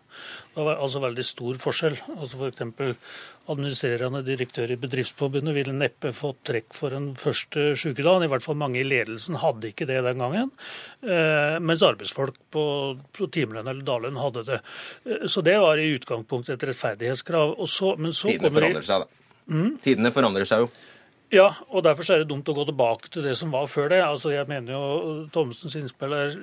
Det 0.56 0.64
var 0.66 0.80
altså 0.82 1.02
veldig 1.04 1.24
stor 1.26 1.60
forskjell. 1.62 1.94
Altså 2.16 2.48
F.eks. 2.48 2.96
administrerende 3.50 4.24
direktør 4.26 4.74
i 4.74 4.78
Bedriftsforbundet 4.82 5.54
ville 5.54 5.76
neppe 5.76 6.10
fått 6.16 6.42
trekk 6.50 6.74
for 6.74 6.96
en 6.98 7.12
første 7.18 7.70
sykedag. 7.78 8.26
I 8.26 8.32
hvert 8.32 8.46
fall 8.46 8.58
mange 8.58 8.82
i 8.82 8.86
ledelsen 8.86 9.38
hadde 9.38 9.70
ikke 9.70 9.86
det 9.90 10.02
den 10.08 10.24
gangen. 10.24 10.50
Uh, 11.06 11.56
mens 11.62 11.86
arbeidsfolk 11.86 12.42
på, 12.50 12.66
på 13.14 13.30
timelønn 13.30 13.70
eller 13.70 13.86
daglønn 13.86 14.18
hadde 14.18 14.46
det. 14.50 14.60
Uh, 15.06 15.24
så 15.30 15.46
det 15.46 15.60
var 15.62 15.78
i 15.78 15.92
utgangspunktet 15.94 16.58
et 16.58 16.68
rettferdighetskrav. 16.72 17.54
Så, 17.70 17.94
så 18.10 18.34
Tidene 18.34 18.54
forandrer 18.58 18.90
seg, 18.90 19.06
da. 19.06 19.26
Mm? 19.50 19.74
Tidene 19.82 20.14
forandrer 20.14 20.46
seg 20.46 20.66
jo. 20.66 20.72
Ja, 21.30 21.52
og 21.70 21.84
derfor 21.86 22.08
er 22.10 22.24
det 22.24 22.30
dumt 22.32 22.48
å 22.50 22.54
gå 22.56 22.64
tilbake 22.66 23.06
til 23.14 23.22
det 23.22 23.36
som 23.38 23.52
var 23.54 23.68
før 23.70 23.92
det. 23.92 24.00
Altså, 24.02 24.32
Jeg 24.34 24.48
mener 24.50 24.72
jo 24.74 25.28
Thommessens 25.30 25.76
innspill 25.78 26.12
er 26.16 26.34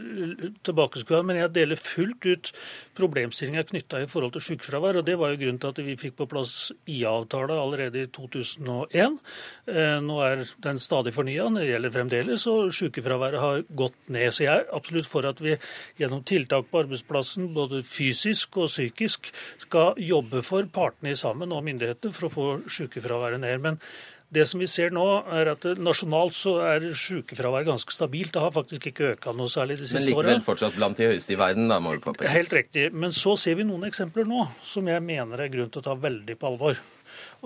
tilbakeskuende, 0.63 1.27
men 1.27 1.39
jeg 1.41 1.51
deler 1.57 1.75
fullt 1.75 2.23
ut 2.23 2.51
problemstillinga 2.95 3.65
knytta 3.67 4.05
i 4.05 4.07
forhold 4.07 4.37
til 4.37 4.45
sykefravær. 4.45 5.01
og 5.01 5.05
Det 5.05 5.17
var 5.19 5.33
jo 5.33 5.41
grunnen 5.43 5.59
til 5.59 5.67
at 5.67 5.83
vi 5.83 5.97
fikk 5.99 6.15
på 6.15 6.29
plass 6.31 6.71
IA-avtale 6.87 7.59
allerede 7.59 8.05
i 8.05 8.07
2001. 8.07 9.19
Eh, 9.67 9.99
nå 9.99 10.21
er 10.23 10.47
den 10.63 10.79
stadig 10.79 11.13
fornya, 11.13 11.51
det 11.51 11.67
gjelder 11.67 11.91
fremdeles, 11.91 12.47
og 12.47 12.71
sykefraværet 12.71 13.39
har 13.43 13.63
gått 13.67 13.99
ned. 14.07 14.31
Så 14.31 14.47
jeg 14.47 14.55
er 14.55 14.71
absolutt 14.71 15.11
for 15.11 15.27
at 15.27 15.43
vi 15.43 15.57
gjennom 15.99 16.23
tiltak 16.23 16.71
på 16.71 16.85
arbeidsplassen, 16.85 17.53
både 17.53 17.83
fysisk 17.83 18.55
og 18.55 18.71
psykisk, 18.71 19.33
skal 19.59 19.99
jobbe 19.99 20.41
for 20.43 20.63
partene 20.63 21.11
sammen 21.13 21.51
og 21.51 21.65
myndighetene 21.67 22.13
for 22.13 22.29
å 22.29 22.31
få 22.31 22.69
sykefraværet 22.71 23.43
ned. 23.43 23.59
Men 23.59 23.83
det 24.33 24.43
som 24.49 24.59
vi 24.59 24.67
ser 24.67 24.91
nå, 24.91 25.05
er 25.31 25.53
at 25.53 25.63
nasjonalt 25.79 26.35
så 26.35 26.57
er 26.67 26.83
sykefraværet 26.99 27.69
ganske 27.69 27.93
stabilt. 27.95 28.33
Det 28.35 28.41
har 28.43 28.51
faktisk 28.51 28.89
ikke 28.89 29.13
øka 29.13 29.31
noe 29.31 29.47
særlig 29.51 29.77
de 29.79 29.85
siste 29.85 29.95
årene. 29.95 30.03
Men 30.03 30.09
likevel 30.11 30.33
året. 30.33 30.45
fortsatt 30.49 30.75
blant 30.75 30.99
de 30.99 31.07
høyeste 31.13 31.33
i 31.35 31.39
verden, 31.39 31.71
da 31.71 31.79
må 31.79 31.95
vi 31.95 32.03
påpekes. 32.03 32.33
Helt 32.35 32.55
riktig. 32.57 32.89
Men 32.91 33.15
så 33.15 33.37
ser 33.39 33.55
vi 33.59 33.67
noen 33.67 33.87
eksempler 33.87 34.27
nå 34.27 34.43
som 34.67 34.91
jeg 34.91 35.03
mener 35.05 35.45
er 35.45 35.53
grunn 35.53 35.71
til 35.71 35.83
å 35.83 35.87
ta 35.87 35.95
veldig 35.95 36.35
på 36.41 36.51
alvor. 36.51 36.81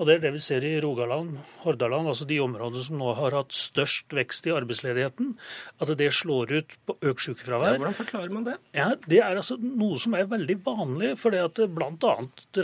Og 0.01 0.07
Det 0.09 0.15
er 0.15 0.21
det 0.23 0.31
vi 0.33 0.39
ser 0.41 0.63
i 0.65 0.79
Rogaland, 0.81 1.35
Hordaland, 1.61 2.07
altså 2.09 2.25
de 2.25 2.39
områdene 2.41 2.81
som 2.81 2.97
nå 2.97 3.11
har 3.19 3.35
hatt 3.37 3.53
størst 3.53 4.09
vekst 4.17 4.47
i 4.49 4.53
arbeidsledigheten. 4.55 5.35
At 5.77 5.91
det 5.99 6.07
slår 6.17 6.55
ut 6.55 6.73
på 6.89 6.95
økt 7.11 7.27
sykefravær. 7.27 7.75
Ja, 7.75 7.81
hvordan 7.83 7.97
forklarer 7.99 8.33
man 8.33 8.47
det? 8.47 8.55
Ja, 8.73 8.95
Det 9.05 9.19
er 9.21 9.37
altså 9.37 9.59
noe 9.61 9.99
som 10.01 10.15
er 10.17 10.25
veldig 10.25 10.57
vanlig. 10.65 11.11
for 11.21 11.29
det 11.29 11.43
at 11.43 11.61
Bl.a. 11.69 12.15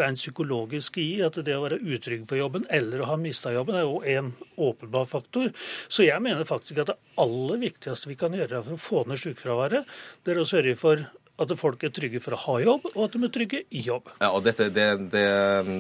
rent 0.02 0.18
psykologisk 0.18 0.98
i 0.98 1.22
at 1.22 1.38
det 1.46 1.54
å 1.54 1.62
være 1.62 1.78
utrygg 1.78 2.26
for 2.28 2.42
jobben 2.42 2.66
eller 2.74 3.02
å 3.02 3.12
ha 3.12 3.20
mista 3.22 3.54
jobben 3.54 3.76
er 3.76 3.86
jo 3.86 4.02
en 4.02 4.34
åpenbar 4.58 5.06
faktor. 5.06 5.54
Så 5.88 6.08
jeg 6.08 6.22
mener 6.22 6.44
faktisk 6.44 6.82
at 6.82 6.88
det 6.88 6.98
aller 7.22 7.62
viktigste 7.62 8.10
vi 8.10 8.18
kan 8.18 8.34
gjøre 8.34 8.64
for 8.64 8.74
å 8.74 8.82
få 8.82 9.06
ned 9.06 9.22
sykefraværet, 9.22 9.86
det 10.26 10.34
er 10.34 10.42
å 10.42 10.48
sørge 10.48 10.74
for 10.80 11.06
at 11.38 11.54
folk 11.60 11.84
er 11.86 11.92
trygge 11.94 12.22
for 12.24 12.34
å 12.34 12.40
ha 12.42 12.56
jobb, 12.64 12.88
og 12.96 13.04
at 13.06 13.14
de 13.14 13.22
er 13.28 13.34
trygge 13.34 13.62
i 13.70 13.84
jobb. 13.86 14.10
Ja, 14.18 14.32
og 14.34 14.42
dette, 14.48 14.70
det, 14.74 14.88
det, 15.14 15.26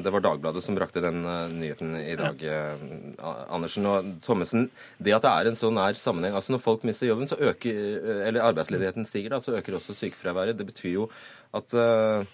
det 0.05 0.13
var 0.13 0.23
Dagbladet 0.25 0.61
som 0.65 0.77
brakte 0.77 1.01
den 1.01 1.23
uh, 1.25 1.49
nyheten 1.49 1.95
i 1.97 2.13
dag, 2.19 2.43
uh, 2.45 3.47
Andersen 3.55 3.89
og 3.89 4.11
Thommessen. 4.25 4.67
Det 5.01 5.15
at 5.17 5.25
det 5.25 5.33
er 5.33 5.49
en 5.49 5.57
så 5.57 5.71
nær 5.73 5.97
sammenheng 5.97 6.37
altså 6.37 6.53
Når 6.53 6.63
folk 6.63 6.85
mister 6.87 7.09
jobben, 7.09 7.29
så 7.29 7.39
øker, 7.41 7.81
eller 8.27 8.45
arbeidsledigheten 8.45 9.07
stiger, 9.09 9.33
da, 9.33 9.41
så 9.41 9.57
øker 9.57 9.79
også 9.79 9.97
sykefraværet. 9.97 10.57
Det 10.59 10.69
betyr 10.69 10.93
jo 10.93 11.09
at 11.57 11.73
uh, 11.73 12.27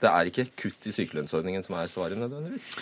det 0.00 0.10
er 0.10 0.30
ikke 0.30 0.48
kutt 0.64 0.88
i 0.88 0.94
sykelønnsordningen 0.94 1.64
som 1.64 1.76
er 1.78 1.92
svaret, 1.92 2.18
nødvendigvis. 2.20 2.72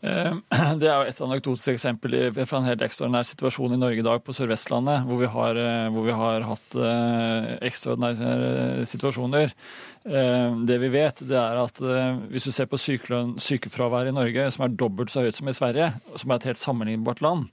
Eh, 0.00 0.32
det 0.80 0.88
er 0.88 1.02
jo 1.02 1.10
et 1.10 1.22
anekdotisk 1.26 1.74
eksempel 1.74 2.16
fra 2.48 2.60
en 2.60 2.68
helt 2.68 2.84
ekstraordinær 2.84 3.26
situasjon 3.28 3.76
i 3.76 3.80
Norge 3.80 4.00
i 4.00 4.06
dag 4.06 4.22
på 4.24 4.34
Sør-Vestlandet, 4.36 5.04
hvor, 5.08 5.60
eh, 5.60 5.88
hvor, 5.92 6.06
vi 6.06 6.16
har 6.22 6.46
hatt 6.48 6.76
eh, 6.76 7.50
ekstraordinære 7.68 8.88
situasjoner. 8.88 9.54
Det 10.00 10.76
vi 10.80 10.88
vet, 10.88 11.18
det 11.28 11.36
er 11.36 11.58
at 11.60 11.76
hvis 12.32 12.46
du 12.48 12.54
ser 12.56 12.64
på 12.70 12.78
sykelønn, 12.80 13.34
sykefravær 13.36 14.08
i 14.08 14.14
Norge, 14.16 14.46
som 14.54 14.64
er 14.64 14.72
dobbelt 14.72 15.12
så 15.12 15.26
høyt 15.26 15.36
som 15.36 15.50
i 15.50 15.52
Sverige, 15.52 15.90
som 16.16 16.32
er 16.32 16.40
et 16.40 16.46
helt 16.48 16.60
sammenlignbart 16.62 17.20
land, 17.20 17.50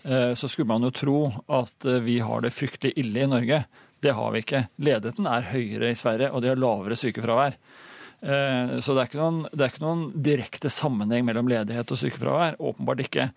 så 0.00 0.48
skulle 0.48 0.70
man 0.70 0.86
jo 0.88 0.94
tro 0.96 1.18
at 1.52 1.84
vi 2.06 2.16
har 2.24 2.40
det 2.40 2.54
fryktelig 2.56 2.94
ille 3.04 3.20
i 3.20 3.28
Norge. 3.28 3.60
Det 4.00 4.16
har 4.16 4.32
vi 4.32 4.40
ikke. 4.40 4.62
Ledigheten 4.80 5.28
er 5.28 5.50
høyere 5.52 5.92
i 5.92 6.00
Sverige, 6.00 6.32
og 6.32 6.40
de 6.40 6.54
har 6.54 6.64
lavere 6.64 6.96
sykefravær. 6.96 7.60
Eh, 8.20 8.78
så 8.84 8.92
det 8.92 9.02
er, 9.02 9.08
ikke 9.08 9.20
noen, 9.20 9.42
det 9.52 9.64
er 9.64 9.72
ikke 9.72 9.84
noen 9.84 10.06
direkte 10.20 10.72
sammenheng 10.72 11.24
mellom 11.28 11.48
ledighet 11.50 11.92
og 11.92 12.00
sykefravær. 12.00 12.58
Åpenbart 12.60 13.04
ikke. 13.06 13.30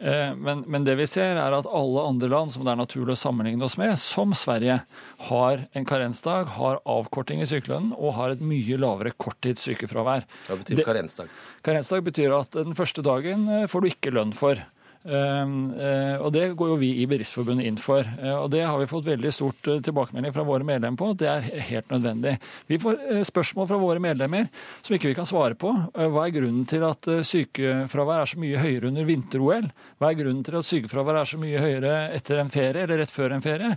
Eh, 0.00 0.32
men, 0.34 0.64
men, 0.66 0.86
det 0.86 0.96
vi 0.98 1.06
ser, 1.06 1.38
er 1.38 1.54
at 1.54 1.68
alle 1.68 2.06
andre 2.08 2.30
land 2.32 2.54
som 2.54 2.64
det 2.64 2.72
er 2.72 2.80
naturlig 2.80 3.14
å 3.14 3.20
sammenligne 3.20 3.66
oss 3.66 3.76
med, 3.80 3.94
som 4.00 4.34
Sverige, 4.36 4.80
har 5.28 5.66
en 5.72 5.88
karensdag, 5.88 6.50
har 6.56 6.80
avkorting 6.88 7.44
i 7.44 7.48
sykelønnen 7.48 7.94
og 7.94 8.16
har 8.18 8.34
et 8.34 8.42
mye 8.44 8.78
lavere 8.80 9.14
korttidssykefravær. 9.14 10.26
Hva 10.48 10.58
betyr 10.62 10.84
karensdag? 10.88 11.32
Karensdag 11.64 12.06
betyr 12.08 12.34
at 12.40 12.56
den 12.56 12.76
første 12.78 13.04
dagen 13.06 13.46
eh, 13.60 13.68
får 13.70 13.84
du 13.84 13.92
ikke 13.92 14.14
lønn 14.16 14.34
for. 14.36 14.60
Ehm, 15.04 15.74
eh, 15.76 16.16
og 16.16 16.32
Det 16.32 16.54
går 16.56 16.68
jo 16.72 16.76
vi 16.80 16.90
i 17.02 17.06
Bedriftsforbundet 17.06 17.66
inn 17.68 17.76
for. 17.76 18.00
Eh, 18.00 18.36
og 18.36 18.50
Det 18.50 18.64
har 18.64 18.78
vi 18.78 18.88
fått 18.88 19.04
veldig 19.04 19.32
stort 19.32 19.68
eh, 19.68 19.80
tilbakemelding 19.80 20.32
fra 20.32 20.44
våre 20.44 20.64
medlemmer 20.64 20.96
på. 20.96 21.12
Det 21.16 21.28
er 21.28 21.40
helt 21.68 21.88
nødvendig. 21.90 22.38
Vi 22.66 22.78
får 22.78 23.24
spørsmål 23.28 23.68
fra 23.68 23.78
våre 23.78 24.00
medlemmer 24.00 24.48
som 24.80 24.96
ikke 24.96 25.08
vi 25.08 25.14
kan 25.14 25.28
svare 25.28 25.54
på. 25.54 25.72
Hva 25.92 26.26
er 26.26 26.32
grunnen 26.32 26.64
til 26.66 26.82
at 26.84 27.04
sykefravær 27.04 28.22
er 28.22 28.30
så 28.30 28.40
mye 28.40 28.58
høyere 28.58 28.88
under 28.88 29.04
vinter-OL? 29.04 29.68
Hva 30.00 30.10
er 30.10 30.18
grunnen 30.18 30.44
til 30.44 30.56
at 30.56 30.68
sykefravær 30.68 31.20
er 31.20 31.28
så 31.28 31.38
mye 31.38 31.60
høyere 31.60 31.94
etter 32.16 32.40
en 32.40 32.52
ferie 32.52 32.84
eller 32.84 33.02
rett 33.02 33.12
før 33.12 33.36
en 33.36 33.44
ferie? 33.44 33.76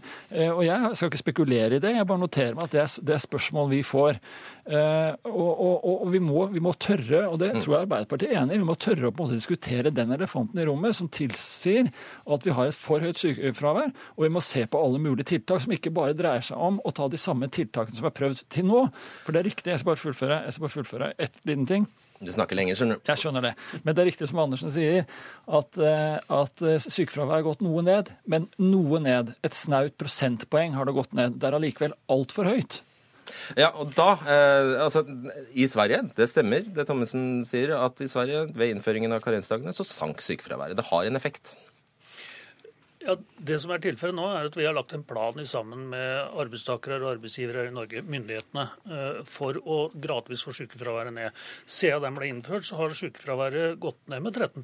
Og 0.53 0.63
Jeg 0.67 0.95
skal 0.95 1.11
ikke 1.11 1.23
spekulere 1.23 1.75
i 1.75 1.79
det, 1.83 1.95
jeg 1.95 2.07
bare 2.07 2.23
noterer 2.23 2.55
meg 2.55 2.67
at 2.67 2.99
det 3.03 3.13
er 3.13 3.23
spørsmål 3.23 3.69
vi 3.71 3.83
får. 3.83 4.19
Og, 4.67 5.51
og, 5.63 5.85
og 6.03 6.09
vi, 6.11 6.19
må, 6.19 6.41
vi, 6.51 6.61
må, 6.63 6.73
tørre, 6.75 7.21
og 7.29 7.37
det 7.39 7.53
tror 7.61 7.77
jeg 7.77 7.85
Arbeiderpartiet 7.85 8.33
er 8.33 8.41
enig 8.41 8.57
i, 8.57 8.61
vi 8.61 8.67
må 8.67 8.75
tørre 8.75 9.07
å 9.07 9.13
på 9.15 9.23
en 9.23 9.29
måte 9.29 9.37
diskutere 9.39 9.93
den 9.95 10.11
elefanten 10.11 10.59
i 10.59 10.65
rommet 10.67 10.97
som 10.97 11.07
tilsier 11.07 11.87
at 12.27 12.47
vi 12.47 12.55
har 12.55 12.67
et 12.67 12.75
for 12.75 13.03
høyt 13.03 13.21
sykefravær. 13.21 13.93
Og 14.17 14.25
vi 14.25 14.31
må 14.33 14.43
se 14.43 14.65
på 14.67 14.81
alle 14.81 14.99
mulige 15.03 15.29
tiltak 15.31 15.63
som 15.63 15.75
ikke 15.75 15.93
bare 15.95 16.17
dreier 16.17 16.43
seg 16.43 16.59
om 16.59 16.81
å 16.83 16.91
ta 16.95 17.07
de 17.11 17.19
samme 17.21 17.47
tiltakene 17.53 17.95
som 17.99 18.09
er 18.09 18.15
prøvd 18.17 18.43
til 18.53 18.67
nå. 18.67 18.83
For 19.23 19.35
det 19.35 19.41
er 19.41 19.49
riktig, 19.51 19.71
jeg 19.71 19.83
skal 19.83 19.93
bare 19.93 20.03
fullføre, 20.03 20.41
jeg 20.47 20.57
skal 20.57 20.67
bare 20.67 20.75
fullføre 20.75 21.13
ett 21.15 21.39
liten 21.47 21.69
ting. 21.69 21.87
Du 22.17 22.31
snakker 22.33 22.57
lenger, 22.57 22.77
skjønner 22.77 22.97
du. 22.97 23.05
Jeg 23.05 23.21
skjønner 23.21 23.45
det. 23.45 23.51
Men 23.83 23.93
det 23.93 24.01
er 24.01 24.07
riktig 24.09 24.27
som 24.31 24.39
Andersen 24.41 24.73
sier, 24.73 25.05
at, 25.45 25.77
eh, 25.77 26.17
at 26.33 26.63
eh, 26.65 26.79
sykefraværet 26.81 27.43
har 27.43 27.45
gått 27.45 27.61
noe 27.65 27.83
ned. 27.85 28.09
Men 28.25 28.47
noe 28.57 29.01
ned. 29.03 29.35
Et 29.45 29.57
snaut 29.57 29.93
prosentpoeng 30.01 30.73
har 30.77 30.89
det 30.89 30.97
gått 30.97 31.13
ned. 31.17 31.37
Det 31.37 31.49
er 31.49 31.59
allikevel 31.59 31.93
altfor 32.09 32.49
høyt. 32.49 32.81
Ja, 33.59 33.71
og 33.75 33.93
da, 33.97 34.09
eh, 34.23 34.73
altså 34.85 35.03
I 35.53 35.67
Sverige, 35.69 36.03
det 36.17 36.29
stemmer 36.31 36.67
det 36.73 36.87
Thommessen 36.87 37.45
sier, 37.47 37.75
at 37.77 38.01
i 38.03 38.09
Sverige 38.11 38.47
ved 38.55 38.75
innføringen 38.75 39.15
av 39.15 39.23
karensdagene 39.25 39.75
så 39.75 39.85
sank 39.87 40.23
sykefraværet. 40.23 40.77
Det 40.79 40.87
har 40.89 41.07
en 41.07 41.19
effekt. 41.19 41.55
Ja, 43.07 43.15
Det 43.39 43.55
som 43.63 43.71
er 43.71 43.79
tilfellet 43.79 44.17
nå, 44.17 44.25
er 44.35 44.49
at 44.49 44.55
vi 44.57 44.65
har 44.67 44.73
lagt 44.75 44.91
en 44.91 45.03
plan 45.07 45.37
sammen 45.47 45.85
med 45.93 46.33
arbeidstakere 46.41 46.97
og 46.99 47.13
arbeidsgivere 47.13 47.69
i 47.69 47.71
Norge, 47.71 48.01
myndighetene, 48.03 48.65
eh, 48.91 49.19
for 49.23 49.55
å 49.63 49.77
gradvis 49.95 50.43
få 50.43 50.51
sykefraværet 50.57 51.13
ned. 51.15 51.37
Siden 51.63 52.03
den 52.03 52.17
ble 52.17 52.27
innført, 52.27 52.65
så 52.67 52.75
har 52.75 52.91
sykefraværet 52.91 53.79
gått 53.79 54.01
ned 54.11 54.25
med 54.25 54.33
13 54.35 54.59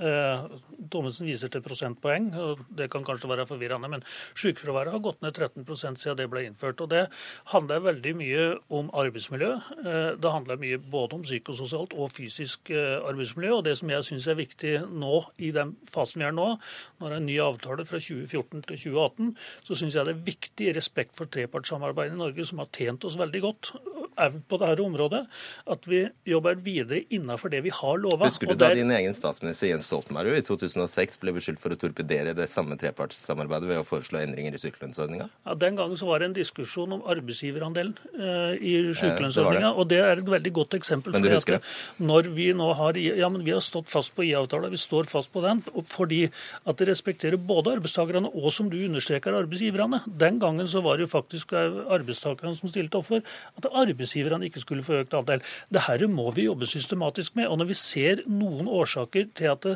eh, 0.00 0.48
Thommessen 0.90 1.28
viser 1.28 1.52
til 1.52 1.62
prosentpoeng, 1.62 2.34
og 2.34 2.64
det 2.74 2.90
kan 2.90 3.04
kanskje 3.04 3.30
være 3.30 3.46
forvirrende, 3.46 3.88
men 3.88 4.02
sykefraværet 4.34 4.90
har 4.90 4.98
gått 5.06 5.22
ned 5.22 5.32
13% 5.38 6.02
siden 6.02 6.16
det 6.16 6.28
ble 6.28 6.48
innført. 6.48 6.80
og 6.80 6.90
Det 6.90 7.06
handler 7.54 7.86
veldig 7.86 8.16
mye 8.16 8.58
om 8.68 8.90
arbeidsmiljø. 8.90 9.52
Eh, 9.86 10.16
det 10.18 10.34
handler 10.34 10.58
mye 10.58 10.78
både 10.78 11.20
om 11.20 11.22
psykososialt 11.22 11.94
og 11.94 12.10
fysisk 12.10 12.72
arbeidsmiljø. 12.72 13.58
og 13.58 13.64
Det 13.64 13.78
som 13.78 13.90
jeg 13.90 14.02
syns 14.02 14.26
er 14.26 14.34
viktig 14.34 14.90
nå, 14.90 15.22
i 15.38 15.52
den 15.52 15.76
fasen 15.86 16.18
vi 16.18 16.26
er 16.26 16.34
nå, 16.34 16.58
når 16.98 17.12
en 17.14 17.26
ny 17.26 17.38
avtale 17.38 17.59
avtale 17.60 17.86
fra 17.86 18.00
2014 18.00 18.62
til 18.62 18.76
2018, 18.76 19.36
så 19.64 19.74
syns 19.76 19.96
jeg 19.96 20.08
det 20.08 20.16
er 20.16 20.26
viktig, 20.26 20.68
i 20.68 20.76
respekt 20.76 21.16
for 21.16 21.30
trepartssamarbeidet 21.30 22.16
i 22.16 22.20
Norge, 22.20 22.44
som 22.48 22.58
har 22.58 22.70
tjent 22.72 23.04
oss 23.04 23.18
veldig 23.20 23.40
godt 23.44 23.74
på 24.16 24.58
dette 24.60 24.84
området, 24.84 25.22
at 25.70 25.86
vi 25.88 26.02
jobber 26.28 26.58
videre 26.60 27.02
innenfor 27.12 27.52
det 27.52 27.62
vi 27.64 27.72
har 27.74 28.00
lova. 28.00 28.28
Husker 28.28 28.50
du 28.50 28.58
da 28.58 28.72
din 28.74 28.90
egen 28.94 29.14
statsminister 29.16 29.70
Jens 29.70 29.88
Stoltenberg 29.88 30.38
i 30.38 30.44
2006 30.46 31.20
ble 31.22 31.34
beskyldt 31.36 31.62
for 31.62 31.74
å 31.74 31.78
torpedere 31.80 32.34
det 32.36 32.48
samme 32.52 32.76
trepartssamarbeidet 32.80 33.70
ved 33.70 33.80
å 33.82 33.86
foreslå 33.86 34.20
endringer 34.22 34.56
i 34.56 34.62
sykelønnsordninga? 34.62 35.28
Ja, 35.46 35.56
Den 35.60 35.78
gangen 35.78 35.98
så 36.00 36.08
var 36.10 36.20
det 36.20 36.30
en 36.30 36.36
diskusjon 36.38 36.96
om 36.96 37.04
arbeidsgiverandelen 37.10 37.94
eh, 38.18 38.54
i 38.60 38.74
sykelønnsordninga, 38.94 39.72
og 39.74 39.90
det 39.92 40.00
er 40.04 40.22
et 40.22 40.32
veldig 40.36 40.54
godt 40.60 40.78
eksempel. 40.80 41.14
Men 41.16 41.24
du 41.24 41.32
husker 41.34 41.58
det? 41.58 41.62
Når 42.02 42.30
vi 42.36 42.50
nå 42.56 42.70
har, 42.78 42.98
ja, 43.00 43.30
men 43.32 43.44
vi 43.46 43.54
har 43.56 43.64
stått 43.64 43.90
fast 43.92 44.14
på 44.16 44.26
IA-avtalen, 44.28 44.72
vi 44.72 44.80
står 44.80 45.10
fast 45.10 45.32
på 45.32 45.42
den 45.44 45.62
fordi 45.90 46.22
at 46.68 46.78
det 46.80 46.88
respekterer 46.90 47.40
både 47.40 47.74
arbeidstakerne 47.76 48.30
og, 48.30 48.48
som 48.54 48.68
du 48.70 48.78
understreker, 48.84 49.34
arbeidsgiverne. 49.36 50.02
Den 50.20 50.38
gangen 50.42 50.68
så 50.70 50.82
var 50.84 50.98
det 50.98 51.06
jo 51.06 51.12
faktisk 51.12 51.54
arbeidstakerne 51.56 52.54
som 52.58 52.70
stilte 52.70 53.00
opp 53.00 53.08
for 53.10 53.24
at 53.60 53.68
arbeidsgiverne 54.00 54.48
ikke 54.48 54.62
skulle 54.62 54.84
få 54.84 55.02
økt 55.04 55.14
andel. 55.14 55.42
Dette 55.72 56.08
må 56.08 56.30
vi 56.32 56.48
jobbe 56.48 56.66
systematisk 56.66 57.36
med. 57.36 57.48
Og 57.48 57.60
når 57.60 57.70
vi 57.70 57.78
ser 57.78 58.24
noen 58.26 58.68
årsaker 58.68 59.28
til 59.36 59.52
at 59.52 59.66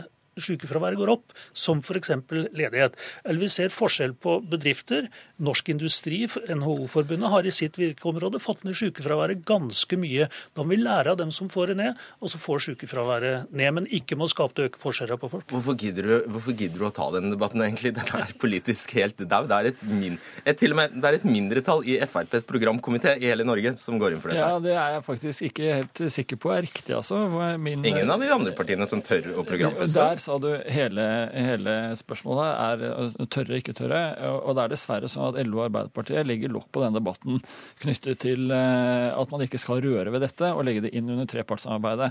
sykefraværet 0.41 0.99
går 0.99 1.13
opp, 1.15 1.35
som 1.53 1.81
f.eks. 1.83 2.13
ledighet. 2.55 2.97
Eller 3.25 3.45
vi 3.45 3.51
ser 3.53 3.75
forskjell 3.75 4.15
på 4.19 4.39
bedrifter. 4.51 5.09
Norsk 5.45 5.71
Industri, 5.75 6.25
NHO-forbundet, 6.27 7.31
har 7.31 7.47
i 7.47 7.55
sitt 7.55 7.79
virkeområde 7.81 8.41
fått 8.43 8.65
ned 8.67 8.77
sykefraværet 8.79 9.45
ganske 9.47 9.99
mye. 10.01 10.29
Da 10.55 10.65
må 10.65 10.75
vi 10.75 10.81
lære 10.83 11.15
av 11.15 11.21
dem 11.21 11.33
som 11.35 11.51
får 11.53 11.73
det 11.73 11.79
ned, 11.83 12.03
og 12.21 12.33
så 12.33 12.41
får 12.43 12.67
sykefraværet 12.69 13.53
ned. 13.53 13.73
Men 13.75 13.89
ikke 13.91 14.19
må 14.19 14.29
skape 14.31 14.69
øke 14.69 14.81
forskjeller 14.81 15.21
på 15.21 15.31
folk. 15.33 15.49
Hvorfor 15.55 15.79
gidder, 15.81 16.09
du, 16.09 16.31
hvorfor 16.35 16.57
gidder, 16.57 16.81
du, 16.81 16.87
å 16.89 16.95
ta 16.95 17.11
denne 17.15 17.33
debatten, 17.35 17.63
egentlig? 17.65 17.95
Den 17.97 18.11
er 18.19 18.35
politisk 18.41 18.95
helt 18.99 19.21
dau. 19.23 19.45
Det 19.49 19.57
er 19.57 19.71
et, 19.73 19.85
min, 19.89 20.19
et, 20.45 20.57
til 20.61 20.75
og 20.75 20.81
med, 20.81 20.95
det 20.99 21.11
er 21.11 21.19
et 21.19 21.29
mindretall 21.29 21.85
i 21.89 21.99
FrPs 22.05 22.47
programkomité 22.49 23.17
i 23.21 23.31
hele 23.31 23.47
Norge 23.47 23.75
som 23.81 23.99
går 24.01 24.17
inn 24.17 24.23
for 24.23 24.33
dette. 24.33 24.43
Ja, 24.43 24.61
det 24.63 24.75
er 24.75 24.97
jeg 24.97 25.05
faktisk 25.07 25.49
ikke 25.51 25.71
helt 25.81 26.05
sikker 26.15 26.41
på 26.41 26.53
er 26.55 26.65
riktig, 26.67 26.95
altså. 26.97 27.21
Min, 27.61 27.85
Ingen 27.87 28.11
av 28.11 28.23
de 28.23 28.31
andre 28.33 28.55
partiene 28.57 28.89
som 28.91 29.03
tør 29.05 29.33
å 29.35 29.47
programfeste? 29.47 29.99
Der 29.99 30.23
sa 30.25 30.39
du 30.41 30.49
hele, 30.73 31.05
hele 31.35 31.75
spørsmålet 31.99 32.49
er 32.65 33.27
tørre, 33.33 33.59
ikke 33.61 33.75
tørre. 33.77 34.01
Og 34.41 34.55
det 34.57 34.65
er 34.65 34.73
dessverre 34.73 35.11
sånn 35.11 35.31
at 35.31 35.41
LO 35.47 35.61
og 35.61 35.67
Arbeiderpartiet 35.69 36.27
legger 36.27 36.53
lokk 36.55 36.71
på 36.73 36.83
denne 36.83 36.99
debatten 36.99 37.41
knyttet 37.83 38.23
til 38.25 38.53
eh, 38.55 39.11
at 39.13 39.33
man 39.33 39.45
ikke 39.45 39.61
skal 39.61 39.83
røre 39.85 40.13
ved 40.15 40.25
dette 40.25 40.51
og 40.55 40.65
legge 40.67 40.85
det 40.87 40.95
inn 40.97 41.11
under 41.13 41.29
trepartssamarbeidet. 41.31 42.11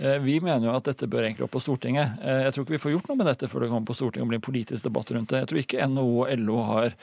Eh, 0.00 0.18
vi 0.24 0.38
mener 0.44 0.68
jo 0.68 0.76
at 0.76 0.88
dette 0.88 1.08
bør 1.10 1.26
egentlig 1.26 1.46
opp 1.46 1.54
på 1.56 1.62
Stortinget. 1.64 2.20
Eh, 2.24 2.44
jeg 2.46 2.56
tror 2.56 2.66
ikke 2.66 2.76
vi 2.76 2.82
får 2.86 2.94
gjort 2.96 3.10
noe 3.10 3.20
med 3.20 3.30
dette 3.30 3.50
før 3.50 3.64
det 3.64 3.70
kommer 3.72 3.90
på 3.90 3.98
Stortinget 3.98 4.26
og 4.26 4.32
blir 4.32 4.40
en 4.40 4.46
politisk 4.48 4.86
debatt 4.86 5.14
rundt 5.16 5.34
det. 5.34 5.42
Jeg 5.44 5.50
tror 5.52 5.62
ikke 5.64 5.90
NHO 5.90 6.08
og 6.24 6.34
LO 6.40 6.60
har 6.70 6.96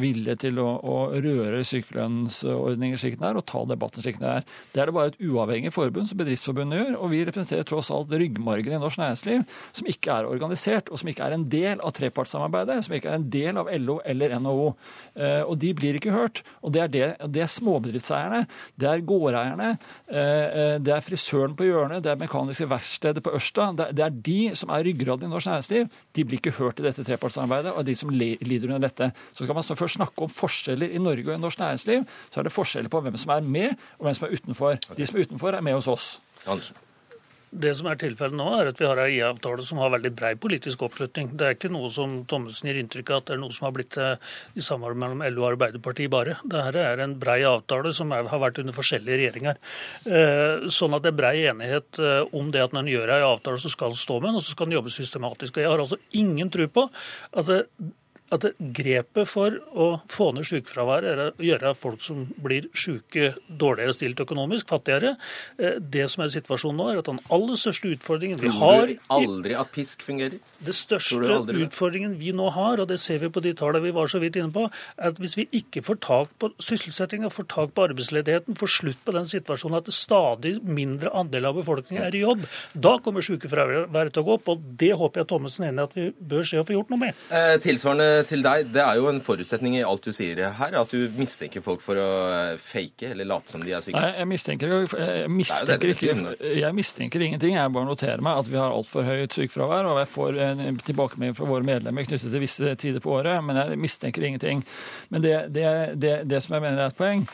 vilje 0.00 0.34
til 0.40 0.58
å, 0.62 0.68
å 0.80 0.96
røre 1.12 1.60
sykelønnsordninger 1.66 3.00
slik 3.00 3.18
den 3.18 3.28
er, 3.28 3.38
og 3.38 3.46
ta 3.48 3.62
debatten 3.68 4.04
slik 4.04 4.20
den 4.20 4.30
er. 4.30 4.46
Det 4.72 4.82
er 4.82 4.88
det 4.88 4.96
bare 4.96 5.12
et 5.12 5.20
uavhengig 5.20 5.72
forbund 5.74 6.08
som 6.08 6.20
Bedriftsforbundet 6.20 6.80
gjør, 6.80 6.96
og 7.00 7.12
vi 7.12 7.22
representerer 7.26 7.68
tross 7.68 7.90
alt 7.94 8.12
ryggmargen 8.14 8.76
i 8.76 8.80
norsk 8.80 9.00
næringsliv 9.02 9.39
som 9.76 9.88
ikke 9.90 10.14
er 10.14 10.28
organisert, 10.30 10.90
og 10.90 11.00
som 11.00 11.10
ikke 11.10 11.26
er 11.26 11.36
en 11.36 11.46
del 11.50 11.82
av 11.84 11.94
trepartssamarbeidet, 11.96 12.80
som 12.86 12.96
ikke 12.96 13.10
er 13.12 13.18
en 13.18 13.28
del 13.32 13.60
av 13.60 13.70
LO 13.80 13.98
eller 14.08 14.34
NHO. 14.40 14.68
Eh, 15.16 15.42
og 15.44 15.58
de 15.62 15.72
blir 15.76 15.98
ikke 15.98 16.14
hørt. 16.14 16.42
Og 16.64 16.74
det 16.74 16.84
er, 16.84 16.92
det, 16.92 17.04
det 17.34 17.44
er 17.44 17.50
småbedriftseierne, 17.50 18.44
det 18.80 18.90
er 18.90 19.04
gårdeierne, 19.06 19.70
eh, 20.10 20.20
eh, 20.20 20.74
det 20.82 20.94
er 20.94 21.04
frisøren 21.04 21.56
på 21.58 21.68
hjørnet, 21.68 22.04
det 22.04 22.12
er 22.12 22.20
mekaniske 22.20 22.68
verkstedet 22.70 23.24
på 23.24 23.34
Ørsta. 23.38 23.70
Det 23.78 24.04
er 24.04 24.20
de 24.30 24.40
som 24.58 24.72
er 24.74 24.84
ryggraden 24.86 25.28
i 25.28 25.32
norsk 25.32 25.50
næringsliv. 25.50 25.88
De 26.16 26.26
blir 26.26 26.42
ikke 26.42 26.56
hørt 26.58 26.82
i 26.82 26.86
dette 26.86 27.04
trepartssamarbeidet, 27.06 27.74
og 27.74 27.86
de 27.86 27.96
som 27.98 28.12
lider 28.12 28.68
under 28.70 28.88
dette. 28.88 29.12
Så 29.32 29.44
skal 29.44 29.56
man 29.56 29.64
først 29.64 30.00
snakke 30.00 30.26
om 30.26 30.32
forskjeller 30.32 30.90
i 30.90 31.02
Norge 31.02 31.28
og 31.28 31.38
i 31.38 31.40
norsk 31.40 31.58
næringsliv, 31.62 32.06
så 32.30 32.40
er 32.40 32.48
det 32.48 32.54
forskjeller 32.54 32.92
på 32.92 33.02
hvem 33.04 33.18
som 33.20 33.34
er 33.36 33.40
med, 33.40 33.74
og 33.98 34.06
hvem 34.06 34.18
som 34.18 34.28
er 34.28 34.36
utenfor. 34.36 34.78
De 34.96 35.06
som 35.06 35.18
er 35.18 35.28
utenfor, 35.28 35.56
er 35.56 35.66
med 35.66 35.78
hos 35.78 35.90
oss. 35.90 36.12
Andersen. 36.46 36.89
Det 37.50 37.72
som 37.74 37.88
er 37.90 37.98
tilfellet 37.98 38.38
nå, 38.38 38.46
er 38.60 38.68
at 38.70 38.78
vi 38.78 38.86
har 38.86 38.98
en 39.02 39.10
IA-avtale 39.10 39.64
som 39.66 39.80
har 39.82 39.90
veldig 39.90 40.12
brei 40.14 40.30
politisk 40.38 40.84
oppslutning. 40.86 41.32
Det 41.34 41.46
er 41.46 41.56
ikke 41.56 41.70
noe 41.74 41.88
som 41.90 42.20
Thommessen 42.30 42.70
gir 42.70 42.78
inntrykk 42.78 43.10
av 43.10 43.22
at 43.22 43.26
det 43.26 43.34
er 43.34 43.40
noe 43.42 43.54
som 43.56 43.66
har 43.66 43.74
blitt 43.74 43.98
eh, 43.98 44.28
i 44.54 44.62
samarbeid 44.62 45.00
mellom 45.02 45.24
LO 45.26 45.42
og 45.42 45.48
Arbeiderpartiet 45.48 46.12
bare. 46.14 46.36
Dette 46.46 46.84
er 46.84 47.02
en 47.02 47.16
brei 47.18 47.40
avtale 47.48 47.90
som 47.96 48.14
er, 48.14 48.28
har 48.30 48.42
vært 48.44 48.60
under 48.62 48.76
forskjellige 48.76 49.18
regjeringer. 49.18 49.58
Eh, 50.06 50.68
sånn 50.70 50.94
at 50.94 51.02
det 51.02 51.10
er 51.10 51.18
brei 51.18 51.34
enighet 51.50 51.98
eh, 51.98 52.22
om 52.38 52.52
det 52.54 52.62
at 52.62 52.76
når 52.76 52.86
en 52.86 52.92
gjør 52.94 53.14
en 53.16 53.28
avtale, 53.32 53.62
så 53.62 53.72
skal 53.74 53.90
en 53.90 54.04
stå 54.04 54.20
med 54.20 54.30
den, 54.30 54.38
og 54.38 54.46
så 54.46 54.54
skal 54.54 54.70
en 54.70 54.78
jobbe 54.78 54.94
systematisk. 54.94 55.58
Og 55.58 55.64
Jeg 55.64 55.74
har 55.74 55.84
altså 55.88 55.98
ingen 56.22 56.54
tro 56.54 56.70
på 56.70 56.86
at 56.86 57.50
det, 57.50 57.64
at 58.34 58.46
grepet 58.58 59.28
for 59.28 59.56
å 59.74 59.88
få 60.10 60.30
ned 60.36 60.46
sykefraværet 60.48 61.10
er 61.10 61.22
å 61.24 61.44
gjøre 61.44 61.72
folk 61.78 62.02
som 62.04 62.24
blir 62.42 62.68
syke, 62.78 63.32
dårligere 63.48 63.94
stilt 63.96 64.22
økonomisk, 64.22 64.68
fattigere. 64.70 65.16
Eh, 65.58 65.78
det 65.80 66.06
som 66.12 66.24
er 66.24 66.32
situasjonen 66.32 66.78
nå, 66.78 66.88
er 66.92 67.00
at 67.02 67.10
den 67.10 67.20
aller 67.32 67.58
største 67.58 67.90
utfordringen 67.96 68.40
vi 68.40 68.52
har 68.54 68.86
Tror 68.86 68.92
du 68.92 69.12
aldri 69.16 69.56
at 69.58 69.72
pisk 69.74 70.04
fungerer? 70.06 70.38
Det 70.62 70.74
største 70.76 71.40
utfordringen 71.64 72.14
vi 72.20 72.34
nå 72.36 72.50
har, 72.54 72.82
og 72.82 72.90
det 72.90 73.00
ser 73.02 73.20
vi 73.22 73.32
på 73.32 73.42
de 73.44 73.54
tallene 73.58 73.82
vi 73.88 73.94
var 73.96 74.10
så 74.10 74.20
vidt 74.22 74.38
inne 74.38 74.54
på, 74.54 74.68
er 74.96 75.10
at 75.10 75.20
hvis 75.20 75.36
vi 75.40 75.48
ikke 75.60 75.82
får 75.86 76.00
tak 76.06 76.32
på 76.40 76.52
sysselsettinga, 76.62 77.32
får 77.34 77.48
tak 77.50 77.74
på 77.74 77.88
arbeidsledigheten, 77.88 78.58
får 78.60 78.74
slutt 78.76 79.02
på 79.06 79.16
den 79.16 79.28
situasjonen 79.30 79.80
at 79.80 79.90
det 79.90 79.96
stadig 79.96 80.54
mindre 80.62 81.12
andel 81.16 81.50
av 81.50 81.58
befolkningen 81.58 82.06
er 82.06 82.16
i 82.16 82.22
jobb, 82.22 82.46
da 82.74 82.96
kommer 83.02 83.24
sykefraværet 83.26 84.14
til 84.14 84.22
å 84.22 84.28
gå 84.28 84.38
opp. 84.38 84.54
Og 84.54 84.64
det 84.80 84.92
håper 84.98 85.22
jeg 85.22 85.30
Thommessen 85.30 85.66
er 85.66 85.72
enig 85.72 85.82
i 85.82 85.88
at 85.88 85.98
vi 85.98 86.06
bør 86.32 86.46
se 86.46 86.60
å 86.60 86.66
få 86.66 86.76
gjort 86.76 86.92
noe 86.92 87.02
med. 87.04 87.26
Eh, 87.34 87.56
tilsvarende 87.62 88.19
til 88.28 88.42
deg, 88.44 88.70
det 88.74 88.82
er 88.82 88.98
jo 89.00 89.08
en 89.10 89.20
forutsetning 89.24 89.76
i 89.78 89.84
alt 89.86 90.04
du 90.06 90.12
sier 90.16 90.40
her, 90.56 90.76
at 90.80 90.92
du 90.94 91.06
mistenker 91.16 91.64
folk 91.64 91.82
for 91.84 91.98
å 92.00 92.08
eh, 92.30 92.54
fake 92.60 93.12
eller 93.12 93.28
late 93.28 93.52
som 93.54 93.64
de 93.64 93.74
er 93.76 93.84
syke. 93.84 93.96
Nei, 93.96 94.12
jeg 94.18 94.30
mistenker, 94.30 94.74
jeg 94.76 95.30
mistenker, 95.32 95.94
ikke, 95.94 96.16
jeg 96.60 96.76
mistenker 96.76 97.26
ingenting. 97.26 97.56
Jeg 97.58 97.74
bare 97.76 97.88
noterer 97.88 98.24
meg 98.24 98.42
at 98.42 98.50
vi 98.50 98.58
har 98.60 98.74
altfor 98.74 99.06
høyt 99.06 99.36
sykefravær, 99.36 99.90
og 99.90 100.02
jeg 100.02 100.10
får 100.14 100.40
en 100.46 100.82
tilbakemelding 100.86 101.38
fra 101.38 101.48
våre 101.50 101.66
medlemmer 101.66 102.08
knyttet 102.08 102.30
til 102.32 102.44
visse 102.44 102.74
tider 102.80 103.04
på 103.04 103.14
året, 103.18 103.40
men 103.44 103.60
jeg 103.60 103.80
mistenker 103.80 104.26
ingenting. 104.26 104.64
Men 105.10 105.24
det, 105.26 105.36
det, 105.56 105.70
det, 106.00 106.14
det 106.30 106.42
som 106.44 106.56
jeg 106.56 106.66
mener 106.66 106.84
er 106.84 106.94
et 106.94 107.00
poeng, 107.00 107.26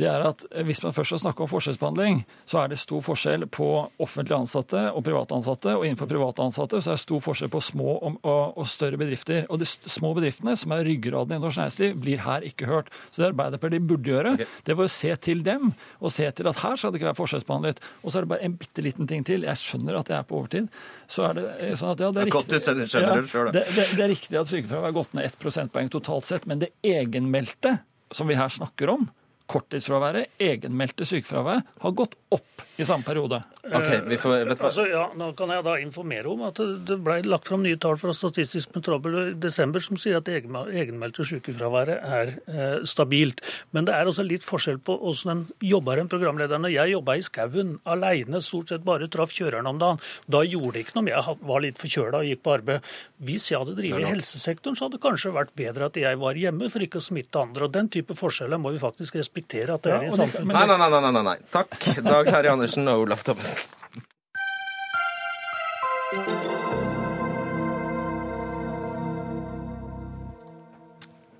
det 0.00 0.08
er 0.10 0.24
at 0.26 0.42
hvis 0.66 0.80
man 0.82 0.94
først 0.94 1.12
skal 1.12 1.20
snakke 1.22 1.44
om 1.44 1.50
forskjellsbehandling, 1.50 2.24
så 2.50 2.62
er 2.62 2.72
det 2.72 2.80
stor 2.80 3.02
forskjell 3.04 3.46
på 3.54 3.68
offentlig 4.02 4.34
ansatte 4.36 4.80
og 4.90 5.04
private 5.06 5.36
ansatte. 5.36 5.74
Og 5.78 5.86
innenfor 5.86 6.10
private 6.10 6.42
ansatte 6.42 6.80
så 6.82 6.92
er 6.92 6.98
det 6.98 7.04
stor 7.04 7.22
forskjell 7.22 7.52
på 7.52 7.62
små 7.62 7.94
og, 7.94 8.18
og, 8.26 8.58
og 8.58 8.68
større 8.70 8.98
bedrifter. 9.00 9.46
Og 9.48 9.62
de 9.62 9.68
små 9.68 10.10
bedriftene, 10.18 10.56
som 10.58 10.74
er 10.74 10.82
ryggraden 10.88 11.36
i 11.36 11.40
norsk 11.42 11.62
næringsliv, 11.62 11.94
blir 12.02 12.24
her 12.26 12.46
ikke 12.48 12.68
hørt. 12.70 12.90
Så 13.10 13.22
det 13.22 13.30
Arbeiderpartiet 13.30 13.86
burde 13.86 14.10
gjøre, 14.10 14.34
okay. 14.34 14.50
det 14.66 14.78
var 14.80 14.90
å 14.90 14.94
se 14.96 15.14
til 15.28 15.46
dem 15.46 15.70
og 16.00 16.14
se 16.14 16.28
til 16.34 16.50
at 16.50 16.62
her 16.64 16.80
skal 16.80 16.90
det 16.90 17.00
ikke 17.00 17.10
være 17.12 17.20
forskjellsbehandlet. 17.22 17.82
Og 18.02 18.10
så 18.10 18.18
er 18.18 18.26
det 18.26 18.32
bare 18.34 18.50
en 18.50 18.58
bitte 18.58 18.84
liten 18.84 19.10
ting 19.10 19.24
til. 19.26 19.46
Jeg 19.46 19.62
skjønner 19.62 20.02
at 20.02 20.10
jeg 20.10 20.18
er 20.18 20.28
på 20.28 20.42
overtid. 20.42 20.70
Så 21.06 21.28
er 21.28 21.38
det 21.38 21.48
eh, 21.60 21.74
sånn 21.78 21.94
at 21.94 22.02
ja, 22.02 22.10
det 22.10 22.24
er 22.24 22.32
riktig, 22.32 22.62
ja, 22.64 23.14
det, 23.54 23.66
det, 23.70 23.90
det 23.94 24.02
er 24.02 24.10
riktig 24.10 24.38
at 24.40 24.50
sykefraværet 24.50 24.90
har 24.90 24.98
gått 24.98 25.14
ned 25.14 25.28
ett 25.28 25.38
prosentpoeng 25.38 25.90
totalt 25.92 26.26
sett, 26.26 26.48
men 26.50 26.62
det 26.62 26.74
egenmeldte 26.82 27.78
som 28.14 28.30
vi 28.30 28.36
her 28.38 28.50
snakker 28.52 28.90
om, 28.92 29.06
korttidsfraværet, 29.50 30.38
egenmeldte 30.40 31.04
sykefravær, 31.08 31.64
har 31.84 31.92
gått 31.96 32.14
opp 32.32 32.62
i 32.80 32.84
samme 32.86 33.04
periode. 33.06 33.38
Ok, 33.64 33.90
vi 34.08 34.16
får, 34.18 34.32
vet 34.48 34.58
hva? 34.58 34.70
Altså, 34.70 34.86
ja, 34.88 35.04
nå 35.14 35.28
kan 35.38 35.52
jeg 35.52 35.62
da 35.66 35.74
informere 35.82 36.30
om 36.32 36.42
at 36.48 36.58
det 36.88 36.96
ble 37.04 37.20
lagt 37.28 37.50
fram 37.50 37.62
nye 37.62 37.78
tall 37.80 37.98
fra 38.00 38.14
Statistisk 38.16 38.72
sentralbyrå 38.72 39.24
i 39.28 39.34
desember 39.38 39.82
som 39.84 39.98
sier 40.00 40.18
at 40.18 40.26
det 40.26 40.40
egenmeldte 40.40 41.26
sykefraværet 41.28 42.00
er 42.02 42.32
eh, 42.48 42.78
stabilt. 42.88 43.44
Men 43.76 43.86
det 43.86 43.94
er 43.94 44.10
også 44.10 44.24
litt 44.26 44.46
forskjell 44.46 44.80
på 44.84 44.96
hvordan 45.02 45.34
en 45.34 45.44
jobber, 45.62 46.00
enn 46.00 46.10
programlederne. 46.10 46.72
Jeg 46.72 46.94
jobba 46.94 47.18
i 47.18 47.26
skauen 47.26 47.76
alene, 47.84 48.42
stort 48.42 48.72
sett 48.72 48.86
bare 48.86 49.10
traff 49.12 49.34
kjøreren 49.36 49.70
om 49.70 49.78
dagen. 49.82 50.02
Da 50.26 50.42
gjorde 50.42 50.78
det 50.78 50.86
ikke 50.86 50.98
noe 50.98 51.04
om 51.04 51.12
jeg 51.12 51.38
var 51.52 51.64
litt 51.66 51.82
forkjøla 51.82 52.24
og 52.24 52.32
gikk 52.32 52.42
på 52.42 52.56
arbeid. 52.56 52.90
Hvis 53.28 53.50
jeg 53.52 53.60
hadde 53.60 53.76
drevet 53.78 54.08
i 54.08 54.10
helsesektoren, 54.16 54.78
så 54.78 54.88
hadde 54.88 54.98
det 54.98 55.04
kanskje 55.04 55.36
vært 55.36 55.54
bedre 55.58 55.92
at 55.92 56.00
jeg 56.00 56.20
var 56.20 56.40
hjemme 56.40 56.72
for 56.72 56.84
ikke 56.84 56.98
å 56.98 57.06
smitte 57.06 57.44
andre. 57.44 57.68
Og 57.68 57.76
Den 57.76 57.92
type 57.92 58.18
forskjeller 58.18 58.58
må 58.60 58.74
vi 58.74 58.82
faktisk 58.82 59.20
respektere 59.20 59.33
at 59.74 59.86
det 59.86 59.92
er 59.94 60.06
i 60.06 60.10
samfunnet. 60.14 60.54
Nei, 60.54 60.66
nei, 60.70 60.78
nei, 60.78 61.10
nei, 61.10 61.22
nei. 61.26 61.38
Takk, 61.50 61.74
Dag 62.06 62.28
Terje 62.30 62.52
Andersen 62.54 62.88
og 62.92 63.06
Olaf 63.06 63.24
Thommessen. 63.26 63.58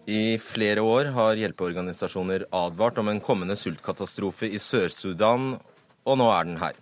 I 0.05 0.37
flere 0.43 0.83
år 0.85 1.09
har 1.17 1.39
hjelpeorganisasjoner 1.41 2.45
advart 2.53 2.99
om 3.01 3.09
en 3.09 3.23
kommende 3.25 3.57
sultkatastrofe 3.57 4.51
i 4.53 4.59
Sør-Sudan, 4.61 5.55
og 6.05 6.19
nå 6.21 6.27
er 6.35 6.51
den 6.51 6.59
her. 6.61 6.77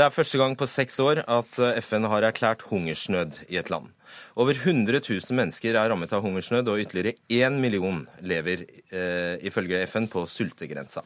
Det 0.00 0.06
er 0.06 0.14
første 0.14 0.38
gang 0.40 0.54
på 0.56 0.64
seks 0.64 0.94
år 1.04 1.18
at 1.28 1.58
FN 1.84 2.06
har 2.08 2.24
erklært 2.24 2.62
hungersnød 2.70 3.34
i 3.52 3.58
et 3.60 3.68
land. 3.68 3.90
Over 4.32 4.56
100 4.56 4.96
000 4.96 5.36
mennesker 5.36 5.76
er 5.76 5.90
rammet 5.92 6.14
av 6.16 6.22
hungersnød, 6.24 6.70
og 6.72 6.80
ytterligere 6.80 7.18
én 7.28 7.58
million 7.60 7.98
lever 8.24 8.62
eh, 8.64 9.34
ifølge 9.44 9.82
FN 9.90 10.06
på 10.08 10.22
sultegrensa. 10.24 11.02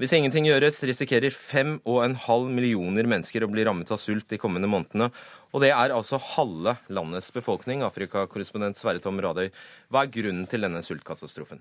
Hvis 0.00 0.14
ingenting 0.16 0.48
gjøres, 0.48 0.80
risikerer 0.88 1.36
5,5 1.36 2.48
millioner 2.48 3.10
mennesker 3.12 3.44
å 3.44 3.50
bli 3.52 3.66
rammet 3.68 3.92
av 3.92 4.00
sult 4.00 4.30
de 4.32 4.40
kommende 4.40 4.70
månedene. 4.72 5.10
Og 5.52 5.60
det 5.60 5.74
er 5.74 5.92
altså 5.92 6.22
halve 6.38 6.78
landets 6.88 7.28
befolkning. 7.36 7.84
Afrikakorrespondent 7.84 8.80
Sverre 8.80 9.04
Tom 9.04 9.20
Radøy, 9.20 9.50
hva 9.92 10.06
er 10.06 10.16
grunnen 10.16 10.48
til 10.48 10.64
denne 10.64 10.80
sultkatastrofen? 10.86 11.60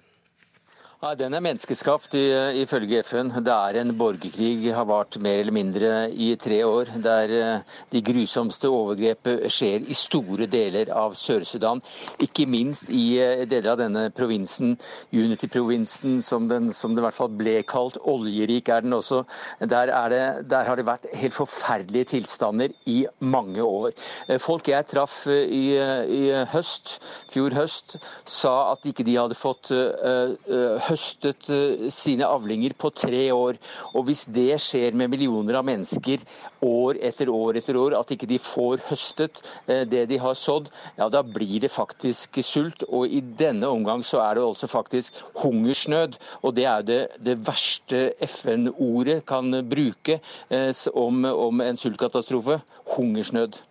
Ja, 0.99 1.13
Den 1.15 1.31
er 1.31 1.39
menneskeskapt 1.39 2.11
ifølge 2.59 2.99
FN. 3.07 3.29
Det 3.39 3.53
er 3.53 3.77
en 3.79 3.93
borgerkrig, 3.95 4.73
har 4.75 4.83
vart 4.83 5.15
mer 5.23 5.37
eller 5.39 5.53
mindre 5.55 5.91
i 6.11 6.33
tre 6.35 6.57
år. 6.67 6.89
Der 6.99 7.31
eh, 7.31 7.77
de 7.87 8.01
grusomste 8.03 8.67
overgrep 8.67 9.29
skjer 9.47 9.85
i 9.87 9.95
store 9.95 10.43
deler 10.51 10.91
av 10.91 11.15
Sør-Sudan. 11.15 11.79
Ikke 12.19 12.43
minst 12.43 12.91
i 12.91 13.15
eh, 13.15 13.45
deler 13.47 13.71
av 13.71 13.79
denne 13.79 14.09
provinsen, 14.11 14.73
Unity-provinsen, 15.15 16.17
som, 16.19 16.51
som, 16.75 16.91
det 16.91 16.99
i 16.99 17.07
hvert 17.07 17.19
fall 17.21 17.31
ble 17.31 17.55
kalt. 17.63 17.95
Oljerik 18.03 18.67
er 18.67 18.83
den 18.83 18.97
også. 18.99 19.21
Der, 19.63 19.93
er 20.01 20.11
det, 20.11 20.21
der, 20.51 20.67
har 20.67 20.75
det 20.75 20.87
vært 20.89 21.07
helt 21.15 21.37
forferdelige 21.37 22.11
tilstander 22.17 22.75
i 22.91 23.05
mange 23.23 23.63
år. 23.63 23.95
Eh, 24.27 24.35
folk 24.35 24.67
jeg 24.67 24.91
traff 24.91 25.21
i, 25.31 25.63
i 25.79 26.21
høst, 26.51 26.97
fjor 27.31 27.55
høst, 27.55 27.95
sa 28.27 28.73
at 28.73 28.91
ikke 28.91 29.07
de 29.07 29.15
hadde 29.15 29.39
fått 29.39 29.71
uh, 29.71 30.35
uh, 30.51 30.88
høstet 30.89 31.49
eh, 31.53 31.87
sine 31.93 32.27
avlinger 32.27 32.75
på 32.79 32.91
tre 32.95 33.27
år. 33.33 33.59
Og 33.93 34.07
hvis 34.09 34.25
det 34.29 34.59
skjer 34.63 34.97
med 34.97 35.11
millioner 35.13 35.59
av 35.59 35.67
mennesker 35.67 36.23
år 36.65 36.99
etter 37.09 37.31
år 37.31 37.59
etter 37.61 37.79
år, 37.79 37.95
at 37.99 38.11
ikke 38.13 38.29
de 38.29 38.39
får 38.41 38.83
høstet 38.89 39.43
eh, 39.67 39.85
det 39.89 40.05
de 40.11 40.19
har 40.21 40.37
sådd, 40.37 40.69
ja 40.99 41.09
da 41.11 41.23
blir 41.25 41.59
det 41.63 41.71
faktisk 41.73 42.41
sult. 42.45 42.85
Og 42.89 43.07
i 43.07 43.21
denne 43.21 43.69
omgang 43.69 44.03
så 44.05 44.23
er 44.25 44.37
det 44.37 44.45
altså 44.47 44.69
faktisk 44.71 45.17
hungersnød. 45.43 46.19
Og 46.43 46.55
det 46.57 46.67
er 46.69 46.85
det, 46.85 47.01
det 47.23 47.39
verste 47.47 48.13
FN-ordet 48.27 49.21
kan 49.29 49.61
bruke 49.69 50.19
eh, 50.49 50.85
om, 50.93 51.25
om 51.25 51.65
en 51.65 51.79
sultkatastrofe. 51.79 52.61
Hungersnød. 52.95 53.68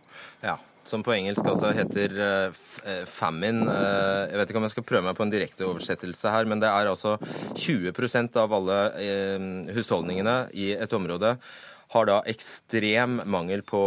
Som 0.88 1.04
på 1.04 1.12
engelsk 1.12 1.44
altså 1.44 1.68
heter 1.76 2.14
uh, 2.16 3.04
famine. 3.08 3.66
Uh, 3.68 4.24
jeg 4.30 4.40
vet 4.40 4.52
ikke 4.52 4.60
om 4.60 4.66
jeg 4.68 4.74
skal 4.76 4.86
prøve 4.88 5.04
meg 5.04 5.16
på 5.18 5.26
en 5.26 5.32
direkte 5.32 5.66
oversettelse 5.68 6.32
her, 6.32 6.48
men 6.48 6.62
det 6.62 6.70
er 6.70 6.88
altså 6.88 7.18
20% 7.52 8.38
av 8.40 8.54
alle 8.56 8.78
uh, 8.96 9.48
husholdningene 9.76 10.38
i 10.56 10.70
et 10.78 10.96
område 10.96 11.36
har 11.88 12.04
da 12.04 12.18
ekstrem 12.28 13.14
mangel 13.32 13.62
på 13.64 13.78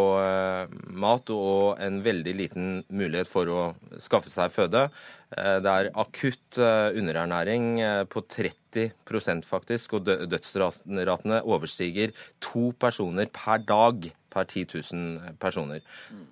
mat 0.90 1.28
og 1.30 1.78
en 1.86 2.00
veldig 2.02 2.32
liten 2.34 2.70
mulighet 2.90 3.30
for 3.30 3.46
å 3.54 3.60
skaffe 4.02 4.32
seg 4.34 4.50
føde. 4.50 4.88
Det 5.30 5.70
er 5.70 5.92
akutt 6.02 6.58
underernæring 6.58 7.78
på 8.10 8.24
30% 8.26 9.46
faktisk, 9.46 10.00
og 10.00 10.10
dødsratene 10.10 11.44
overstiger 11.46 12.18
to 12.42 12.72
personer 12.82 13.30
per 13.30 13.62
dag 13.70 14.10
per 14.32 14.48
10 14.48 14.66
000 14.94 15.36
personer. 15.42 15.84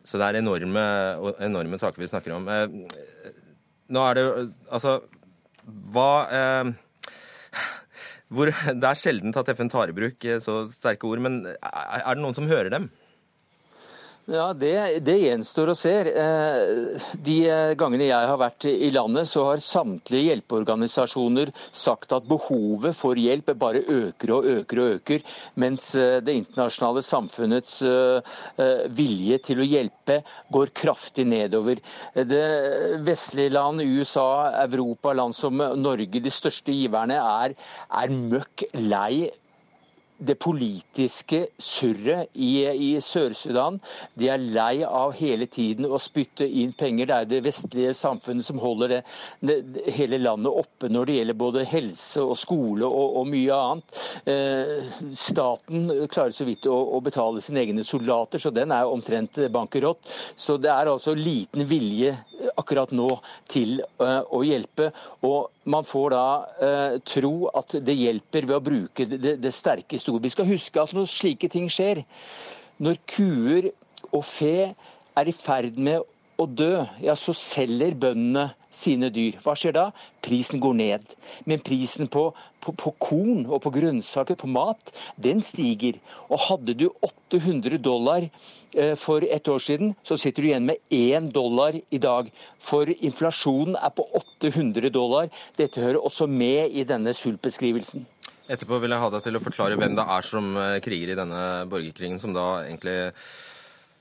Så 0.07 0.19
det 0.19 0.27
er 0.27 0.39
enorme, 0.39 0.83
enorme 1.43 1.79
saker 1.81 2.03
vi 2.03 2.11
snakker 2.11 2.35
om. 2.37 2.47
Eh, 2.47 3.33
nå 3.89 4.05
er 4.05 4.19
det 4.19 4.25
Altså, 4.69 4.99
hva 5.93 6.11
eh, 6.33 6.71
hvor, 8.29 8.51
Det 8.53 8.89
er 8.89 9.01
sjelden 9.01 9.35
at 9.35 9.51
FN 9.55 9.71
tar 9.71 9.91
i 9.91 9.97
bruk 9.97 10.25
eh, 10.25 10.41
så 10.43 10.61
sterke 10.71 11.09
ord, 11.09 11.21
men 11.25 11.41
er 11.49 12.13
det 12.13 12.23
noen 12.23 12.37
som 12.37 12.49
hører 12.49 12.71
dem? 12.73 12.89
Ja, 14.29 14.51
det, 14.53 14.99
det, 15.01 15.15
gjenstår 15.23 15.71
å 15.71 15.73
se. 15.77 15.91
Eh, 16.05 17.05
de 17.25 17.37
gangene 17.79 18.11
jeg 18.11 18.27
har 18.29 18.37
vært 18.37 18.67
i 18.69 18.91
landet, 18.93 19.25
så 19.25 19.47
har 19.47 19.63
samtlige 19.63 20.27
hjelpeorganisasjoner 20.27 21.49
sagt 21.73 22.13
at 22.13 22.27
behovet 22.29 22.93
for 22.97 23.17
hjelp 23.17 23.49
bare 23.57 23.81
øker 23.81 24.35
og 24.35 24.49
øker 24.51 24.83
og 24.83 24.93
øker, 24.99 25.25
mens 25.57 25.87
eh, 25.97 26.19
det 26.21 26.37
internasjonale 26.43 27.01
samfunnets 27.07 27.79
eh, 27.81 28.85
vilje 28.93 29.41
til 29.49 29.63
å 29.63 29.69
hjelpe 29.71 30.19
går 30.53 30.75
kraftig 30.77 31.25
nedover. 31.25 31.81
Det 32.13 32.45
vestlige 33.01 33.55
land, 33.57 33.81
USA, 33.81 34.29
Europa, 34.61 35.15
land 35.17 35.33
som 35.33 35.57
Norge, 35.57 36.21
de 36.21 36.33
største 36.33 36.75
giverne, 36.75 37.17
er, 37.17 37.57
er 37.89 38.13
møkk 38.13 38.67
lei 38.77 39.31
det 40.19 40.35
politiske 40.41 41.45
surret 41.57 42.29
i, 42.33 42.65
i 42.67 42.89
Sør-Sudan. 43.03 43.79
De 44.19 44.29
er 44.31 44.41
lei 44.41 44.83
av 44.85 45.13
hele 45.19 45.47
tiden 45.47 45.87
å 45.87 45.99
spytte 46.01 46.47
inn 46.47 46.73
penger. 46.77 47.07
Det 47.09 47.15
er 47.15 47.29
det 47.29 47.41
vestlige 47.45 47.93
samfunnet 47.97 48.45
som 48.45 48.59
holder 48.61 48.97
det, 48.97 49.01
det, 49.39 49.85
hele 49.95 50.19
landet 50.21 50.51
oppe 50.51 50.91
når 50.91 51.09
det 51.09 51.17
gjelder 51.19 51.39
både 51.39 51.65
helse 51.71 52.23
og 52.23 52.35
skole 52.39 52.87
og, 52.87 53.19
og 53.21 53.29
mye 53.31 53.59
annet. 53.59 54.01
Eh, 54.29 54.89
staten 55.15 55.87
klarer 56.11 56.35
så 56.35 56.47
vidt 56.47 56.67
å, 56.69 56.77
å, 56.97 57.01
betale 57.03 57.41
sine 57.43 57.63
egne 57.63 57.85
soldater, 57.87 58.41
så 58.41 58.51
den 58.53 58.73
er 58.75 58.89
omtrent 58.89 59.39
bankerott. 59.53 60.03
Så 60.35 60.59
det 60.61 60.71
er 60.73 60.91
altså 60.91 61.15
liten 61.17 61.67
vilje 61.69 62.17
akkurat 62.59 62.91
nå 62.95 63.09
til 63.51 63.79
eh, 63.79 64.21
å 64.23 64.43
hjelpe. 64.45 64.91
Og 65.27 65.47
man 65.69 65.85
får 65.85 66.13
da 66.13 66.25
eh, 66.65 66.95
tro 67.05 67.49
at 67.53 67.75
det 67.85 67.95
hjelper 67.97 68.47
ved 68.49 68.57
å 68.57 68.63
bruke 68.63 69.05
det, 69.09 69.35
det 69.41 69.53
sterke 69.55 69.99
store. 70.01 70.23
Vi 70.23 70.33
skal 70.33 70.49
huske 70.49 70.81
at 70.81 70.93
når 70.95 71.09
slike 71.11 71.49
ting 71.51 71.69
skjer, 71.71 72.03
når 72.81 73.01
kuer 73.09 73.69
og 74.09 74.23
fe 74.25 74.71
er 75.19 75.29
i 75.29 75.35
ferd 75.35 75.77
med 75.77 76.01
å 76.39 76.47
dø, 76.47 76.85
ja, 77.03 77.15
så 77.19 77.35
selger 77.35 77.97
bøndene 77.99 78.49
sine 78.71 79.09
dyr. 79.13 79.37
Hva 79.43 79.55
skjer 79.57 79.75
da? 79.75 79.85
Prisen 80.25 80.61
går 80.61 80.77
ned. 80.77 81.15
Men 81.49 81.63
prisen 81.65 82.09
på, 82.11 82.29
på, 82.63 82.73
på, 82.77 82.93
korn 83.01 83.45
og 83.47 83.63
på 83.65 83.73
grønnsaker, 83.75 84.37
på 84.39 84.49
mat, 84.51 84.93
den 85.17 85.43
stiger. 85.45 85.99
Og 86.29 86.41
hadde 86.47 86.77
du 86.77 86.87
800 87.05 87.79
dollar 87.83 88.27
eh, 88.27 88.95
for 88.99 89.25
et 89.25 89.49
år 89.49 89.63
siden, 89.63 89.95
så 90.03 90.19
sitter 90.19 90.45
du 90.45 90.51
igjen 90.51 90.69
med 90.69 90.83
én 90.93 91.31
dollar 91.33 91.77
i 91.77 92.01
dag. 92.01 92.29
For 92.61 92.89
inflasjonen 92.93 93.79
er 93.79 93.93
på 93.95 94.05
800 94.21 94.93
dollar. 94.93 95.33
Dette 95.57 95.83
hører 95.83 96.01
også 96.03 96.29
med 96.29 96.69
i 96.69 96.85
denne 96.87 97.15
sultbeskrivelsen. 97.17 98.07
Etterpå 98.49 98.79
vil 98.81 98.95
jeg 98.95 99.01
ha 99.03 99.11
deg 99.13 99.21
til 99.21 99.37
å 99.37 99.43
forklare 99.43 99.77
hvem 99.77 99.93
det 99.97 100.07
er 100.09 100.25
som 100.25 100.55
eh, 100.57 100.79
kriger 100.81 101.13
i 101.13 101.17
denne 101.19 101.43
borgerkrigen, 101.69 102.17
som 102.21 102.33
da 102.33 102.63
egentlig 102.63 102.97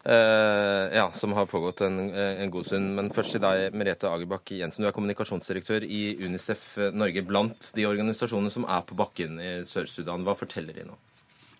ja, 0.08 1.06
som 1.12 1.34
har 1.36 1.48
pågått 1.50 1.82
en, 1.84 1.98
eh, 2.10 2.42
en, 2.42 2.50
god 2.50 2.66
stund. 2.66 2.94
Men 2.96 3.10
først 3.14 3.36
til 3.36 3.42
deg, 3.44 3.74
Merete 3.76 4.08
Agerbakk 4.08 4.54
Jensen. 4.56 4.84
Du 4.84 4.88
er 4.88 4.96
kommunikasjonsdirektør 4.96 5.84
i 5.84 6.16
Unicef 6.24 6.76
Norge. 6.96 7.24
Blant 7.28 7.72
de 7.76 7.86
organisasjonene 7.88 8.52
som 8.54 8.64
er 8.64 8.82
på 8.88 8.96
bakken 8.98 9.40
i 9.42 9.52
Sør-Sudan, 9.68 10.24
hva 10.24 10.36
forteller 10.38 10.76
de 10.76 10.86
nå? 10.88 10.98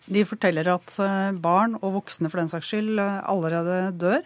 De 0.09 0.23
forteller 0.25 0.65
at 0.73 0.95
barn 1.37 1.75
og 1.83 1.99
voksne 1.99 2.31
for 2.31 2.41
den 2.41 2.49
saks 2.49 2.71
skyld 2.71 2.97
allerede 2.97 3.91
dør. 4.01 4.23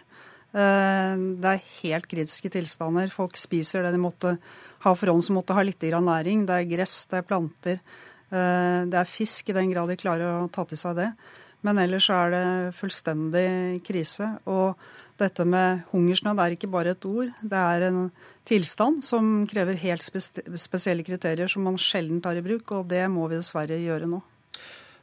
Det 0.54 1.50
er 1.50 1.66
helt 1.82 2.06
kritiske 2.08 2.48
tilstander. 2.54 3.12
Folk 3.12 3.36
spiser 3.36 3.84
det 3.84 3.92
de 3.92 4.00
måtte 4.00 4.38
ha 4.84 4.92
for 4.96 5.10
hånd 5.10 5.24
som 5.24 5.36
måtte 5.38 5.56
ha 5.56 5.64
litt 5.64 5.82
næring. 5.82 6.46
Det 6.46 6.56
er 6.56 6.70
gress, 6.70 7.06
det 7.10 7.20
er 7.20 7.28
planter. 7.28 7.80
Eh, 8.34 8.80
det 8.90 8.98
er 8.98 9.08
fisk 9.08 9.50
i 9.50 9.56
den 9.56 9.72
grad 9.72 9.90
de 9.90 10.00
klarer 10.00 10.42
å 10.42 10.50
ta 10.52 10.64
til 10.68 10.80
seg 10.80 10.96
det. 10.98 11.10
Men 11.64 11.80
ellers 11.80 12.10
er 12.12 12.34
det 12.34 12.46
fullstendig 12.76 13.80
krise. 13.86 14.28
Og 14.50 14.76
dette 15.20 15.46
med 15.48 15.84
hungersnød 15.92 16.42
er 16.42 16.56
ikke 16.56 16.70
bare 16.72 16.92
et 16.92 17.08
ord. 17.08 17.32
Det 17.40 17.60
er 17.60 17.88
en 17.88 18.00
tilstand 18.44 19.00
som 19.06 19.46
krever 19.48 19.80
helt 19.80 20.04
spesielle 20.04 21.06
kriterier 21.06 21.48
som 21.48 21.64
man 21.64 21.80
sjelden 21.80 22.20
tar 22.24 22.36
i 22.36 22.44
bruk, 22.44 22.68
og 22.76 22.88
det 22.92 23.06
må 23.12 23.28
vi 23.30 23.40
dessverre 23.40 23.80
gjøre 23.80 24.10
nå. 24.10 24.20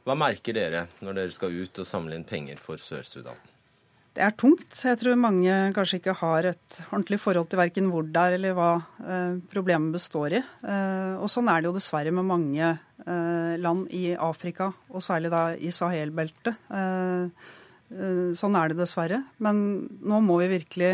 Hva 0.02 0.18
merker 0.18 0.54
dere 0.54 0.86
når 1.02 1.18
dere 1.18 1.34
skal 1.34 1.54
ut 1.54 1.82
og 1.82 1.86
samle 1.86 2.18
inn 2.18 2.26
penger 2.26 2.62
for 2.62 2.78
Sør-Sudan? 2.82 3.38
Det 4.12 4.20
er 4.20 4.34
tungt. 4.36 4.74
Jeg 4.84 4.98
tror 5.00 5.16
mange 5.16 5.52
kanskje 5.72 5.98
ikke 6.02 6.14
har 6.18 6.50
et 6.50 6.80
ordentlig 6.90 7.16
forhold 7.22 7.46
til 7.48 7.60
verken 7.62 7.86
hvor 7.88 8.04
det 8.04 8.20
er 8.20 8.34
eller 8.36 8.56
hva 8.58 8.72
eh, 9.00 9.38
problemet 9.54 9.94
består 9.94 10.36
i. 10.36 10.42
Eh, 10.42 11.14
og 11.16 11.30
sånn 11.32 11.48
er 11.48 11.62
det 11.62 11.70
jo 11.70 11.76
dessverre 11.78 12.12
med 12.12 12.28
mange 12.28 12.74
land 13.06 13.88
i 13.90 14.12
Afrika, 14.14 14.70
og 14.90 15.02
særlig 15.02 15.32
da 15.32 15.42
i 15.56 15.72
Sahel-beltet. 15.74 16.58
Eh, 16.70 17.48
eh, 17.92 18.28
sånn 18.38 18.58
er 18.58 18.72
det 18.72 18.78
dessverre. 18.78 19.22
Men 19.42 19.88
nå 20.00 20.20
må 20.24 20.38
vi 20.42 20.52
virkelig 20.54 20.92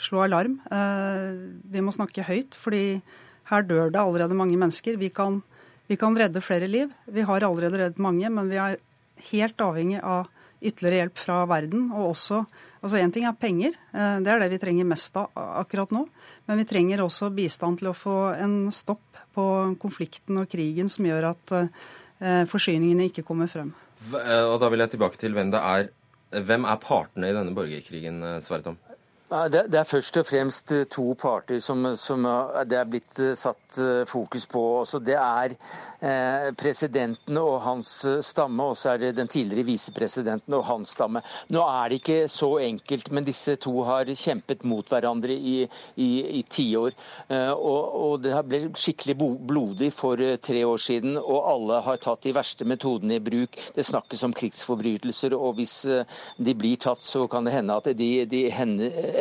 slå 0.00 0.24
alarm. 0.24 0.58
Eh, 0.72 1.36
vi 1.72 1.84
må 1.84 1.92
snakke 1.94 2.24
høyt, 2.24 2.56
fordi 2.56 3.00
her 3.50 3.66
dør 3.66 3.90
det 3.92 4.00
allerede 4.00 4.38
mange 4.38 4.58
mennesker. 4.58 4.96
Vi 4.96 5.10
kan, 5.12 5.42
vi 5.90 5.98
kan 6.00 6.16
redde 6.16 6.42
flere 6.44 6.68
liv. 6.70 6.92
Vi 7.06 7.26
har 7.26 7.44
allerede 7.44 7.78
reddet 7.82 8.02
mange, 8.02 8.30
men 8.30 8.48
vi 8.48 8.60
er 8.62 8.78
helt 9.30 9.60
avhengig 9.60 10.00
av 10.02 10.30
ytterligere 10.60 11.04
hjelp 11.04 11.20
fra 11.20 11.38
verden. 11.50 11.88
Og 11.92 12.12
også 12.12 12.42
altså 12.80 13.00
Én 13.00 13.12
ting 13.12 13.26
er 13.28 13.36
penger, 13.36 13.76
eh, 13.92 14.18
det 14.24 14.32
er 14.32 14.42
det 14.42 14.50
vi 14.54 14.60
trenger 14.62 14.88
mest 14.88 15.16
av 15.20 15.30
akkurat 15.34 15.92
nå. 15.94 16.06
Men 16.48 16.60
vi 16.60 16.68
trenger 16.68 17.04
også 17.04 17.30
bistand 17.34 17.80
til 17.80 17.90
å 17.92 17.96
få 17.96 18.18
en 18.40 18.70
stopp 18.72 19.20
på 19.34 19.46
konflikten 19.80 20.40
og 20.40 20.50
krigen 20.50 20.88
som 20.90 21.06
gjør 21.06 21.30
at 21.34 21.56
eh, 21.56 22.44
forsyningene 22.50 23.10
ikke 23.10 23.26
kommer 23.26 23.50
frem. 23.52 23.72
Eh, 24.14 24.44
og 24.46 24.60
Da 24.60 24.70
vil 24.72 24.84
jeg 24.84 24.96
tilbake 24.96 25.20
til 25.20 25.36
hvem 25.36 25.52
det 25.52 25.60
er. 25.60 25.90
Hvem 26.30 26.64
er 26.64 26.78
partene 26.78 27.30
i 27.30 27.34
denne 27.34 27.54
borgerkrigen, 27.54 28.22
Sverretom? 28.44 28.78
Det, 29.30 29.78
er 29.78 29.86
først 29.86 30.16
og 30.18 30.26
fremst 30.26 30.72
to 30.90 31.12
parter 31.14 31.60
som, 31.62 31.84
som 31.94 32.24
det 32.66 32.78
er 32.80 32.88
blitt 32.90 33.20
satt 33.38 33.78
fokus 34.10 34.48
på. 34.50 34.64
Også 34.80 34.98
det 34.98 35.14
er 35.14 35.54
Eh, 36.00 36.46
presidenten 36.56 37.36
og 37.36 37.58
hans 37.60 37.88
eh, 38.08 38.22
stamme, 38.24 38.70
og 38.70 38.78
så 38.80 38.94
er 38.94 39.02
det 39.02 39.10
den 39.18 39.28
tidligere 39.28 39.66
visepresidenten 39.68 40.54
og 40.56 40.62
hans 40.64 40.94
stamme. 40.96 41.20
Nå 41.52 41.60
er 41.60 41.90
det 41.92 41.98
ikke 41.98 42.22
så 42.32 42.54
enkelt, 42.64 43.10
men 43.12 43.26
disse 43.26 43.58
to 43.60 43.82
har 43.84 44.08
kjempet 44.08 44.64
mot 44.64 44.88
hverandre 44.88 45.36
i, 45.36 45.58
i, 46.00 46.08
i 46.38 46.40
tiår. 46.48 46.96
Eh, 47.28 47.52
og, 47.52 47.98
og 48.00 48.24
det 48.24 48.32
ble 48.48 48.62
skikkelig 48.80 49.18
blodig 49.44 49.90
for 49.92 50.24
tre 50.40 50.62
år 50.64 50.80
siden, 50.80 51.18
og 51.20 51.50
alle 51.52 51.82
har 51.84 52.00
tatt 52.00 52.24
de 52.24 52.32
verste 52.38 52.64
metodene 52.64 53.18
i 53.18 53.24
bruk. 53.26 53.60
Det 53.76 53.84
snakkes 53.84 54.24
om 54.24 54.36
krigsforbrytelser, 54.40 55.36
og 55.36 55.60
hvis 55.60 55.76
de 56.40 56.56
blir 56.56 56.80
tatt, 56.80 57.04
så 57.04 57.26
kan 57.28 57.44
det 57.44 57.58
hende 57.58 57.76
at 57.76 57.92
de, 57.92 58.10
de 58.24 58.46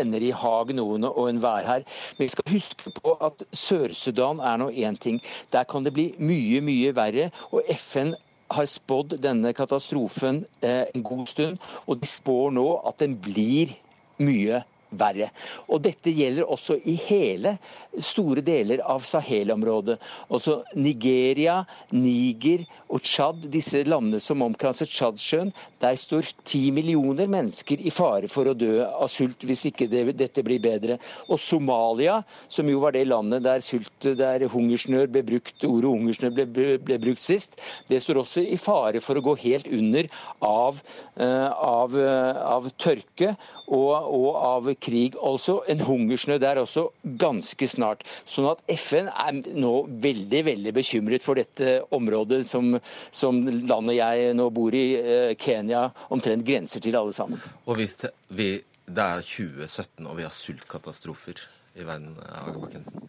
ender 0.02 0.24
i 0.24 0.32
Haag, 0.36 0.74
noen 0.78 1.08
og 1.10 1.30
enhver 1.30 1.68
her. 1.68 1.86
Men 2.18 2.28
vi 2.28 2.34
skal 2.36 2.54
huske 2.54 2.94
på 2.96 3.16
at 3.26 3.44
Sør-Sudan 3.52 4.40
er 4.40 4.58
nå 4.62 4.72
én 4.72 4.98
ting. 5.00 5.22
Der 5.54 5.68
kan 5.70 5.86
det 5.86 5.94
bli 5.94 6.12
mye, 6.18 6.64
mye 6.66 6.96
verre. 6.96 7.30
Og 7.52 7.68
FN 7.76 8.16
har 8.50 8.66
spådd 8.66 9.20
denne 9.22 9.54
katastrofen 9.54 10.44
eh, 10.66 10.88
en 10.96 11.06
god 11.06 11.28
stund, 11.30 11.62
og 11.86 12.02
de 12.02 12.10
spår 12.10 12.52
nå 12.58 12.68
at 12.90 13.00
den 13.04 13.20
blir 13.22 13.78
mye 14.18 14.58
verre. 14.58 14.66
Og 14.92 15.82
dette 15.84 16.14
gjelder 16.14 16.50
også 16.50 16.80
i 16.90 16.96
hele 17.08 17.58
store 17.98 18.42
deler 18.46 18.82
av 18.86 19.06
Sahel-området. 19.06 20.00
Altså 20.30 20.62
Nigeria, 20.76 21.62
Niger 21.92 22.66
og 22.90 23.04
Tsjad, 23.06 23.44
disse 23.54 23.84
landene 23.86 24.20
som 24.22 24.42
omkranser 24.42 24.90
Tsjadsjøen, 24.90 25.52
der 25.80 25.98
står 26.00 26.32
ti 26.48 26.70
millioner 26.74 27.30
mennesker 27.30 27.82
i 27.86 27.92
fare 27.94 28.30
for 28.32 28.50
å 28.50 28.56
dø 28.58 28.82
av 28.84 29.08
sult 29.14 29.46
hvis 29.46 29.68
ikke 29.70 29.88
det, 29.92 30.04
dette 30.18 30.44
blir 30.46 30.62
bedre. 30.64 30.98
Og 31.30 31.40
Somalia, 31.42 32.20
som 32.50 32.70
jo 32.70 32.82
var 32.82 32.96
det 32.98 33.06
landet 33.08 33.46
der, 33.46 33.62
sult, 33.64 33.94
der 34.02 34.48
hungersnød 34.50 35.14
ble 35.14 35.24
brukt, 35.28 35.68
ordet 35.68 35.94
hungersnød 35.94 36.40
ble, 36.40 36.68
ble, 36.82 37.00
brukt 37.02 37.24
sist, 37.24 37.60
det 37.90 38.02
står 38.04 38.24
også 38.24 38.44
i 38.44 38.58
fare 38.60 39.04
for 39.06 39.20
å 39.20 39.26
gå 39.30 39.38
helt 39.46 39.70
under 39.70 40.10
av, 40.46 40.82
uh, 41.20 41.50
av, 41.54 41.94
uh, 41.94 42.42
av 42.58 42.72
tørke 42.82 43.36
og, 43.68 43.94
og, 43.94 44.30
av 44.34 44.74
krig. 44.82 45.18
Altså 45.22 45.60
en 45.70 45.84
hungersnød 45.88 46.42
der 46.44 46.62
også 46.64 46.90
ganske 47.20 47.70
snart. 47.70 48.04
Sånn 48.30 48.50
at 48.52 48.64
FN 48.80 49.12
er 49.12 49.42
nå 49.56 49.74
veldig, 49.90 50.44
veldig 50.52 50.76
bekymret 50.76 51.26
for 51.26 51.40
dette 51.40 51.80
området 51.96 52.44
som 52.48 52.80
som 53.12 53.40
landet 53.46 53.98
jeg 54.00 54.34
nå 54.38 54.50
bor 54.54 54.76
i, 54.76 54.86
eh, 54.96 55.36
Kenya, 55.40 55.90
omtrent 56.10 56.46
grenser 56.46 56.84
til 56.84 56.98
alle 57.00 57.14
sammen. 57.16 57.42
Og 57.66 57.80
hvis 57.80 58.06
vi, 58.30 58.52
det 58.86 59.06
er 59.06 59.26
2017 59.26 60.08
og 60.08 60.18
vi 60.20 60.28
har 60.28 60.34
sultkatastrofer 60.36 61.42
i 61.80 61.86
verden, 61.88 62.16
Hagebakkensen? 62.30 63.08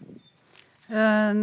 Eh, 0.90 1.34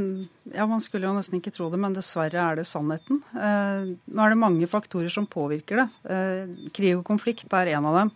ja, 0.54 0.66
Man 0.68 0.84
skulle 0.84 1.08
jo 1.08 1.16
nesten 1.16 1.40
ikke 1.40 1.56
tro 1.56 1.70
det, 1.72 1.80
men 1.80 1.96
dessverre 1.96 2.42
er 2.44 2.60
det 2.60 2.68
sannheten. 2.68 3.22
Eh, 3.34 3.94
nå 3.96 4.26
er 4.26 4.34
det 4.34 4.44
mange 4.44 4.68
faktorer 4.68 5.10
som 5.10 5.28
påvirker 5.28 5.84
det. 5.84 6.72
Krig 6.74 6.98
og 6.98 7.06
konflikt 7.08 7.54
er 7.54 7.78
en 7.78 7.86
av 7.86 8.02
dem. 8.04 8.12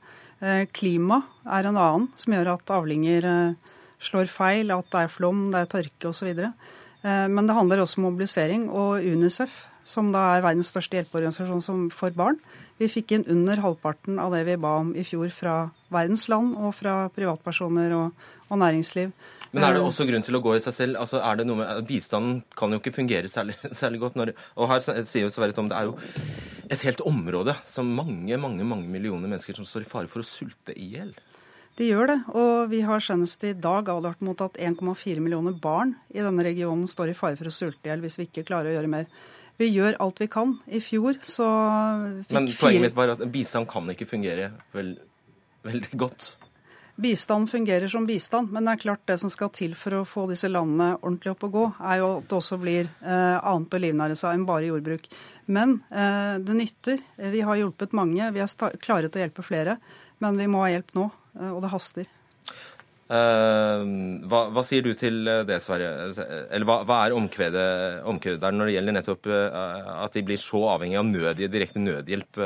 Klima 0.74 1.20
er 1.46 1.68
en 1.70 1.78
annen, 1.78 2.08
som 2.18 2.34
gjør 2.34 2.56
at 2.56 2.72
avlinger 2.74 3.28
slår 4.02 4.30
feil, 4.32 4.72
at 4.74 4.88
det 4.90 5.04
er 5.04 5.12
flom, 5.14 5.44
det 5.54 5.60
er 5.60 5.70
tørke 5.70 6.10
osv. 6.10 6.32
Men 7.04 7.46
det 7.46 7.58
handler 7.58 7.84
også 7.84 8.00
om 8.02 8.08
mobilisering. 8.08 8.64
Og 8.74 9.06
Unicef 9.06 9.54
som 9.88 10.12
da 10.14 10.24
er 10.36 10.46
verdens 10.46 10.72
største 10.72 11.00
hjelpeorganisasjon 11.00 11.90
for 11.94 12.14
barn. 12.16 12.40
Vi 12.80 12.90
fikk 12.90 13.16
inn 13.16 13.28
under 13.30 13.62
halvparten 13.62 14.20
av 14.22 14.34
det 14.36 14.44
vi 14.48 14.58
ba 14.62 14.78
om 14.82 14.94
i 14.98 15.06
fjor 15.06 15.32
fra 15.34 15.56
verdens 15.94 16.28
land 16.32 16.56
og 16.58 16.74
fra 16.78 17.06
privatpersoner 17.14 17.94
og, 17.98 18.26
og 18.50 18.62
næringsliv. 18.62 19.12
Men 19.52 19.66
er 19.68 19.76
det 19.76 19.82
også 19.84 20.06
grunn 20.08 20.24
til 20.24 20.38
å 20.38 20.42
gå 20.44 20.54
i 20.56 20.62
seg 20.64 20.76
selv? 20.76 21.00
Altså, 21.02 21.20
er 21.20 21.40
det 21.40 21.46
noe 21.48 21.60
med, 21.60 21.82
Bistanden 21.88 22.40
kan 22.58 22.72
jo 22.72 22.80
ikke 22.80 22.94
fungere 22.96 23.32
særlig, 23.32 23.58
særlig 23.82 24.00
godt. 24.04 24.20
Når, 24.20 24.32
og 24.56 24.72
her 24.72 24.84
sier 24.86 25.26
jo 25.26 25.32
Sverre 25.34 25.56
Tom, 25.56 25.68
det 25.72 25.80
er 25.80 25.90
jo 25.90 25.98
et 26.72 26.86
helt 26.88 27.04
område 27.04 27.58
som 27.68 27.90
mange 27.92 28.38
mange, 28.40 28.64
mange 28.64 28.88
millioner 28.92 29.28
mennesker 29.28 29.58
som 29.58 29.68
står 29.68 29.84
i 29.84 29.92
fare 29.92 30.12
for 30.12 30.24
å 30.24 30.28
sulte 30.28 30.76
i 30.78 30.88
hjel. 30.96 31.12
De 31.80 31.88
gjør 31.88 32.10
det, 32.12 32.18
og 32.36 32.72
vi 32.72 32.82
har 32.84 33.04
senest 33.04 33.44
i 33.48 33.54
dag 33.56 33.88
advart 33.90 34.24
mot 34.24 34.40
at 34.44 34.58
1,4 34.60 35.24
millioner 35.24 35.56
barn 35.56 35.96
i 36.12 36.20
denne 36.24 36.44
regionen 36.46 36.88
står 36.90 37.14
i 37.14 37.16
fare 37.18 37.40
for 37.40 37.48
å 37.48 37.54
sulte 37.56 37.88
i 37.88 37.92
hjel 37.92 38.04
hvis 38.04 38.20
vi 38.20 38.28
ikke 38.28 38.46
klarer 38.48 38.72
å 38.72 38.76
gjøre 38.76 38.92
mer. 38.92 39.08
Vi 39.60 39.70
gjør 39.70 39.98
alt 40.04 40.20
vi 40.22 40.28
kan. 40.32 40.56
I 40.68 40.82
fjor 40.84 41.20
så 41.28 41.48
fikk 42.26 42.36
Men 42.36 42.50
poenget 42.60 42.86
mitt 42.88 42.98
var 42.98 43.14
at 43.16 43.24
bistand 43.32 43.70
kan 43.72 43.88
ikke 43.94 44.08
fungere 44.10 44.52
vel, 44.76 44.96
veldig 45.68 46.00
godt. 46.02 46.32
Bistand 47.02 47.50
fungerer 47.50 47.90
som 47.90 48.06
bistand, 48.06 48.52
men 48.54 48.68
det 48.68 48.76
er 48.76 48.82
klart 48.84 49.02
det 49.10 49.16
som 49.18 49.32
skal 49.34 49.50
til 49.56 49.72
for 49.74 49.96
å 49.98 50.06
få 50.06 50.28
disse 50.30 50.50
landene 50.52 50.92
ordentlig 51.00 51.32
opp 51.32 51.46
og 51.48 51.56
gå, 51.56 51.64
er 51.90 52.02
jo 52.02 52.10
at 52.20 52.28
det 52.30 52.38
også 52.38 52.60
blir 52.62 52.90
eh, 53.02 53.38
annet 53.40 53.74
å 53.74 53.82
livnære 53.82 54.18
seg 54.20 54.38
enn 54.38 54.46
bare 54.46 54.68
jordbruk. 54.70 55.08
Men 55.50 55.80
eh, 55.90 56.36
det 56.46 56.58
nytter. 56.60 57.02
Vi 57.34 57.42
har 57.48 57.58
hjulpet 57.58 57.96
mange. 57.98 58.30
Vi 58.36 58.44
er 58.44 58.78
klaret 58.84 59.18
å 59.18 59.24
hjelpe 59.24 59.46
flere. 59.46 59.80
Men 60.22 60.38
vi 60.38 60.46
må 60.52 60.62
ha 60.62 60.70
hjelp 60.76 60.94
nå, 61.00 61.08
eh, 61.40 61.50
og 61.50 61.64
det 61.66 61.74
haster. 61.74 62.14
Eh, 63.12 63.88
hva, 64.30 64.46
hva 64.54 64.64
sier 64.68 64.86
du 64.86 64.94
til 64.94 65.26
det, 65.50 65.58
Sverre? 65.66 66.12
Eller 66.54 66.70
hva, 66.70 66.84
hva 66.86 67.02
er 67.08 67.18
omkvedet, 67.18 67.68
omkvedet 68.14 68.44
der 68.46 68.56
når 68.56 68.70
det 68.70 68.78
gjelder 68.78 69.00
nettopp 69.00 69.32
eh, 69.34 69.94
at 70.06 70.14
de 70.20 70.28
blir 70.30 70.40
så 70.40 70.68
avhengig 70.76 71.02
av 71.02 71.10
nødhjelp, 71.10 71.56
direkte 71.58 71.82
nødhjelp? 71.82 72.46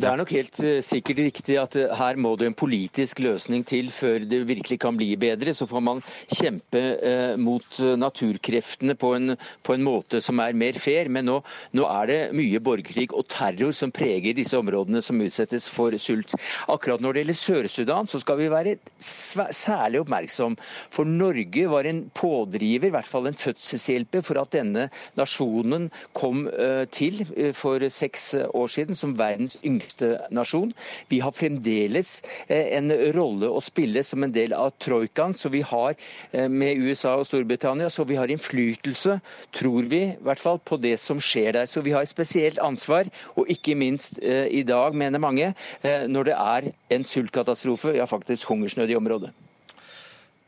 Det 0.00 0.08
er 0.08 0.16
nok 0.16 0.30
helt 0.32 0.58
eh, 0.64 0.78
sikkert 0.80 1.18
riktig 1.20 1.56
at 1.60 1.74
eh, 1.76 1.90
her 1.98 2.16
må 2.16 2.30
det 2.40 2.46
en 2.48 2.54
politisk 2.56 3.18
løsning 3.20 3.66
til 3.68 3.90
før 3.92 4.22
det 4.24 4.38
virkelig 4.48 4.78
kan 4.80 4.96
bli 4.96 5.10
bedre. 5.20 5.52
Så 5.52 5.66
får 5.68 5.82
man 5.84 5.98
kjempe 6.24 6.80
eh, 7.04 7.34
mot 7.36 7.80
naturkreftene 8.00 8.94
på 8.96 9.10
en, 9.18 9.34
på 9.66 9.76
en 9.76 9.84
måte 9.84 10.22
som 10.24 10.40
er 10.40 10.56
mer 10.56 10.78
fair. 10.80 11.10
Men 11.12 11.28
nå, 11.28 11.34
nå 11.76 11.84
er 11.84 12.08
det 12.08 12.18
mye 12.38 12.62
borgerkrig 12.64 13.10
og 13.12 13.26
terror 13.28 13.74
som 13.76 13.92
preger 13.92 14.38
disse 14.38 14.56
områdene 14.56 15.02
som 15.04 15.20
utsettes 15.20 15.68
for 15.68 15.92
sult. 16.00 16.32
Akkurat 16.72 17.04
når 17.04 17.18
det 17.18 17.24
gjelder 17.24 17.40
Sør-Sudan, 17.42 18.08
så 18.08 18.22
skal 18.24 18.40
vi 18.40 18.48
være 18.54 18.78
særlig 19.04 20.00
oppmerksom. 20.00 20.56
For 20.96 21.04
Norge 21.04 21.66
var 21.74 21.90
en 21.90 22.06
pådriver, 22.16 22.88
i 22.88 22.94
hvert 22.96 23.10
fall 23.10 23.28
en 23.28 23.36
fødselshjelper, 23.36 24.24
for 24.24 24.40
at 24.40 24.56
denne 24.56 24.88
nasjonen 25.20 25.90
kom 26.16 26.46
til 26.94 27.26
for 27.58 27.84
seks 27.92 28.30
år 28.48 28.76
siden 28.78 28.96
som 28.96 29.18
verdens 29.18 29.58
yngste 29.60 29.89
nasjon. 30.30 30.72
Vi 31.08 31.20
har 31.24 31.34
fremdeles 31.36 32.12
eh, 32.46 32.76
en 32.78 32.92
rolle 33.14 33.50
å 33.50 33.62
spille 33.64 34.02
som 34.06 34.24
en 34.24 34.34
del 34.34 34.54
av 34.56 34.72
troikaen, 34.82 35.34
så 35.34 35.50
vi 35.52 35.62
har 35.66 35.94
eh, 36.32 36.48
med 36.48 36.80
USA 36.80 37.16
og 37.20 37.26
Storbritannia, 37.28 37.90
så 37.90 38.06
vi 38.08 38.18
har 38.20 38.30
innflytelse, 38.30 39.18
tror 39.56 39.90
vi, 39.90 40.02
i 40.14 40.26
hvert 40.26 40.42
fall 40.42 40.60
på 40.62 40.78
det 40.80 40.96
som 41.02 41.20
skjer 41.22 41.58
der. 41.58 41.70
Så 41.70 41.84
vi 41.86 41.94
har 41.96 42.06
et 42.06 42.12
spesielt 42.12 42.60
ansvar, 42.62 43.10
og 43.36 43.50
ikke 43.52 43.76
minst 43.78 44.20
eh, 44.22 44.46
i 44.50 44.64
dag, 44.66 44.96
mener 44.96 45.22
mange, 45.22 45.52
når 45.82 46.26
det 46.28 46.34
er 46.36 46.66
en 46.94 47.04
sultkatastrofe, 47.06 47.94
ja 47.96 48.06
faktisk 48.08 48.50
hungersnød 48.50 48.90
i 48.90 48.98
området. 48.98 49.32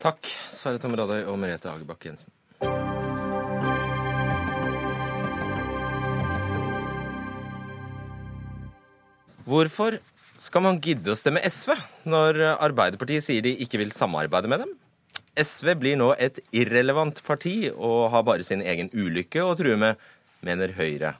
Takk, 0.03 0.27
Sverre 0.51 0.81
Tom 0.83 0.95
Radøy 0.99 1.23
og 1.31 1.37
Merete 1.39 1.71
Hagebakke 1.71 2.11
Jensen. 2.11 2.33
Hvorfor 9.43 9.97
skal 10.39 10.63
man 10.63 10.77
gidde 10.79 11.11
å 11.11 11.19
stemme 11.19 11.41
SV 11.43 11.73
når 12.07 12.39
Arbeiderpartiet 12.53 13.25
sier 13.25 13.43
de 13.43 13.51
ikke 13.63 13.81
vil 13.81 13.91
samarbeide 13.95 14.47
med 14.51 14.63
dem? 14.63 14.71
SV 15.35 15.73
blir 15.81 15.97
nå 15.99 16.13
et 16.21 16.39
irrelevant 16.55 17.19
parti 17.27 17.67
og 17.73 18.11
har 18.13 18.23
bare 18.23 18.45
sin 18.47 18.63
egen 18.63 18.91
ulykke 18.93 19.43
å 19.43 19.55
true 19.59 19.75
med, 19.79 19.99
mener 20.45 20.71
Høyre. 20.77 21.15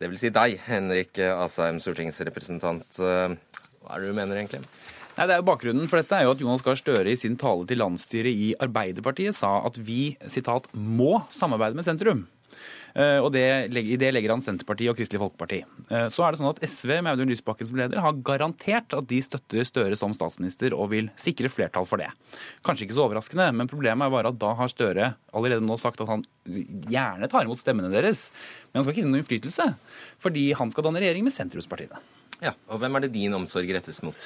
Det 0.00 0.10
vil 0.10 0.18
si 0.20 0.32
deg, 0.34 0.58
Henrik 0.66 1.20
Asheim, 1.30 1.78
stortingsrepresentant. 1.80 2.98
Hva 2.98 3.94
er 3.94 4.02
det 4.02 4.10
du 4.10 4.16
mener 4.16 4.40
egentlig? 4.40 4.64
Nei, 5.16 5.24
det 5.24 5.32
er 5.36 5.40
jo 5.40 5.46
Bakgrunnen 5.48 5.88
for 5.88 6.02
dette 6.02 6.18
er 6.18 6.26
jo 6.26 6.34
at 6.34 6.42
Jonas 6.42 6.64
Gahr 6.64 6.76
Støre 6.76 7.12
i 7.12 7.16
sin 7.16 7.38
tale 7.40 7.64
til 7.68 7.80
landsstyret 7.80 8.34
i 8.34 8.50
Arbeiderpartiet 8.60 9.36
sa 9.38 9.60
at 9.64 9.78
vi 9.78 10.16
sitat, 10.28 10.66
må 10.74 11.22
samarbeide 11.32 11.78
med 11.78 11.86
sentrum. 11.86 12.26
Eh, 12.96 13.18
Og 13.20 13.28
det, 13.34 13.42
I 13.76 13.96
det 14.00 14.08
legger 14.14 14.32
han 14.32 14.40
Senterpartiet 14.40 14.88
og 14.88 14.96
Kristelig 14.96 15.20
Folkeparti. 15.20 15.58
Eh, 15.90 16.06
Så 16.08 16.24
er 16.24 16.32
det 16.32 16.40
sånn 16.40 16.48
at 16.48 16.62
SV 16.64 16.94
med 17.04 17.12
Audun 17.12 17.28
Lysbakken 17.28 17.68
som 17.68 17.76
leder 17.76 18.00
har 18.00 18.16
garantert 18.24 18.96
at 18.96 19.06
de 19.10 19.18
støtter 19.20 19.66
Støre 19.68 19.98
som 20.00 20.14
statsminister 20.16 20.72
og 20.72 20.88
vil 20.94 21.10
sikre 21.20 21.50
flertall 21.52 21.84
for 21.84 22.00
det. 22.00 22.08
Kanskje 22.64 22.86
ikke 22.88 22.96
så 22.96 23.04
overraskende, 23.04 23.50
men 23.52 23.68
problemet 23.68 24.06
er 24.08 24.14
bare 24.16 24.32
at 24.32 24.38
da 24.40 24.54
har 24.56 24.72
Støre 24.72 25.10
allerede 25.36 25.60
nå 25.66 25.76
sagt 25.78 26.00
at 26.00 26.08
han 26.08 26.24
gjerne 26.46 27.28
tar 27.28 27.44
imot 27.44 27.60
stemmene 27.60 27.92
deres, 27.92 28.30
men 28.72 28.80
han 28.80 28.86
skal 28.86 28.94
ikke 28.94 29.02
gi 29.04 29.10
noen 29.10 29.20
innflytelse, 29.20 29.66
fordi 30.22 30.46
han 30.56 30.70
skal 30.72 30.88
danne 30.88 31.02
regjering 31.02 31.26
med 31.26 31.34
sentrumspartiene. 31.36 32.00
Ja, 32.40 32.52
Og 32.68 32.80
hvem 32.80 32.96
er 32.96 33.00
det 33.06 33.12
din 33.14 33.32
omsorg 33.36 33.68
rettes 33.72 34.02
mot? 34.04 34.16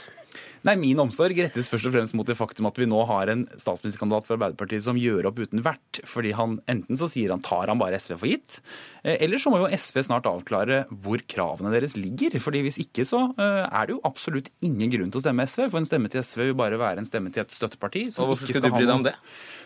Nei, 0.67 0.75
Min 0.77 0.99
omsorg 1.01 1.39
rettes 1.41 1.71
først 1.73 1.89
og 1.89 1.95
fremst 1.95 2.13
mot 2.19 2.29
det 2.29 2.37
faktum 2.37 2.67
at 2.69 2.77
vi 2.77 2.85
nå 2.89 2.99
har 3.09 3.31
en 3.33 3.47
statsministerkandidat 3.57 4.27
for 4.27 4.37
Arbeiderpartiet 4.37 4.85
som 4.85 4.99
gjør 5.01 5.31
opp 5.31 5.39
uten 5.41 5.63
vert. 5.65 6.01
Fordi 6.05 6.35
han 6.37 6.59
enten 6.69 6.99
så 7.01 7.09
sier 7.09 7.33
han 7.33 7.41
tar 7.45 7.71
han 7.73 7.81
bare 7.81 7.97
SV 7.97 8.19
for 8.21 8.29
gitt, 8.29 8.59
eh, 9.03 9.17
eller 9.25 9.41
så 9.41 9.53
må 9.53 9.63
jo 9.63 9.71
SV 9.73 10.03
snart 10.05 10.29
avklare 10.29 10.83
hvor 10.91 11.23
kravene 11.25 11.73
deres 11.73 11.97
ligger. 11.97 12.37
Fordi 12.45 12.61
hvis 12.67 12.81
ikke 12.85 13.07
så 13.09 13.23
eh, 13.41 13.63
er 13.65 13.89
det 13.89 13.97
jo 13.97 14.03
absolutt 14.05 14.51
ingen 14.61 14.93
grunn 14.93 15.15
til 15.15 15.23
å 15.23 15.25
stemme 15.25 15.49
SV. 15.49 15.71
For 15.71 15.81
en 15.81 15.89
stemme 15.89 16.13
til 16.13 16.21
SV 16.27 16.51
vil 16.51 16.59
bare 16.61 16.81
være 16.81 17.01
en 17.01 17.09
stemme 17.09 17.33
til 17.33 17.47
et 17.47 17.57
støtteparti. 17.57 18.11
Og 18.21 18.35
hvorfor 18.35 18.45
skal, 18.51 18.61
skal 18.61 18.69
du 18.69 18.77
bry 18.77 18.85
deg 18.85 18.97
om 18.99 19.09
det? 19.09 19.17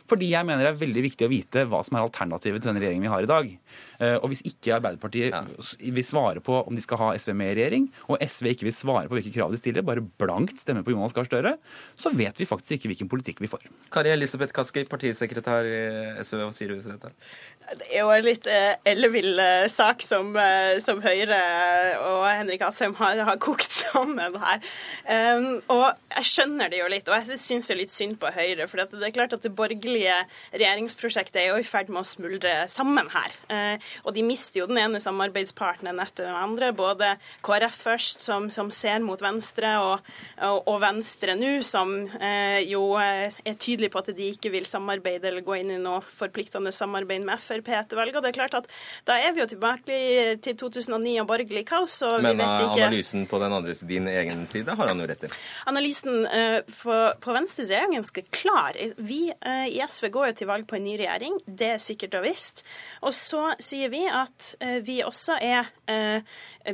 Fordi 0.05 0.29
jeg 0.29 0.45
mener 0.47 0.67
det 0.67 0.71
er 0.75 0.81
veldig 0.85 1.03
viktig 1.07 1.27
å 1.27 1.33
vite 1.33 1.63
hva 1.65 1.81
som 1.83 1.97
er 1.97 2.05
alternativet 2.05 2.61
til 2.61 2.71
den 2.71 2.81
regjeringen 2.83 3.07
vi 3.07 3.13
har 3.15 3.25
i 3.25 3.31
dag. 3.31 3.51
Eh, 3.99 4.17
Og 4.21 4.31
hvis 4.31 4.45
ikke 4.47 4.77
Arbeiderpartiet 4.77 5.33
vil 5.81 6.05
svare 6.07 6.43
på 6.45 6.61
om 6.61 6.77
de 6.77 6.85
skal 6.85 7.01
ha 7.01 7.11
SV 7.17 7.33
med 7.35 7.55
i 7.55 7.59
regjering, 7.59 7.91
og 8.13 8.21
SV 8.23 8.53
ikke 8.53 8.69
vil 8.69 8.77
svare 8.77 9.09
på 9.09 9.17
hvilke 9.19 9.33
krav 9.35 9.51
de 9.55 9.59
stiller, 9.59 9.87
bare 9.87 10.05
blankt 10.21 10.61
stemme 10.61 10.84
på 10.87 10.95
Jonas 10.95 11.15
Gahr 11.17 11.29
Støre, 11.29 11.55
så 11.99 12.13
vet 12.15 12.39
vi 12.41 12.49
faktisk 12.49 12.79
ikke 12.79 12.93
hvilken 12.93 13.11
politikk 13.11 13.43
vi 13.45 13.51
får. 13.51 13.67
Kari 13.95 14.13
Elisabeth 14.15 14.55
Kaski, 14.57 14.87
partisekretær 14.91 15.69
i 15.69 15.81
SV, 16.25 16.43
hva 16.45 16.53
sier 16.55 16.75
du 16.75 16.79
til 16.81 16.95
dette? 16.95 17.13
Det 17.65 17.87
er 17.89 18.03
jo 18.03 18.11
en 18.13 18.27
litt 18.27 18.45
eh, 18.51 18.75
ellevill 18.87 19.39
eh, 19.41 19.65
sak 19.73 20.03
som, 20.05 20.35
eh, 20.37 20.77
som 20.85 21.01
Høyre 21.01 21.39
og 22.05 22.27
Henrik 22.29 22.61
Asheim 22.67 22.93
har, 22.99 23.23
har 23.25 23.39
kokt 23.41 23.73
sammen 23.83 24.37
her. 24.43 24.61
Um, 25.09 25.47
og 25.73 25.87
jeg 26.13 26.29
skjønner 26.29 26.69
det 26.71 26.83
jo 26.83 26.91
litt, 26.93 27.09
og 27.09 27.17
jeg 27.17 27.41
syns 27.41 27.71
jo 27.73 27.77
litt 27.79 27.93
synd 27.93 28.19
på 28.21 28.29
Høyre. 28.35 28.67
For 28.69 28.85
det 28.85 29.09
er 29.09 29.15
klart 29.17 29.37
at 29.37 29.47
det 29.47 29.55
borgerlige 29.57 30.19
regjeringsprosjektet 30.53 31.41
er 31.41 31.49
jo 31.55 31.63
i 31.63 31.67
ferd 31.67 31.89
med 31.89 32.03
å 32.03 32.09
smuldre 32.09 32.53
sammen 32.73 33.09
her. 33.15 33.39
Uh, 33.49 33.89
og 34.05 34.13
de 34.17 34.27
mister 34.29 34.61
jo 34.61 34.69
den 34.69 34.83
ene 34.83 35.01
samarbeidspartneren 35.03 36.05
etter 36.05 36.29
den 36.29 36.37
andre. 36.37 36.71
Både 36.77 37.15
KrF 37.47 37.81
først, 37.89 38.23
som, 38.29 38.51
som 38.53 38.69
ser 38.75 39.01
mot 39.05 39.25
Venstre, 39.25 39.73
og, 39.81 40.13
og, 40.37 40.61
og 40.69 40.79
Venstre 40.85 41.39
nå, 41.41 41.57
som 41.65 41.97
uh, 42.13 42.61
jo 42.69 42.85
eh, 43.01 43.33
er 43.47 43.59
tydelig 43.61 43.91
på 43.95 44.05
at 44.05 44.13
de 44.15 44.31
ikke 44.35 44.53
vil 44.53 44.69
samarbeide 44.69 45.31
eller 45.31 45.45
gå 45.47 45.57
inn 45.63 45.73
i 45.75 45.81
noe 45.81 46.05
forpliktende 46.05 46.73
samarbeid 46.75 47.25
med 47.25 47.41
Frp 47.41 47.54
etter 47.61 48.01
valget. 48.01 48.19
Og 48.19 48.25
det 48.25 48.33
er 48.33 48.39
klart 48.39 48.59
at 48.59 48.69
da 49.09 49.19
er 49.21 49.35
vi 49.35 49.43
jo 49.45 49.49
tilbake 49.51 49.99
til 50.45 50.57
2009 50.61 51.15
og 51.23 51.29
borgerlig 51.31 51.65
kaos. 51.69 52.01
og 52.03 52.19
vi 52.21 52.33
vet 52.33 52.41
ikke... 52.41 52.71
ikke... 52.71 52.89
analysen 52.89 53.27
på 53.31 53.41
den 53.43 53.57
andre, 53.59 53.77
din 53.89 54.09
egen 54.09 54.47
side 54.51 54.77
har 54.79 54.91
han 54.91 55.01
jo 55.01 55.09
rett 55.11 55.27
i. 55.29 55.33
Analysen 55.71 56.27
uh, 56.27 56.61
på, 56.71 56.99
på 57.21 57.37
Venstre 57.37 57.69
er 57.71 57.87
jo 57.87 57.95
ganske 57.97 58.27
klar. 58.35 58.79
Vi 58.99 59.23
uh, 59.33 59.67
i 59.69 59.81
SV 59.85 60.11
går 60.15 60.31
jo 60.31 60.39
til 60.41 60.51
valg 60.51 60.69
på 60.71 60.79
en 60.79 60.87
ny 60.87 60.97
regjering, 61.01 61.39
det 61.47 61.75
er 61.77 61.83
sikkert 61.83 62.19
og 62.19 62.27
visst. 62.27 62.65
Og 63.05 63.15
så 63.17 63.47
sier 63.63 63.93
vi 63.93 64.05
at 64.09 64.55
uh, 64.63 64.79
vi 64.85 65.01
også 65.05 65.39
er, 65.43 65.71
eh, 65.91 66.23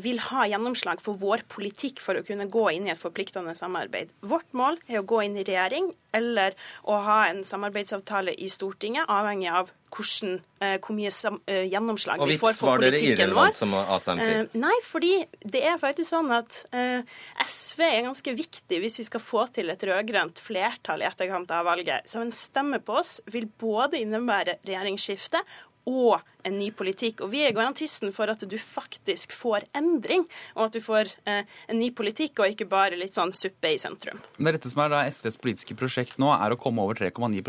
vil 0.02 0.20
ha 0.30 0.46
gjennomslag 0.48 1.00
for 1.02 1.18
vår 1.20 1.44
politikk 1.50 2.00
for 2.02 2.18
å 2.18 2.24
kunne 2.26 2.48
gå 2.50 2.66
inn 2.74 2.88
i 2.88 2.94
et 2.94 3.00
forpliktende 3.00 3.54
samarbeid. 3.58 4.12
Vårt 4.20 4.50
mål 4.56 4.78
er 4.88 5.00
å 5.00 5.06
gå 5.06 5.22
inn 5.26 5.38
i 5.38 5.46
regjering 5.46 5.92
eller 6.16 6.56
å 6.82 6.98
ha 7.06 7.20
en 7.28 7.44
samarbeidsavtale 7.46 8.34
i 8.38 8.48
Stortinget, 8.50 9.08
avhengig 9.10 9.50
av 9.52 9.70
hvordan, 9.90 10.40
eh, 10.60 10.76
hvor 10.78 10.94
mye 10.96 11.10
eh, 11.46 11.66
gjennomslag 11.70 12.20
Og 12.20 12.28
vi 12.30 12.38
får 12.38 12.52
vips 12.52 12.60
for 12.62 12.70
var 12.70 12.82
dere 12.84 12.92
politikken 12.94 13.16
vår. 13.16 13.22
irrelevant, 13.26 13.56
som 13.60 13.74
Asheim 13.74 14.22
sier. 14.22 14.42
Eh, 14.42 14.58
nei, 14.62 14.74
fordi 14.86 15.12
det 15.56 15.62
er 15.66 15.80
faktisk 15.82 16.10
sånn 16.10 16.30
at 16.34 16.60
SV 17.46 17.82
er 17.86 18.06
ganske 18.08 18.34
viktig 18.36 18.80
hvis 18.82 19.00
vi 19.02 19.08
skal 19.08 19.24
få 19.24 19.46
til 19.54 19.72
et 19.72 19.86
rød-grønt 19.90 20.42
flertall 20.42 21.02
i 21.02 21.08
etterkant 21.08 21.50
av 21.50 21.66
valget. 21.68 22.06
Så 22.10 22.22
en 22.22 22.34
stemme 22.34 22.80
på 22.84 23.00
oss 23.00 23.18
vil 23.30 23.48
både 23.60 24.00
innebære 24.00 24.60
regjeringsskifte 24.64 25.42
og 25.90 26.20
en 26.44 26.58
ny 26.58 26.70
politikk. 26.76 27.24
Og 27.24 27.32
vi 27.34 27.44
er 27.46 27.54
garantisten 27.56 28.14
for 28.16 28.30
at 28.32 28.44
du 28.46 28.56
faktisk 28.60 29.34
får 29.36 29.66
endring, 29.76 30.26
og 30.56 30.68
at 30.68 30.78
du 30.78 30.82
får 30.84 31.14
eh, 31.30 31.44
en 31.70 31.80
ny 31.80 31.90
politikk 31.96 32.42
og 32.42 32.54
ikke 32.54 32.68
bare 32.70 32.98
litt 33.00 33.16
sånn 33.16 33.34
suppe 33.36 33.74
i 33.74 33.80
sentrum. 33.82 34.20
Det 34.38 34.52
er 34.52 34.58
dette 34.58 34.72
som 34.72 34.84
er 34.84 34.92
da 34.92 35.04
SVs 35.10 35.40
politiske 35.40 35.78
prosjekt 35.78 36.20
nå, 36.22 36.32
er 36.34 36.54
å 36.54 36.60
komme 36.60 36.84
over 36.84 36.98
3,9 37.00 37.42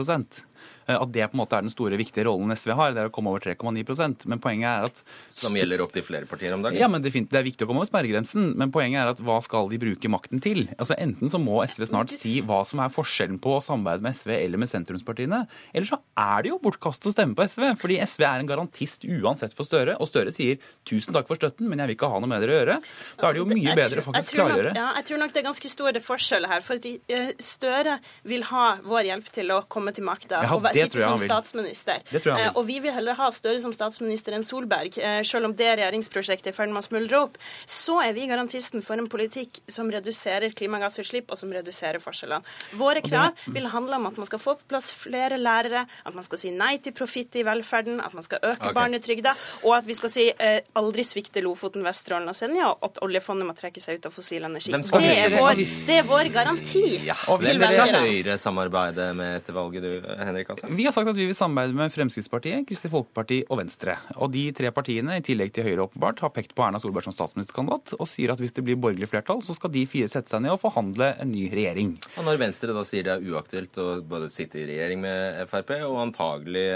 Eh, 0.88 0.98
At 1.02 1.12
det 1.14 1.28
på 1.30 1.36
en 1.36 1.42
måte 1.42 1.58
er 1.58 1.66
den 1.66 1.74
store, 1.74 1.98
viktige 2.00 2.26
rollen 2.28 2.54
SV 2.56 2.74
har, 2.78 2.94
det 2.96 3.04
er 3.04 3.10
å 3.10 3.14
komme 3.14 3.32
over 3.32 3.44
3,9% 3.44 4.26
Men 4.30 4.42
poenget 4.44 4.70
er 4.70 4.88
at 4.90 5.02
Som 5.34 5.58
gjelder 5.58 5.84
opp 5.84 5.94
til 5.96 6.06
flere 6.06 6.30
partier 6.30 6.56
om 6.56 6.64
dagen? 6.66 6.80
Ja, 6.80 6.90
men 6.92 7.04
det 7.04 7.12
er, 7.12 7.16
fint, 7.18 7.30
det 7.32 7.40
er 7.42 7.48
viktig 7.48 7.66
å 7.66 7.70
komme 7.70 7.84
over 7.84 7.90
sperregrensen, 7.90 8.52
men 8.60 8.74
poenget 8.74 9.04
er 9.04 9.12
at 9.14 9.22
hva 9.26 9.40
skal 9.46 9.70
de 9.72 9.80
bruke 9.82 10.12
makten 10.12 10.42
til? 10.44 10.66
Altså 10.78 10.98
Enten 11.02 11.32
så 11.32 11.42
må 11.42 11.62
SV 11.66 11.88
snart 11.92 12.14
si 12.14 12.38
hva 12.46 12.62
som 12.68 12.82
er 12.84 12.94
forskjellen 12.94 13.40
på 13.42 13.58
å 13.58 13.64
samarbeide 13.64 14.06
med 14.06 14.18
SV 14.18 14.34
eller 14.38 14.62
med 14.62 14.72
sentrumspartiene, 14.72 15.44
eller 15.74 15.90
så 15.90 16.00
er 16.20 16.46
det 16.46 16.52
jo 16.52 16.60
bortkastet 16.62 17.10
å 17.10 17.14
stemme 17.16 17.38
på 17.38 17.46
SV, 17.48 17.68
fordi 17.82 18.00
SV 18.04 18.26
er 18.28 18.42
en 18.44 18.50
garanti 18.50 18.81
garantist 18.82 19.06
uansett 19.06 19.54
for 19.56 19.66
Støre. 19.66 19.96
Og 20.00 20.08
Støre 20.10 20.32
sier 20.34 20.58
tusen 20.86 21.14
takk 21.14 21.28
for 21.28 21.36
støtten, 21.38 21.70
men 21.70 21.80
jeg 21.80 21.88
vil 21.92 21.96
ikke 21.96 22.10
ha 22.10 22.20
noe 22.20 22.30
med 22.30 22.42
dere 22.42 22.54
å 22.54 22.60
gjøre. 22.62 22.78
Da 23.20 23.28
er 23.30 23.34
det 23.34 23.42
jo 23.42 23.46
mye 23.50 23.76
bedre 23.78 24.02
å 24.02 24.06
faktisk 24.08 24.36
klargjøre. 24.38 24.74
Ja, 24.76 24.88
jeg 24.98 25.06
tror 25.10 25.22
nok 25.22 25.34
det 25.34 25.42
er 25.42 25.48
ganske 25.48 25.72
store 25.72 26.02
forskjeller 26.02 26.52
her. 26.52 26.62
For 26.66 26.82
eh, 26.82 27.32
Støre 27.42 28.00
vil 28.28 28.44
ha 28.50 28.66
vår 28.84 29.10
hjelp 29.12 29.30
til 29.34 29.52
å 29.52 29.62
komme 29.72 29.94
til 29.96 30.06
makta 30.08 30.42
Ja, 30.46 30.56
og 30.56 30.68
sitte 30.74 31.04
som 31.04 31.20
statsminister. 31.22 32.02
Det 32.10 32.24
tror 32.24 32.34
jeg 32.34 32.40
han 32.40 32.52
vil. 32.52 32.58
Og 32.62 32.68
vi 32.70 32.80
vil 32.84 32.96
heller 32.96 33.20
ha 33.20 33.30
Støre 33.36 33.62
som 33.64 33.76
statsminister 33.76 34.36
enn 34.38 34.46
Solberg. 34.48 34.98
Eh, 34.98 35.22
Selv 35.32 35.48
om 35.48 35.56
det 35.56 35.70
regjeringsprosjektet 35.80 36.52
er 36.52 36.56
i 36.56 36.58
ferd 36.58 36.74
med 36.74 36.82
å 36.84 36.88
smuldre 36.88 37.22
opp, 37.28 37.38
så 37.70 38.00
er 38.04 38.16
vi 38.18 38.28
garantisten 38.30 38.84
for 38.86 39.00
en 39.00 39.10
politikk 39.12 39.62
som 39.72 39.90
reduserer 39.94 40.54
klimagassutslipp 40.58 41.32
og 41.32 41.40
som 41.40 41.54
reduserer 41.54 42.02
forskjellene. 42.04 42.44
Våre 42.80 43.04
krav 43.06 43.38
vil 43.54 43.70
handle 43.72 44.00
om 44.00 44.10
at 44.10 44.18
man 44.20 44.28
skal 44.30 44.42
få 44.42 44.56
på 44.60 44.68
plass 44.74 44.90
flere 44.96 45.38
lærere, 45.40 45.86
at 46.06 46.16
man 46.18 46.26
skal 46.26 46.42
si 46.42 46.52
nei 46.56 46.74
til 46.84 46.96
profitt 46.96 47.36
i 47.40 47.46
velferden, 47.48 48.02
at 48.04 48.14
man 48.18 48.26
skal 48.26 48.42
øke 48.52 48.71
Ok. 48.72 48.78
barnetrygda, 48.80 49.36
og 49.68 49.76
at 49.78 49.88
vi 49.90 49.98
skal 49.98 50.14
si 50.14 50.28
eh, 50.32 50.60
aldri 50.80 51.06
svikte 51.08 51.44
Lofoten, 51.44 51.84
Vesterålen 51.86 52.32
og 52.32 52.38
Senja, 52.38 52.72
og 52.72 52.90
at 52.90 53.02
oljefondet 53.06 53.48
må 53.48 53.56
trekke 53.58 53.84
seg 53.84 54.00
ut 54.00 54.10
av 54.10 54.16
fossil 54.16 54.48
energi. 54.48 54.74
Det 54.74 55.12
er, 55.12 55.36
vår, 55.38 55.62
det 55.62 55.98
er 56.00 56.08
vår 56.08 56.32
garanti. 56.34 56.84
Ja. 57.08 57.18
til 57.22 57.62
Hvem 57.62 57.68
skal. 57.68 57.96
Høyre 58.02 58.38
samarbeide 58.42 59.08
med 59.18 59.38
etter 59.42 59.56
valget, 59.56 59.86
du, 59.86 60.10
Henrik 60.22 60.52
Asheim? 60.54 60.76
Vi 60.78 60.88
har 60.88 60.96
sagt 60.96 61.12
at 61.12 61.18
vi 61.18 61.28
vil 61.30 61.38
samarbeide 61.38 61.78
med 61.78 61.94
Fremskrittspartiet, 61.94 62.66
Kristelig 62.70 62.94
Folkeparti 62.96 63.42
og 63.48 63.62
Venstre. 63.62 63.98
Og 64.18 64.32
de 64.34 64.48
tre 64.56 64.72
partiene, 64.76 65.20
i 65.20 65.26
tillegg 65.26 65.54
til 65.56 65.68
Høyre 65.68 65.88
åpenbart, 65.88 66.24
har 66.26 66.34
pekt 66.34 66.56
på 66.58 66.66
Erna 66.66 66.82
Solberg 66.82 67.08
som 67.08 67.16
statsministerkandidat 67.16 67.96
og 67.98 68.10
sier 68.10 68.34
at 68.34 68.42
hvis 68.42 68.56
det 68.58 68.66
blir 68.66 68.80
borgerlig 68.82 69.10
flertall, 69.12 69.44
så 69.46 69.56
skal 69.58 69.74
de 69.74 69.86
fire 69.90 70.10
sette 70.12 70.32
seg 70.32 70.44
ned 70.46 70.56
og 70.56 70.62
forhandle 70.62 71.14
en 71.22 71.32
ny 71.34 71.48
regjering. 71.54 71.96
Og 72.18 72.28
når 72.28 72.42
Venstre 72.42 72.76
da 72.76 72.86
sier 72.88 73.08
det 73.08 73.18
er 73.18 73.32
uaktuelt 73.34 73.82
å 73.82 73.88
både 74.06 74.30
sitte 74.34 74.62
i 74.62 74.68
regjering 74.70 75.04
med 75.04 75.42
Frp 75.52 75.76
og 75.88 76.00
antagelig, 76.06 76.68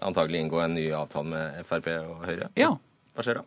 antagelig 0.00 0.40
inngå 0.40 0.60
en 0.64 0.74
ny 0.78 0.86
avtale 0.96 1.28
med 1.28 1.66
Frp 1.68 1.86
og 2.08 2.24
Høyre, 2.26 2.48
Ja. 2.56 2.76
hva 3.14 3.22
skjer 3.26 3.34
da? 3.42 3.44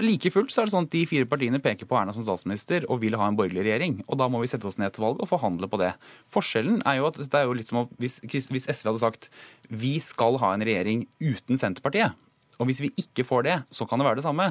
Like 0.00 0.30
fullt 0.32 0.48
så 0.48 0.62
er 0.62 0.66
det 0.66 0.72
sånn 0.72 0.86
at 0.88 0.90
de 0.90 1.02
fire 1.04 1.26
partiene 1.28 1.60
peker 1.60 1.84
på 1.84 1.98
Erna 2.00 2.14
som 2.16 2.24
statsminister 2.24 2.86
og 2.88 3.02
vil 3.02 3.12
ha 3.20 3.26
en 3.28 3.36
borgerlig 3.36 3.66
regjering. 3.66 3.98
Og 4.08 4.16
da 4.16 4.26
må 4.26 4.40
vi 4.40 4.48
sette 4.48 4.64
oss 4.64 4.78
ned 4.78 4.94
til 4.96 5.04
valget 5.04 5.20
og 5.20 5.28
forhandle 5.28 5.68
på 5.68 5.76
det. 5.82 5.92
Forskjellen 6.32 6.80
er 6.88 6.96
jo 6.96 7.06
at 7.10 7.18
dette 7.20 7.34
er 7.36 7.44
jo 7.44 7.52
litt 7.52 7.68
som 7.68 7.82
om 7.82 7.90
hvis, 8.00 8.20
hvis 8.24 8.48
SV 8.72 8.88
hadde 8.88 9.02
sagt 9.04 9.28
vi 9.68 9.98
skal 10.00 10.38
ha 10.38 10.54
en 10.54 10.64
regjering 10.64 11.06
uten 11.20 11.60
Senterpartiet. 11.60 12.16
Og 12.56 12.68
hvis 12.70 12.80
vi 12.84 12.90
ikke 12.96 13.24
får 13.26 13.44
det, 13.46 13.56
så 13.74 13.84
kan 13.88 14.00
det 14.00 14.06
være 14.08 14.20
det 14.20 14.24
samme. 14.24 14.46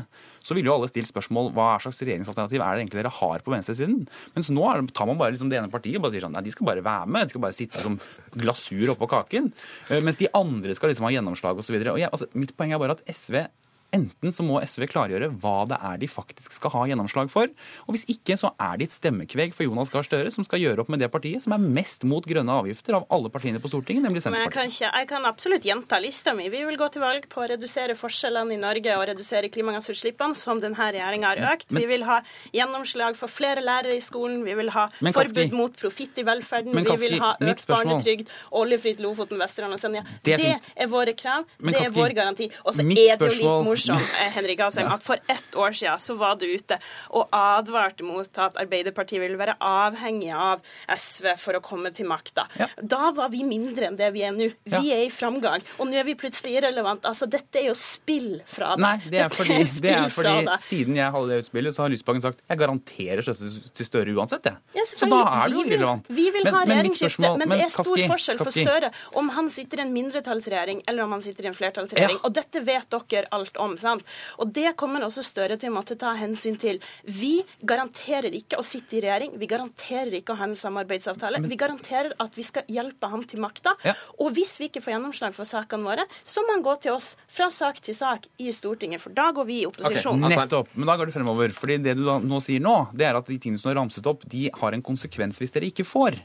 Så 0.46 0.54
ville 0.58 0.70
jo 0.70 0.76
alle 0.78 0.90
stilt 0.92 1.10
spørsmål 1.10 1.52
hva 1.56 1.72
slags 1.82 2.02
regjeringsalternativ 2.06 2.62
er 2.62 2.76
det 2.78 2.84
egentlig 2.84 3.02
dere 3.02 3.14
har 3.18 3.44
på 3.46 3.54
venstresiden. 3.56 4.04
Mens 4.36 4.52
nå 4.54 4.66
tar 4.94 5.10
man 5.10 5.18
bare 5.22 5.34
liksom 5.34 5.50
det 5.50 5.58
ene 5.62 5.72
partiet 5.74 5.98
og 5.98 6.06
bare 6.06 6.14
sier 6.16 6.26
sånn 6.28 6.36
nei, 6.38 6.44
de 6.46 6.54
skal 6.54 6.70
bare 6.70 6.86
være 6.86 7.10
med. 7.10 7.26
De 7.26 7.36
skal 7.36 7.46
bare 7.48 7.58
sitte 7.58 7.82
som 7.82 7.98
glasur 8.38 8.94
oppå 8.94 9.10
kaken. 9.10 9.52
Eh, 9.90 10.02
Mens 10.06 10.22
de 10.22 10.30
andre 10.38 10.78
skal 10.78 10.94
liksom 10.94 11.08
ha 11.10 11.14
gjennomslag 11.16 11.58
osv. 11.62 11.80
Altså, 11.82 12.30
mitt 12.38 12.54
poeng 12.58 12.76
er 12.76 12.82
bare 12.82 12.98
at 13.00 13.06
SV 13.10 13.48
Enten 13.96 14.34
så 14.36 14.44
må 14.46 14.60
SV 14.66 14.88
klargjøre 14.92 15.30
hva 15.42 15.54
det 15.70 15.78
er 15.80 15.98
de 16.02 16.08
faktisk 16.12 16.52
skal 16.58 16.74
ha 16.76 16.84
gjennomslag 16.92 17.30
for. 17.32 17.48
Og 17.88 17.96
hvis 17.96 18.04
ikke, 18.12 18.36
så 18.40 18.52
er 18.60 18.78
de 18.82 18.88
et 18.90 18.96
stemmekveg 18.96 19.54
for 19.56 19.64
Jonas 19.68 19.92
Gahr 19.94 20.04
Støre, 20.06 20.32
som 20.34 20.44
skal 20.48 20.60
gjøre 20.60 20.84
opp 20.84 20.90
med 20.92 21.00
det 21.00 21.10
partiet 21.14 21.44
som 21.46 21.56
er 21.56 21.64
mest 21.64 22.04
mot 22.04 22.26
grønne 22.28 22.52
avgifter 22.60 22.98
av 23.00 23.06
alle 23.16 23.32
partiene 23.34 23.62
på 23.64 23.72
Stortinget, 23.72 24.04
nemlig 24.04 24.20
Men 24.26 24.36
jeg 24.36 24.52
Senterpartiet. 24.52 24.54
kan, 24.54 24.74
ikke, 24.74 24.92
jeg 25.00 25.08
kan 25.14 25.26
absolutt 25.32 25.68
gjenta 25.70 26.00
lista 26.04 26.34
mi. 26.36 26.50
Vi 26.52 26.64
vil 26.68 26.78
gå 26.78 26.90
til 26.92 27.02
valg 27.06 27.30
på 27.32 27.42
å 27.46 27.48
redusere 27.54 27.96
forskjellene 27.96 28.54
i 28.54 28.60
Norge 28.62 28.98
og 29.00 29.08
redusere 29.14 29.50
klimagassutslippene, 29.54 30.36
som 30.36 30.60
denne 30.60 30.76
regjeringa 30.76 31.32
har 31.32 31.44
økt. 31.56 31.72
Men- 31.72 31.82
vi 31.86 31.88
vil 31.96 32.04
ha 32.04 32.20
gjennomslag 32.54 33.16
for 33.16 33.28
flere 33.32 33.62
lærere 33.64 33.96
i 33.96 34.02
skolen. 34.02 34.44
Vi 34.44 34.54
vil 34.56 34.70
ha 34.72 34.90
Men 35.02 35.14
Kaski- 35.14 35.34
forbud 35.34 35.52
mot 35.54 35.74
profitt 35.78 36.18
i 36.18 36.24
velferden. 36.24 36.74
Men 36.74 36.84
vi 36.84 36.96
vil 37.08 37.20
ha 37.20 37.36
økt 37.40 37.66
barnetrygd, 37.68 38.28
oljefritt 38.52 39.00
Lofoten, 39.00 39.38
Vesterålen 39.38 39.74
og 39.74 39.80
Senja. 39.80 40.04
Det 40.24 40.36
Det 40.38 40.46
er 40.46 40.60
er, 40.76 40.88
våre 40.88 41.14
krav. 41.16 41.46
Det 41.62 41.76
er 41.76 41.80
Kaski, 41.80 41.96
vår 41.96 42.14
garanti. 42.16 42.52
Og 42.66 42.74
så 42.74 42.82
er 42.82 43.18
det 43.18 43.20
jo 43.20 43.28
litt 43.28 43.66
morsomt, 43.66 43.85
eh, 43.94 44.32
Henrik 44.36 44.60
Asheim, 44.66 44.88
at 44.92 45.04
for 45.04 45.20
ett 45.30 45.56
år 45.56 45.76
siden 45.78 46.00
så 46.02 46.16
var 46.18 46.36
du 46.42 46.46
ute 46.46 46.78
og 47.12 47.30
advarte 47.36 48.04
mot 48.04 48.38
at 48.42 48.58
Arbeiderpartiet 48.58 49.22
ville 49.22 49.38
være 49.38 49.56
avhengig 49.62 50.32
av 50.36 50.62
SV 50.90 51.36
for 51.38 51.54
å 51.60 51.62
komme 51.64 51.92
til 51.96 52.08
makta. 52.10 52.48
Da 52.82 53.12
var 53.16 53.30
vi 53.30 53.44
mindre 53.48 53.88
enn 53.92 53.98
det 54.00 54.12
vi 54.16 54.24
er 54.28 54.32
nå. 54.36 54.50
Vi 54.66 54.92
er 54.94 55.06
i 55.06 55.10
framgang, 55.14 55.64
og 55.80 55.88
nå 55.90 56.00
er 56.00 56.04
vi 56.08 56.16
plutselig 56.20 56.58
irrelevant. 56.60 57.06
Altså, 57.06 57.28
dette 57.30 57.62
er 57.62 57.70
jo 57.70 57.76
spill 57.78 58.42
fra 58.46 58.74
deg. 58.76 58.84
Nei, 58.86 58.96
det 59.10 59.24
er 59.26 59.30
fordi, 59.34 59.58
det 59.82 59.94
er 59.96 60.10
fordi 60.14 60.58
siden 60.66 60.96
jeg 61.00 61.12
hadde 61.16 61.32
det 61.32 61.40
utspillet, 61.46 61.76
så 61.76 61.86
har 61.86 61.94
Lysbakken 61.94 62.22
sagt 62.24 62.42
jeg 62.50 62.58
garanterer 62.62 63.22
støtte 63.26 63.52
til 63.76 63.86
Støre 63.86 64.14
uansett, 64.18 64.46
jeg. 64.50 64.58
Ja, 64.76 64.84
så 64.90 65.08
da 65.10 65.22
er 65.46 65.50
det 65.50 65.56
jo 65.56 65.62
Vi 65.62 65.64
vil- 65.64 65.74
irrelevant. 65.76 66.08
Vi 66.10 66.30
vil 66.34 66.46
ha 66.52 66.64
regjeringsskifte, 66.66 67.22
men 67.38 67.46
men 67.46 67.60
det 67.60 67.66
er 67.66 67.70
stor 67.70 67.96
Kaski, 67.96 68.08
forskjell 68.10 68.38
for. 68.42 68.52
Støre 68.56 68.90
om 69.22 69.30
han 69.36 69.50
sitter 69.50 69.80
i 69.80 69.82
en 69.86 69.94
mindretallsregjering 69.94 70.82
eller 70.88 71.04
om 71.04 71.12
han 71.16 71.22
sitter 71.22 71.46
i 71.46 71.48
en 71.52 71.54
flertallsregjering. 71.58 72.18
Ja. 72.18 72.24
Og 72.26 72.34
dette 72.34 72.62
vet 72.66 72.90
dere 73.10 73.28
alt 73.32 73.58
om. 73.62 73.75
Sant? 73.82 74.06
Og 74.40 74.52
det 74.56 74.76
kommer 74.80 75.06
også 75.06 75.24
Støre 75.26 75.58
til 75.60 75.72
å 75.72 75.76
måtte 75.76 75.98
ta 76.00 76.12
hensyn 76.16 76.56
til. 76.62 76.78
Vi 77.04 77.40
garanterer 77.66 78.34
ikke 78.38 78.60
å 78.62 78.66
sitte 78.66 79.00
i 79.00 79.02
regjering, 79.04 79.34
vi 79.42 79.50
garanterer 79.50 80.14
ikke 80.20 80.36
å 80.36 80.40
ha 80.40 80.46
en 80.48 80.56
samarbeidsavtale. 80.58 81.42
Vi 81.50 81.58
garanterer 81.60 82.14
at 82.22 82.38
vi 82.38 82.46
skal 82.46 82.68
hjelpe 82.72 83.10
ham 83.10 83.26
til 83.28 83.42
makta. 83.44 83.74
Ja. 83.86 83.96
Og 84.22 84.36
hvis 84.38 84.56
vi 84.62 84.70
ikke 84.70 84.84
får 84.86 84.96
gjennomslag 84.96 85.36
for 85.36 85.50
sakene 85.50 85.88
våre, 85.88 86.06
så 86.24 86.46
må 86.46 86.56
han 86.56 86.66
gå 86.66 86.78
til 86.86 86.96
oss 86.96 87.14
fra 87.26 87.50
sak 87.54 87.82
til 87.86 87.98
sak 87.98 88.30
i 88.38 88.54
Stortinget, 88.56 89.02
for 89.04 89.16
da 89.18 89.32
går 89.36 89.50
vi 89.50 89.62
i 89.64 89.68
opposisjon. 89.70 90.22
Nettopp. 90.22 90.72
Men 90.76 90.92
da 90.92 90.98
går 91.00 91.10
du 91.10 91.16
fremover. 91.18 91.56
Fordi 91.56 91.80
det 91.84 91.98
du 92.00 92.06
nå 92.06 92.42
sier 92.44 92.64
nå, 92.64 92.78
det 92.96 93.10
er 93.10 93.20
at 93.20 93.30
de 93.30 93.40
tingene 93.42 93.62
som 93.62 93.74
er 93.74 93.80
ramset 93.82 94.08
opp, 94.10 94.26
de 94.30 94.48
har 94.54 94.76
en 94.76 94.86
konsekvens 94.86 95.42
hvis 95.42 95.56
dere 95.56 95.72
ikke 95.72 95.88
får. 95.88 96.22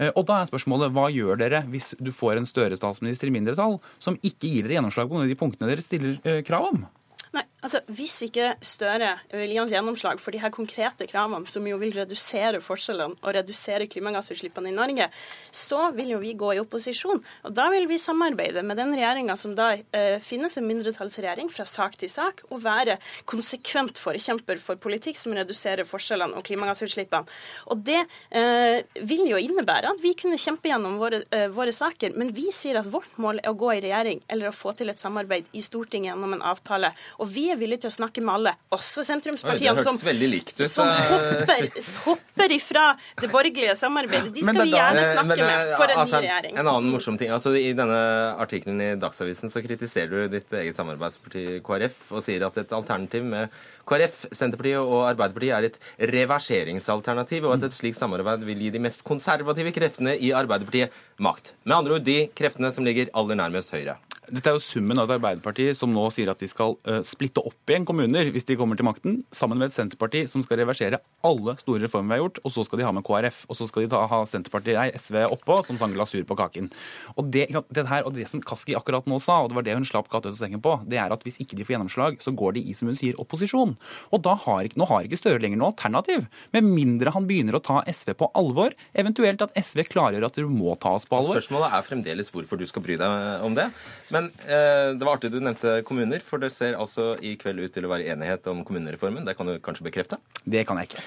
Eh, 0.00 0.12
Og 0.16 0.24
da 0.28 0.40
er 0.40 0.48
spørsmålet 0.48 0.94
hva 0.96 1.08
gjør 1.12 1.40
dere 1.42 1.62
hvis 1.70 1.92
du 2.00 2.10
får 2.14 2.40
en 2.40 2.48
Støre-statsminister 2.48 3.28
i 3.28 3.34
mindretall 3.34 3.78
som 4.00 4.16
ikke 4.24 4.48
gir 4.48 4.64
dere 4.64 4.80
gjennomslag 4.80 5.10
på 5.10 5.18
noen 5.18 5.28
av 5.28 5.32
de 5.34 5.38
punktene 5.38 5.68
dere 5.70 5.84
stiller 5.84 6.16
eh, 6.24 6.40
krav 6.46 6.70
om? 6.72 6.86
Nei, 7.30 7.44
altså 7.62 7.78
Hvis 7.94 8.16
ikke 8.26 8.54
Støre 8.66 9.12
vil 9.30 9.52
gi 9.52 9.58
oss 9.62 9.70
gjennomslag 9.70 10.18
for 10.22 10.34
de 10.34 10.40
her 10.42 10.50
konkrete 10.54 11.06
kravene, 11.06 11.46
som 11.50 11.66
jo 11.68 11.76
vil 11.78 11.92
redusere 11.94 12.58
forskjellene 12.64 13.20
og 13.20 13.34
redusere 13.36 13.86
klimagassutslippene 13.90 14.72
i 14.72 14.74
Norge, 14.74 15.06
så 15.54 15.90
vil 15.94 16.10
jo 16.16 16.18
vi 16.22 16.32
gå 16.38 16.52
i 16.56 16.60
opposisjon. 16.62 17.22
Og 17.46 17.54
Da 17.54 17.68
vil 17.70 17.86
vi 17.90 18.00
samarbeide 18.02 18.64
med 18.66 18.80
den 18.80 18.94
regjeringa 18.96 19.36
som 19.38 19.54
da 19.58 19.68
eh, 19.78 20.18
finnes 20.24 20.58
en 20.58 20.66
mindretallsregjering 20.66 21.52
fra 21.54 21.66
sak 21.68 21.94
til 22.00 22.10
sak, 22.10 22.42
og 22.50 22.64
være 22.64 22.98
konsekvent 23.30 24.00
forkjemper 24.02 24.58
for 24.62 24.80
politikk 24.82 25.18
som 25.20 25.36
reduserer 25.36 25.86
forskjellene 25.86 26.34
og 26.34 26.46
klimagassutslippene. 26.50 27.30
Og 27.70 27.86
Det 27.86 28.00
eh, 28.34 28.82
vil 29.06 29.24
jo 29.30 29.38
innebære 29.38 29.94
at 29.94 30.02
vi 30.02 30.16
kunne 30.18 30.40
kjempe 30.40 30.72
gjennom 30.72 30.98
våre, 30.98 31.22
eh, 31.30 31.46
våre 31.54 31.74
saker, 31.76 32.18
men 32.18 32.34
vi 32.34 32.50
sier 32.54 32.80
at 32.80 32.90
vårt 32.90 33.14
mål 33.22 33.44
er 33.44 33.54
å 33.54 33.56
gå 33.58 33.70
i 33.76 33.80
regjering 33.86 34.24
eller 34.26 34.50
å 34.50 34.56
få 34.56 34.74
til 34.74 34.90
et 34.90 34.98
samarbeid 34.98 35.46
i 35.54 35.62
Stortinget 35.62 36.10
gjennom 36.10 36.34
en 36.34 36.46
avtale. 36.50 36.90
Og 37.20 37.28
vi 37.28 37.50
er 37.52 37.58
villige 37.60 37.84
til 37.84 37.90
å 37.90 37.94
snakke 37.94 38.22
med 38.24 38.32
alle, 38.32 38.54
også 38.72 39.04
sentrumspartiene 39.04 39.84
som, 39.84 39.98
likt 40.16 40.54
ut. 40.56 40.64
som 40.68 40.88
eh, 40.88 41.10
hopper, 41.10 41.66
hopper 42.06 42.54
ifra 42.56 42.84
det 43.20 43.28
borgerlige 43.32 43.76
samarbeidet. 43.76 44.32
De 44.34 44.44
skal 44.46 44.62
vi 44.62 44.72
gjerne 44.72 45.00
Eh, 45.00 45.12
snakke 45.14 45.28
men, 45.28 45.40
eh, 45.40 45.50
med 45.50 45.74
for 45.76 45.92
en 45.92 46.00
ny 46.00 46.14
regjering. 46.16 46.56
En 46.60 46.70
annen 46.72 46.90
morsom 46.92 47.18
ting. 47.20 47.30
altså 47.30 47.52
I 47.56 47.72
denne 47.76 48.00
artikkelen 48.40 48.80
i 48.80 48.90
Dagsavisen 49.00 49.52
så 49.52 49.62
kritiserer 49.64 50.26
du 50.26 50.36
ditt 50.36 50.52
eget 50.52 50.78
samarbeidsparti 50.78 51.60
KrF 51.66 52.10
og 52.10 52.24
sier 52.24 52.44
at 52.46 52.56
et 52.60 52.72
alternativ 52.76 53.24
med 53.24 53.48
KrF, 53.90 54.26
Senterpartiet 54.30 54.80
og 54.80 55.08
Arbeiderpartiet 55.08 55.56
er 55.56 55.68
et 55.68 55.78
reverseringsalternativ, 56.12 57.48
og 57.48 57.56
at 57.56 57.66
et 57.68 57.74
slikt 57.74 57.98
samarbeid 57.98 58.44
vil 58.46 58.66
gi 58.66 58.70
de 58.76 58.82
mest 58.82 59.02
konservative 59.06 59.72
kreftene 59.76 60.14
i 60.16 60.32
Arbeiderpartiet 60.36 60.94
makt. 61.18 61.54
Med 61.64 61.76
andre 61.80 61.98
ord 61.98 62.06
de 62.06 62.20
kreftene 62.36 62.72
som 62.74 62.86
ligger 62.86 63.10
aller 63.14 63.40
nærmest 63.40 63.74
Høyre. 63.74 63.98
Dette 64.30 64.50
er 64.50 64.56
jo 64.56 64.62
summen 64.62 64.98
av 65.00 65.08
et 65.08 65.16
Arbeiderparti 65.18 65.68
som 65.76 65.92
nå 65.94 66.06
sier 66.14 66.30
at 66.30 66.40
de 66.42 66.48
skal 66.50 66.76
eh, 66.88 67.00
splitte 67.06 67.42
opp 67.42 67.70
igjen 67.70 67.86
kommuner 67.88 68.30
hvis 68.30 68.46
de 68.48 68.56
kommer 68.58 68.78
til 68.78 68.86
makten, 68.86 69.20
sammen 69.34 69.58
med 69.58 69.70
et 69.70 69.74
Senterparti 69.74 70.24
som 70.30 70.44
skal 70.46 70.60
reversere 70.62 71.00
alle 71.26 71.56
store 71.60 71.84
reformer 71.84 72.14
vi 72.14 72.16
har 72.16 72.22
gjort, 72.24 72.40
og 72.44 72.54
så 72.54 72.64
skal 72.66 72.80
de 72.80 72.86
ha 72.86 72.92
med 72.96 73.04
KrF. 73.06 73.42
Og 73.50 73.58
så 73.58 73.66
skal 73.68 73.84
de 73.84 73.90
ta, 73.92 74.00
ha 74.08 74.20
Senterpartiet, 74.28 74.78
nei, 74.78 74.88
SV 74.96 75.18
oppå 75.28 75.60
som 75.66 75.78
sang 75.80 75.94
glasur 75.96 76.22
på 76.28 76.36
kaken. 76.38 76.70
Og 77.16 77.30
det, 77.34 77.48
det 77.74 77.86
her, 77.90 78.06
og 78.08 78.14
det 78.16 78.28
som 78.30 78.42
Kaski 78.44 78.76
akkurat 78.78 79.08
nå 79.10 79.18
sa, 79.22 79.40
og 79.42 79.50
det 79.50 79.58
var 79.58 79.66
det 79.66 79.76
hun 79.76 79.88
slapp 79.88 80.10
katta 80.12 80.30
ut 80.30 80.36
av 80.36 80.40
sengen 80.40 80.62
på, 80.64 80.76
det 80.88 81.00
er 81.02 81.12
at 81.12 81.26
hvis 81.26 81.40
ikke 81.42 81.58
de 81.58 81.66
får 81.66 81.76
gjennomslag, 81.76 82.20
så 82.24 82.34
går 82.36 82.56
de 82.56 82.64
i, 82.70 82.76
som 82.76 82.90
hun 82.90 82.98
sier, 82.98 83.18
opposisjon. 83.20 83.76
Og 84.10 84.24
da 84.24 84.36
har 84.46 84.70
nå 84.76 84.86
har 84.90 85.06
ikke 85.06 85.18
Støre 85.20 85.40
lenger 85.42 85.58
noe 85.60 85.72
alternativ. 85.74 86.22
Med 86.54 86.64
mindre 86.64 87.12
han 87.12 87.26
begynner 87.28 87.58
å 87.58 87.60
ta 87.64 87.82
SV 87.84 88.14
på 88.22 88.30
alvor, 88.38 88.72
eventuelt 88.96 89.42
at 89.44 89.52
SV 89.58 89.82
klargjør 89.90 90.24
at 90.30 90.38
du 90.38 90.48
må 90.48 90.72
ta 90.80 90.94
oss 90.96 91.04
på 91.08 91.18
alvor. 91.18 91.36
Spørsmålet 91.36 91.76
er 91.76 91.84
fremdeles 91.84 92.32
hvorfor 92.32 92.60
du 92.60 92.64
skal 92.68 92.84
bry 92.84 92.96
deg 93.00 93.44
om 93.44 93.56
det. 93.58 93.66
Men 94.14 94.19
eh, 94.28 94.92
det 94.94 95.06
var 95.06 95.16
artig 95.16 95.30
du 95.32 95.38
nevnte 95.40 95.78
kommuner, 95.86 96.22
for 96.24 96.42
det 96.42 96.50
ser 96.54 96.76
altså 96.78 97.14
i 97.24 97.34
kveld 97.40 97.62
ut 97.64 97.72
til 97.74 97.86
å 97.86 97.90
være 97.92 98.06
enighet 98.12 98.46
om 98.52 98.62
kommunereformen. 98.66 99.24
Det 99.26 99.36
kan 99.38 99.48
du 99.48 99.54
kanskje 99.64 99.86
bekrefte? 99.86 100.20
Det 100.44 100.64
kan 100.68 100.80
jeg 100.80 100.90
ikke. 100.90 101.04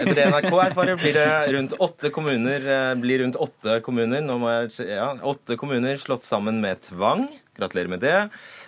Etter 0.00 0.18
det 0.18 0.26
NRK 0.32 0.50
erfarer, 0.66 1.00
blir 1.00 1.16
det 1.16 1.26
rundt 1.56 1.76
åtte 1.86 2.12
kommuner, 2.14 2.68
eh, 2.76 2.92
blir 3.00 3.24
rundt 3.24 3.38
åtte 3.40 3.80
kommuner. 3.86 4.24
Nå 4.24 4.38
må 4.42 4.52
jeg, 4.54 4.90
ja, 4.94 5.12
åtte 5.20 5.58
kommuner 5.60 6.00
slått 6.02 6.28
sammen 6.28 6.62
med 6.64 6.82
tvang. 6.88 7.28
Gratulerer 7.56 7.92
med 7.92 8.04
det. 8.04 8.18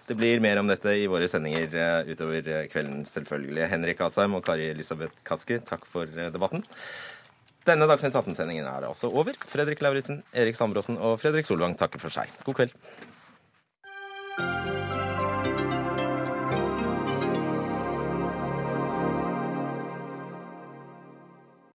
Det 0.09 0.16
blir 0.16 0.41
mer 0.41 0.57
om 0.61 0.70
dette 0.70 0.95
i 0.97 1.05
våre 1.11 1.28
sendinger 1.28 1.74
eh, 1.76 2.14
utover 2.14 2.47
eh, 2.49 2.64
kvelden, 2.72 3.05
selvfølgelig. 3.09 3.68
Henrik 3.68 4.01
Asheim 4.07 4.39
og 4.39 4.45
Kari 4.47 4.70
Elisabeth 4.72 5.20
Kaski, 5.28 5.61
takk 5.68 5.84
for 5.89 6.09
debatten. 6.09 6.64
Denne 7.68 7.84
Dagsnytt 7.91 8.16
18-sendingen 8.16 8.64
er 8.64 8.86
altså 8.89 9.11
over. 9.12 9.36
Fredrik 9.51 9.82
Lauritzen, 9.84 10.22
Erik 10.32 10.57
Sandbråten 10.57 10.97
og 10.97 11.18
Fredrik 11.20 11.49
Solvang 11.49 11.76
takker 11.76 12.01
for 12.01 12.14
seg. 12.14 12.32
God 12.47 12.57
kveld. 12.57 12.72